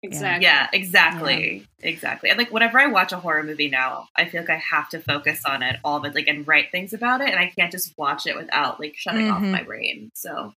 [0.03, 0.43] Exactly.
[0.45, 1.67] Yeah, exactly.
[1.81, 2.29] Exactly.
[2.29, 4.99] And like whenever I watch a horror movie now, I feel like I have to
[4.99, 7.29] focus on it all of it, like and write things about it.
[7.29, 9.51] And I can't just watch it without like shutting off Mhm.
[9.51, 10.11] my brain.
[10.13, 10.53] So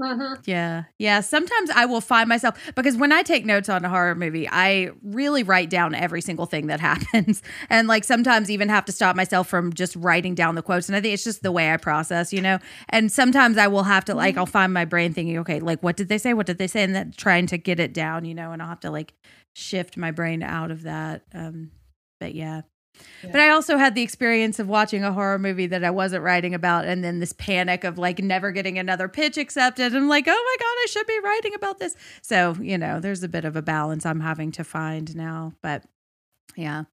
[0.00, 0.84] hmm Yeah.
[0.98, 1.20] Yeah.
[1.20, 4.90] Sometimes I will find myself because when I take notes on a horror movie, I
[5.02, 7.42] really write down every single thing that happens.
[7.68, 10.88] And like sometimes even have to stop myself from just writing down the quotes.
[10.88, 12.58] And I think it's just the way I process, you know?
[12.90, 15.96] And sometimes I will have to like, I'll find my brain thinking, okay, like what
[15.96, 16.32] did they say?
[16.32, 16.84] What did they say?
[16.84, 18.52] And then trying to get it down, you know?
[18.52, 19.14] And I'll have to like
[19.54, 21.22] shift my brain out of that.
[21.34, 21.72] Um,
[22.20, 22.62] but yeah.
[23.22, 23.30] Yeah.
[23.32, 26.54] But I also had the experience of watching a horror movie that I wasn't writing
[26.54, 29.94] about, and then this panic of like never getting another pitch accepted.
[29.94, 31.96] I'm like, oh my God, I should be writing about this.
[32.22, 35.52] So, you know, there's a bit of a balance I'm having to find now.
[35.62, 35.84] But
[36.56, 36.84] yeah.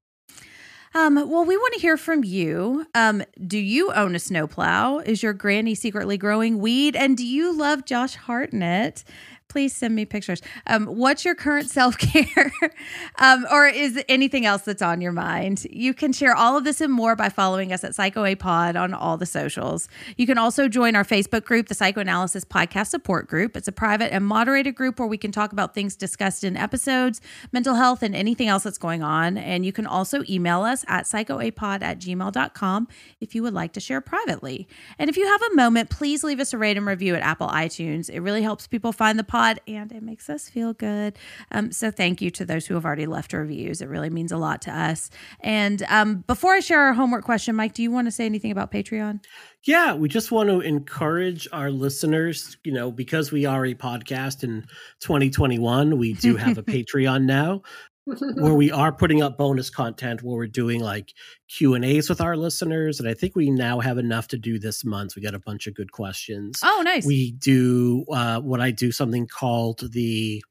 [0.96, 2.88] Um, well, we want to hear from you.
[2.96, 5.00] Um, do you own a snowplow?
[5.00, 6.96] Is your granny secretly growing weed?
[6.96, 9.04] And do you love Josh Hartnett?
[9.56, 10.42] Please send me pictures.
[10.68, 12.52] Um, what's your current self care?
[13.20, 15.66] um, or is anything else that's on your mind?
[15.70, 18.76] You can share all of this and more by following us at Psycho A Pod
[18.76, 19.88] on all the socials.
[20.18, 23.56] You can also join our Facebook group, the Psychoanalysis Podcast Support Group.
[23.56, 27.22] It's a private and moderated group where we can talk about things discussed in episodes,
[27.54, 29.38] mental health, and anything else that's going on.
[29.38, 32.90] And you can also email us at psychoapod at gmail.com
[33.22, 34.68] if you would like to share privately.
[35.00, 37.48] And if you have a moment, please leave us a rate and review at Apple
[37.48, 38.10] iTunes.
[38.10, 41.18] It really helps people find the pod and it makes us feel good.
[41.52, 43.82] Um, so thank you to those who have already left reviews.
[43.82, 45.10] It really means a lot to us.
[45.40, 48.52] And um, before I share our homework question, Mike, do you want to say anything
[48.52, 49.24] about Patreon?
[49.66, 54.44] Yeah, we just want to encourage our listeners, you know, because we are a podcast
[54.44, 54.66] in
[55.02, 57.62] 2021, we do have a Patreon now
[58.06, 61.14] where we are putting up bonus content where we're doing like
[61.50, 65.16] Q&As with our listeners and I think we now have enough to do this month.
[65.16, 66.60] We got a bunch of good questions.
[66.64, 67.06] Oh, nice.
[67.06, 70.44] We do uh what I do something called the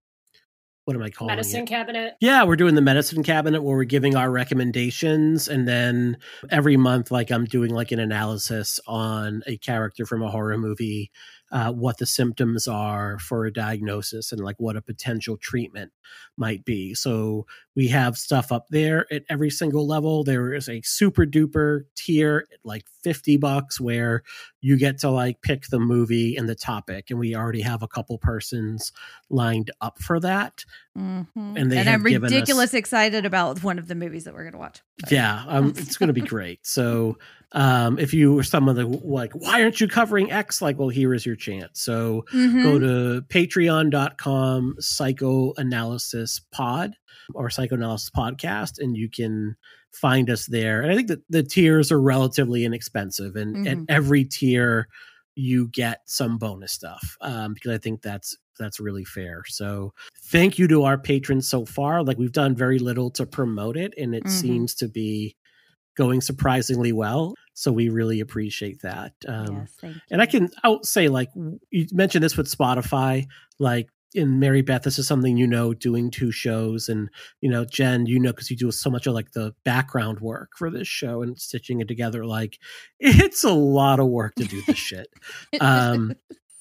[0.84, 1.68] what am I calling Medicine it?
[1.68, 2.14] cabinet.
[2.20, 5.48] Yeah, we're doing the medicine cabinet where we're giving our recommendations.
[5.48, 6.18] And then
[6.50, 11.10] every month, like I'm doing like an analysis on a character from a horror movie,
[11.54, 15.92] uh, what the symptoms are for a diagnosis and like what a potential treatment
[16.36, 16.94] might be.
[16.94, 20.22] So we have stuff up there at every single level.
[20.24, 24.22] There is a super duper tier at like 50 bucks where
[24.60, 27.10] you get to like pick the movie and the topic.
[27.10, 28.92] And we already have a couple persons
[29.28, 30.64] lined up for that.
[30.96, 31.26] Mhm.
[31.34, 34.42] And they and I'm given us- ridiculous excited about one of the movies that we're
[34.44, 34.80] going to watch.
[35.10, 36.64] Yeah, um, it's going to be great.
[36.66, 37.18] So,
[37.52, 40.60] um, if you were someone that like, why aren't you covering X?
[40.62, 41.80] Like, well, here is your chance.
[41.80, 42.62] So, Mhm.
[42.62, 46.96] go to patreon.com psychoanalysis pod
[47.34, 49.56] or psychoanalysis podcast, and you can
[49.92, 50.82] find us there.
[50.82, 53.86] And I think that the tiers are relatively inexpensive, and at Mhm.
[53.88, 54.88] every tier,
[55.36, 59.42] you get some bonus stuff um, because I think that's that's really fair.
[59.48, 59.92] So
[60.26, 62.04] thank you to our patrons so far.
[62.04, 64.30] Like we've done very little to promote it, and it Mhm.
[64.30, 65.34] seems to be
[65.96, 67.34] going surprisingly well.
[67.54, 69.12] So we really appreciate that.
[69.28, 71.30] Um, yes, and I can I'll say like
[71.70, 73.26] you mentioned this with Spotify,
[73.58, 77.10] like in Mary Beth, this is something you know doing two shows, and
[77.40, 80.50] you know Jen, you know because you do so much of like the background work
[80.56, 82.24] for this show and stitching it together.
[82.24, 82.58] Like
[83.00, 85.08] it's a lot of work to do this shit.
[85.60, 86.14] Um,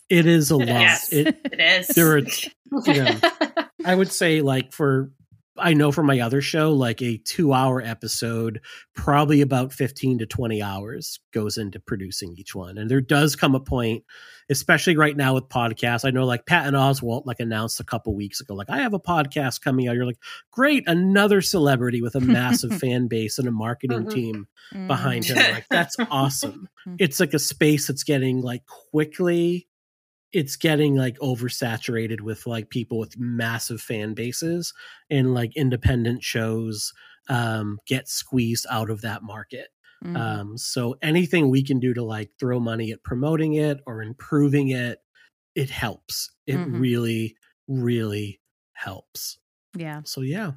[0.10, 0.68] it is a lot.
[0.68, 1.14] Yes.
[1.14, 1.88] It, it is.
[1.96, 3.20] there are you know,
[3.86, 5.12] I would say like for
[5.58, 8.60] I know for my other show, like a two hour episode,
[8.96, 12.78] probably about 15 to 20 hours goes into producing each one.
[12.80, 14.04] And there does come a point,
[14.50, 16.06] especially right now with podcasts.
[16.06, 19.00] I know like Patton Oswalt like announced a couple weeks ago, like I have a
[19.00, 19.96] podcast coming out.
[19.96, 20.18] You're like,
[20.52, 24.12] great, another celebrity with a massive fan base and a marketing Mhm.
[24.12, 24.88] team Mm-hmm.
[24.88, 25.36] behind him.
[25.38, 26.68] Like that's awesome.
[26.88, 26.96] Mhm.
[27.00, 29.68] It's like a space that's getting like quickly
[30.34, 34.74] it's getting like oversaturated with like people with massive fan bases
[35.10, 36.94] and like independent shows
[37.30, 39.70] um get squeezed out of that market.
[40.02, 40.42] Mhm.
[40.42, 44.70] Um so anything we can do to like throw money at promoting it or improving
[44.70, 45.00] it
[45.56, 46.32] it helps.
[46.48, 46.72] It Mhm.
[46.72, 47.38] really
[47.68, 48.42] really
[48.74, 49.40] helps.
[49.78, 50.04] yeah.
[50.04, 50.54] So yeah.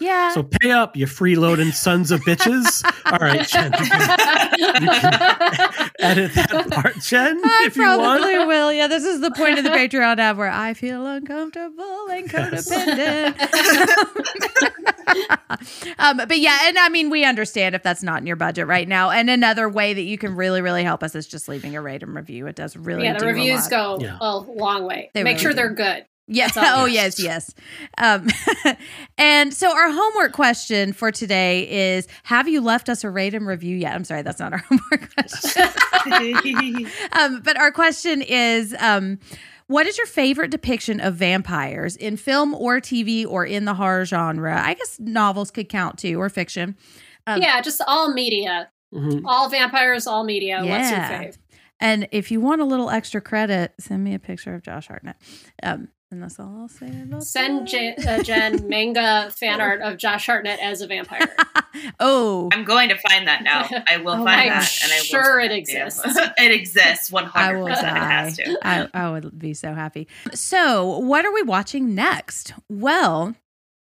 [0.00, 0.32] Yeah.
[0.32, 2.84] So pay up, you freeloading sons of bitches.
[3.12, 3.72] All right, Jen.
[3.72, 8.00] You can, you can edit that part, Jen, I if you want.
[8.22, 8.72] probably will.
[8.72, 12.68] Yeah, this is the point of the Patreon app where I feel uncomfortable and Yes.
[12.70, 13.34] codependent.
[15.98, 18.86] um, but yeah, and I mean, we understand if that's not in your budget right
[18.86, 19.10] now.
[19.10, 22.02] And another way that you can really, really help us is just leaving a rate
[22.02, 22.46] and review.
[22.46, 23.98] It does really yeah, the do a reviews lot.
[23.98, 24.18] go Yeah.
[24.20, 25.10] a long way.
[25.14, 25.56] They Make really sure do.
[25.56, 26.06] they're good.
[26.28, 26.48] Yeah.
[26.48, 26.64] That's all.
[26.82, 27.54] Oh, yes, yes.
[27.96, 28.28] Um,
[29.18, 33.46] and so our homework question for today is Have you left us a rate and
[33.46, 33.94] review yet?
[33.94, 35.68] I'm sorry, that's not our homework question.
[37.12, 39.18] um, but our question is um,
[39.66, 44.04] What is your favorite depiction of vampires in film or TV or in the horror
[44.04, 44.60] genre?
[44.62, 46.76] I guess novels could count too, or fiction.
[47.26, 48.70] Um, yeah, just all media.
[48.94, 49.22] Mhm.
[49.26, 50.58] All vampires, all media.
[50.58, 51.22] What's your Yeah.
[51.24, 51.38] fave?
[51.80, 55.16] And if you want a little extra credit, send me a picture of Josh Hartnett.
[55.62, 57.96] Um, and that's all I'll say about Send that.
[57.98, 61.28] Jen, uh, Jen manga fan art of Josh Hartnett as a vampire.
[62.00, 63.68] oh, I'm going to find that now.
[63.88, 65.78] I will Oh, find I'm that, and I will sure it that to you.
[65.84, 66.18] exists.
[66.38, 67.12] it exists.
[67.12, 67.88] One I hundred will percent.
[67.88, 68.06] It die.
[68.08, 68.58] has to.
[68.62, 70.08] I, I would be so happy.
[70.34, 72.52] So, what are we watching next?
[72.68, 73.34] Well,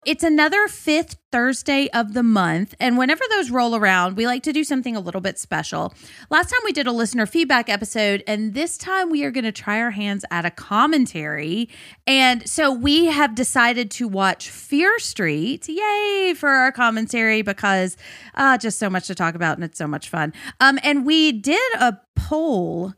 [0.06, 2.74] it's another fifth Thursday of the month.
[2.78, 5.92] And whenever those roll around, we like to do something a little bit special.
[6.30, 9.52] Last time we did a listener feedback episode, and this time we are going to
[9.52, 11.68] try our hands at a commentary.
[12.06, 15.68] And so we have decided to watch Fear Street.
[15.68, 17.96] Yay for our commentary because
[18.36, 20.32] uh, just so much to talk about and it's so much fun.
[20.60, 22.94] Um, and we did a poll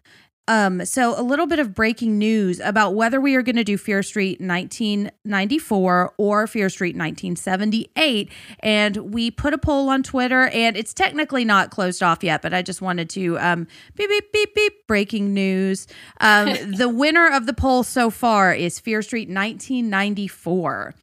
[0.49, 3.77] um, so a little bit of breaking news about whether we are going to do
[3.77, 8.33] Fear Street 1994 or Fear Street 1978.
[8.61, 12.55] And we put a poll on Twitter and it's technically not closed off yet, but
[12.55, 15.87] I just wanted to um beep beep beep beep breaking news.
[16.21, 20.95] Um the winner of the poll so far is Fear Street 1994.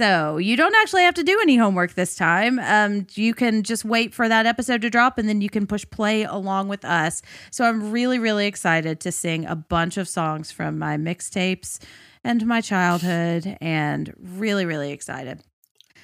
[0.00, 2.58] So you don't actually have to do any homework this time.
[2.58, 5.84] Um, you can just wait for that episode to drop and then you can push
[5.90, 7.20] play along with us.
[7.50, 11.80] So I'm really, really excited to sing a bunch of songs from my mixtapes
[12.24, 15.42] and my childhood and really, really excited.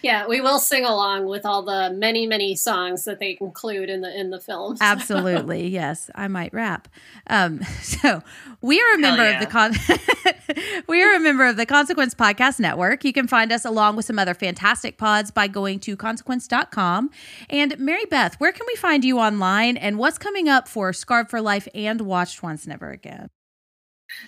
[0.07, 4.03] Yeah, we will sing along with all the many, many songs that they include in
[4.03, 4.77] the in the film.
[4.81, 5.67] Absolutely.
[5.67, 6.09] yes.
[6.15, 6.87] I might rap.
[7.27, 8.23] Um, so
[8.61, 9.75] we are a member of the con
[10.89, 13.05] we are a member of the Consequence Podcast Network.
[13.05, 17.11] You can find us along with some other fantastic pods by going to consequence.com.
[17.51, 21.29] And Mary Beth, where can we find you online and what's coming up for Scarred
[21.29, 23.29] for Life and Watched Once Never Again?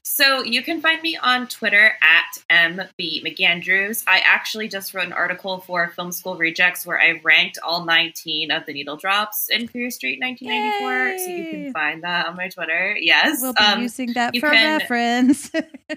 [0.02, 4.05] So you can find me on Twitter at MB McAndrews.
[4.06, 8.51] I actually just wrote an article for Film School Rejects where I ranked all 19
[8.51, 11.19] of the needle drops in Fear Street 1994.
[11.19, 12.97] So you can find that on my Twitter.
[13.01, 13.39] Yes.
[13.40, 15.51] We'll be Um, using that for can- reference.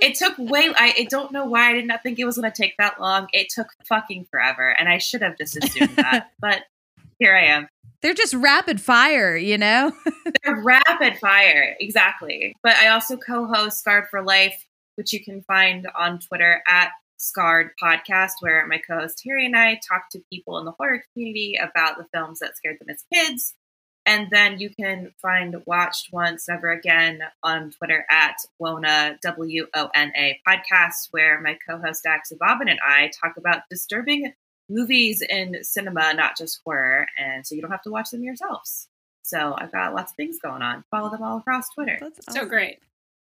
[0.00, 0.72] it took way.
[0.76, 3.00] I, I don't know why I did not think it was going to take that
[3.00, 3.28] long.
[3.32, 6.30] It took fucking forever, and I should have just assumed that.
[6.40, 6.62] But
[7.18, 7.68] here I am.
[8.02, 9.92] They're just rapid fire, you know?
[10.44, 12.54] They're rapid fire, exactly.
[12.62, 14.66] But I also co-host Scarred for Life,
[14.96, 19.80] which you can find on Twitter at Scarred Podcast, where my co-host Terry and I
[19.88, 23.54] talk to people in the horror community about the films that scared them as kids.
[24.04, 29.90] And then you can find Watched Once Never Again on Twitter at Wona W O
[29.94, 34.32] N A podcast, where my co-host Dax Bobbin and I talk about disturbing
[34.72, 38.88] movies in cinema, not just horror, and so you don't have to watch them yourselves.
[39.22, 40.84] So I've got lots of things going on.
[40.90, 41.98] Follow them all across Twitter.
[42.00, 42.48] That's so awesome.
[42.48, 42.78] great.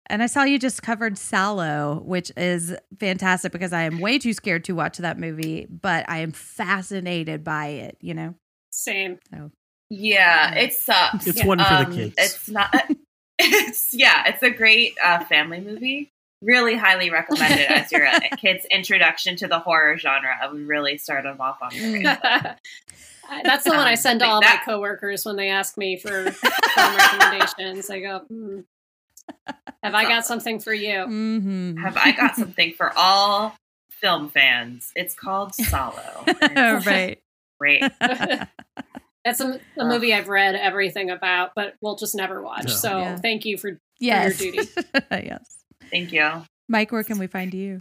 [0.08, 4.34] And I saw you just covered Salò, which is fantastic because I am way too
[4.34, 8.36] scared to watch that movie, but I am fascinated by it, you know?
[8.72, 9.20] Same.
[9.34, 9.52] So.
[9.90, 11.26] Yeah, it sucks.
[11.26, 12.16] It's one for the Um, kids.
[12.18, 12.74] It's not.
[13.38, 16.14] It's yeah, it's a great uh, family movie.
[16.46, 20.30] Really highly recommend it as your uh, kid's introduction to the horror genre.
[20.42, 23.44] I would really start them off on the right foot.
[23.44, 25.98] That's the one I Um, send to all that- my coworkers when they ask me
[25.98, 27.90] for film recommendations.
[27.90, 28.60] I go, hmm,
[29.82, 31.78] "Have I got something for you?" Mm-hmm.
[31.78, 33.56] Have I got something for all
[33.90, 34.92] film fans?
[34.96, 36.28] It's called Salò.
[36.28, 37.20] and it's right.
[37.60, 37.82] Great.
[39.24, 42.66] That's a, a movie I've read everything about, but we'll just never watch.
[42.68, 42.72] No.
[42.74, 43.16] So Yeah.
[43.18, 44.38] thank you for Yes.
[44.38, 44.60] duty.
[45.10, 45.64] yes.
[45.92, 46.44] Thank you.
[46.68, 47.80] Mike, where can we find you?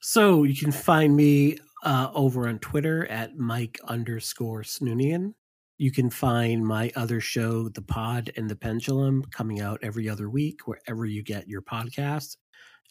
[0.00, 5.34] So you can find me uh, over on Twitter at Mike underscore Snoonian.
[5.78, 10.30] You can find my other show, The Pod and the Pendulum, coming out every other
[10.30, 12.36] week, wherever you get your podcast.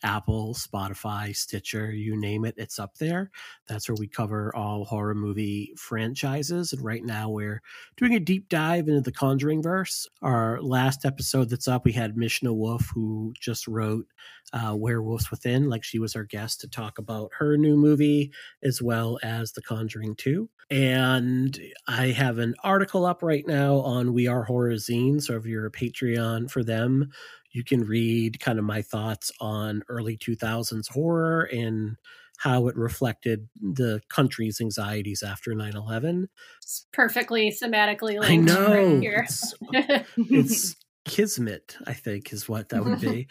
[0.04, 3.32] Apple, Spotify, Stitcher, you name it, it's up there.
[3.68, 6.74] That's where we cover all horror movie franchises.
[6.74, 7.62] And right now we're
[7.98, 10.08] doing a deep dive into the Conjuring verse.
[10.22, 14.06] Our last episode that's up, we had Mishna Wolff, who just wrote
[14.54, 18.32] uh, Werewolves Within, like she was our guest to talk about her new movie
[18.64, 20.50] as well as The Conjuring 2.
[20.72, 25.22] And I have an article up right now on We Are Horror Zine.
[25.22, 27.12] So if you're a Patreon for them,
[27.56, 31.96] you can read kind of my thoughts on early 2000s horror and
[32.38, 36.28] how it reflected the country's anxieties after 9-11
[36.62, 39.26] It's perfectly thematically linked i know right here.
[39.26, 39.54] it's,
[40.18, 40.76] it's
[41.06, 43.28] kismet i think is what that would be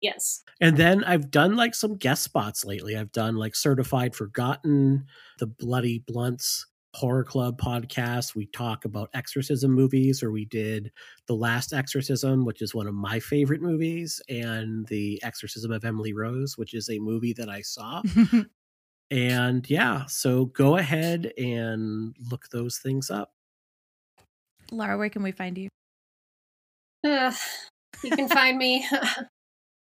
[0.00, 0.42] yes.
[0.58, 5.04] and then i've done like some guest spots lately i've done like certified forgotten
[5.38, 6.66] the bloody blunts
[6.96, 10.90] horror club podcast we talk about exorcism movies or we did
[11.26, 16.14] the last exorcism which is one of my favorite movies and the exorcism of emily
[16.14, 18.02] rose which is a movie that i saw
[19.10, 23.32] and yeah so go ahead and look those things up
[24.72, 25.68] Laura, where can we find you?
[27.04, 27.32] Uh,
[28.02, 28.84] you can find me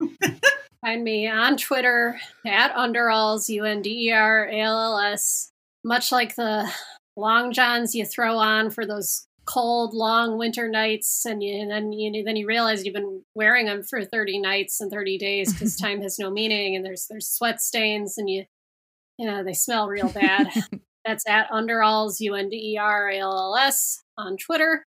[0.82, 5.53] find me on Twitter at underalls u n d e r a l l s.
[5.84, 6.70] Much like the
[7.16, 11.92] long johns you throw on for those cold, long winter nights, and, you, and then
[11.92, 15.76] you then you realize you've been wearing them for thirty nights and thirty days because
[15.76, 18.46] time has no meaning, and there's there's sweat stains, and you
[19.18, 20.48] you know they smell real bad.
[21.06, 24.86] That's at underalls u n d e r a l l s on Twitter.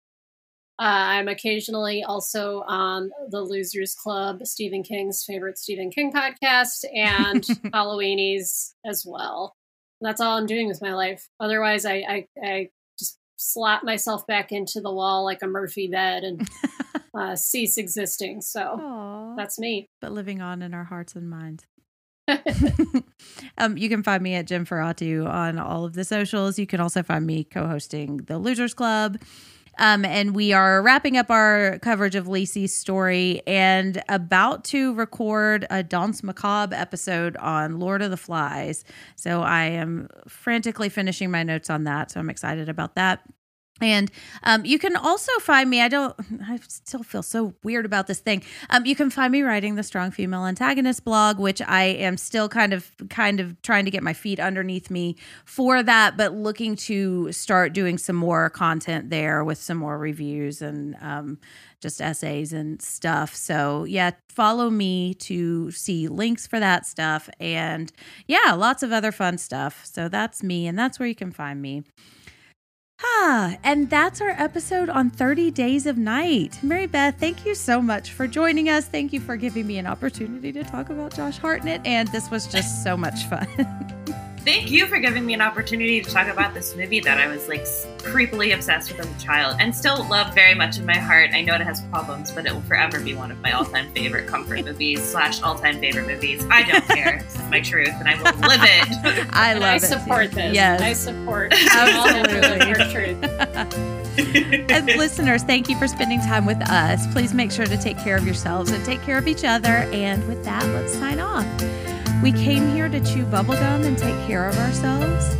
[0.80, 7.42] Uh, I'm occasionally also on the Losers Club, Stephen King's favorite Stephen King podcast, and
[7.74, 9.57] Halloweenies as well.
[10.00, 11.28] That's all I'm doing with my life.
[11.40, 12.68] Otherwise, I, I, I
[12.98, 16.48] just slap myself back into the wall like a Murphy bed and
[17.14, 18.40] uh, cease existing.
[18.42, 19.88] So Aw, that's me.
[20.00, 21.66] but living on in our hearts and minds.
[23.58, 26.58] um, you can find me at Jenferatu on all of the socials.
[26.58, 29.18] You can also find me co-hosting the Losers Club.
[29.78, 35.66] Um, and we are wrapping up our coverage of Lisey's Story and about to record
[35.70, 38.84] a Danse Macabre episode on Lord of the Flies.
[39.16, 42.10] So I am frantically finishing my notes on that.
[42.10, 43.22] So I'm excited about that.
[43.80, 44.10] And
[44.42, 45.80] um, you can also find me.
[45.80, 46.14] I don't.
[46.42, 48.42] I still feel so weird about this thing.
[48.70, 52.48] Um, you can find me writing the Strong Female Antagonist blog, which I am still
[52.48, 56.76] kind of, kind of trying to get my feet underneath me for that, but looking
[56.76, 61.38] to start doing some more content there with some more reviews and um,
[61.80, 63.34] just essays and stuff.
[63.34, 67.92] So yeah, follow me to see links for that stuff, and
[68.26, 69.84] yeah, lots of other fun stuff.
[69.84, 71.84] So that's me, and that's where you can find me.
[73.00, 76.58] Ah, and that's our episode on 30 Days of Night.
[76.62, 78.86] Mary Beth, thank you so much for joining us.
[78.86, 82.46] Thank you for giving me an opportunity to talk about Josh Hartnett, and this was
[82.48, 83.46] just so much fun.
[84.48, 87.48] Thank you for giving me an opportunity to talk about this movie that I was
[87.48, 87.64] like
[87.98, 91.32] creepily obsessed with as a child and still love very much in my heart.
[91.34, 94.26] I know it has problems, but it will forever be one of my all-time favorite
[94.26, 96.46] comfort movies slash all-time favorite movies.
[96.50, 97.20] I don't care.
[97.22, 99.28] This is my truth, and I will live it.
[99.34, 99.82] I And love I it.
[99.82, 100.54] support this.
[100.54, 100.80] Yes.
[100.80, 102.48] I support Absolutely.
[102.72, 104.70] all of truth.
[104.72, 107.06] and listeners, thank you for spending time with us.
[107.12, 109.86] Please make sure to take care of yourselves and take care of each other.
[109.92, 111.44] And with that, let's sign off.
[112.22, 115.36] We came here to chew bubblegum and take care of ourselves.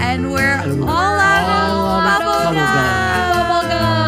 [0.00, 4.07] And we're And we're all out all out of of bubblegum.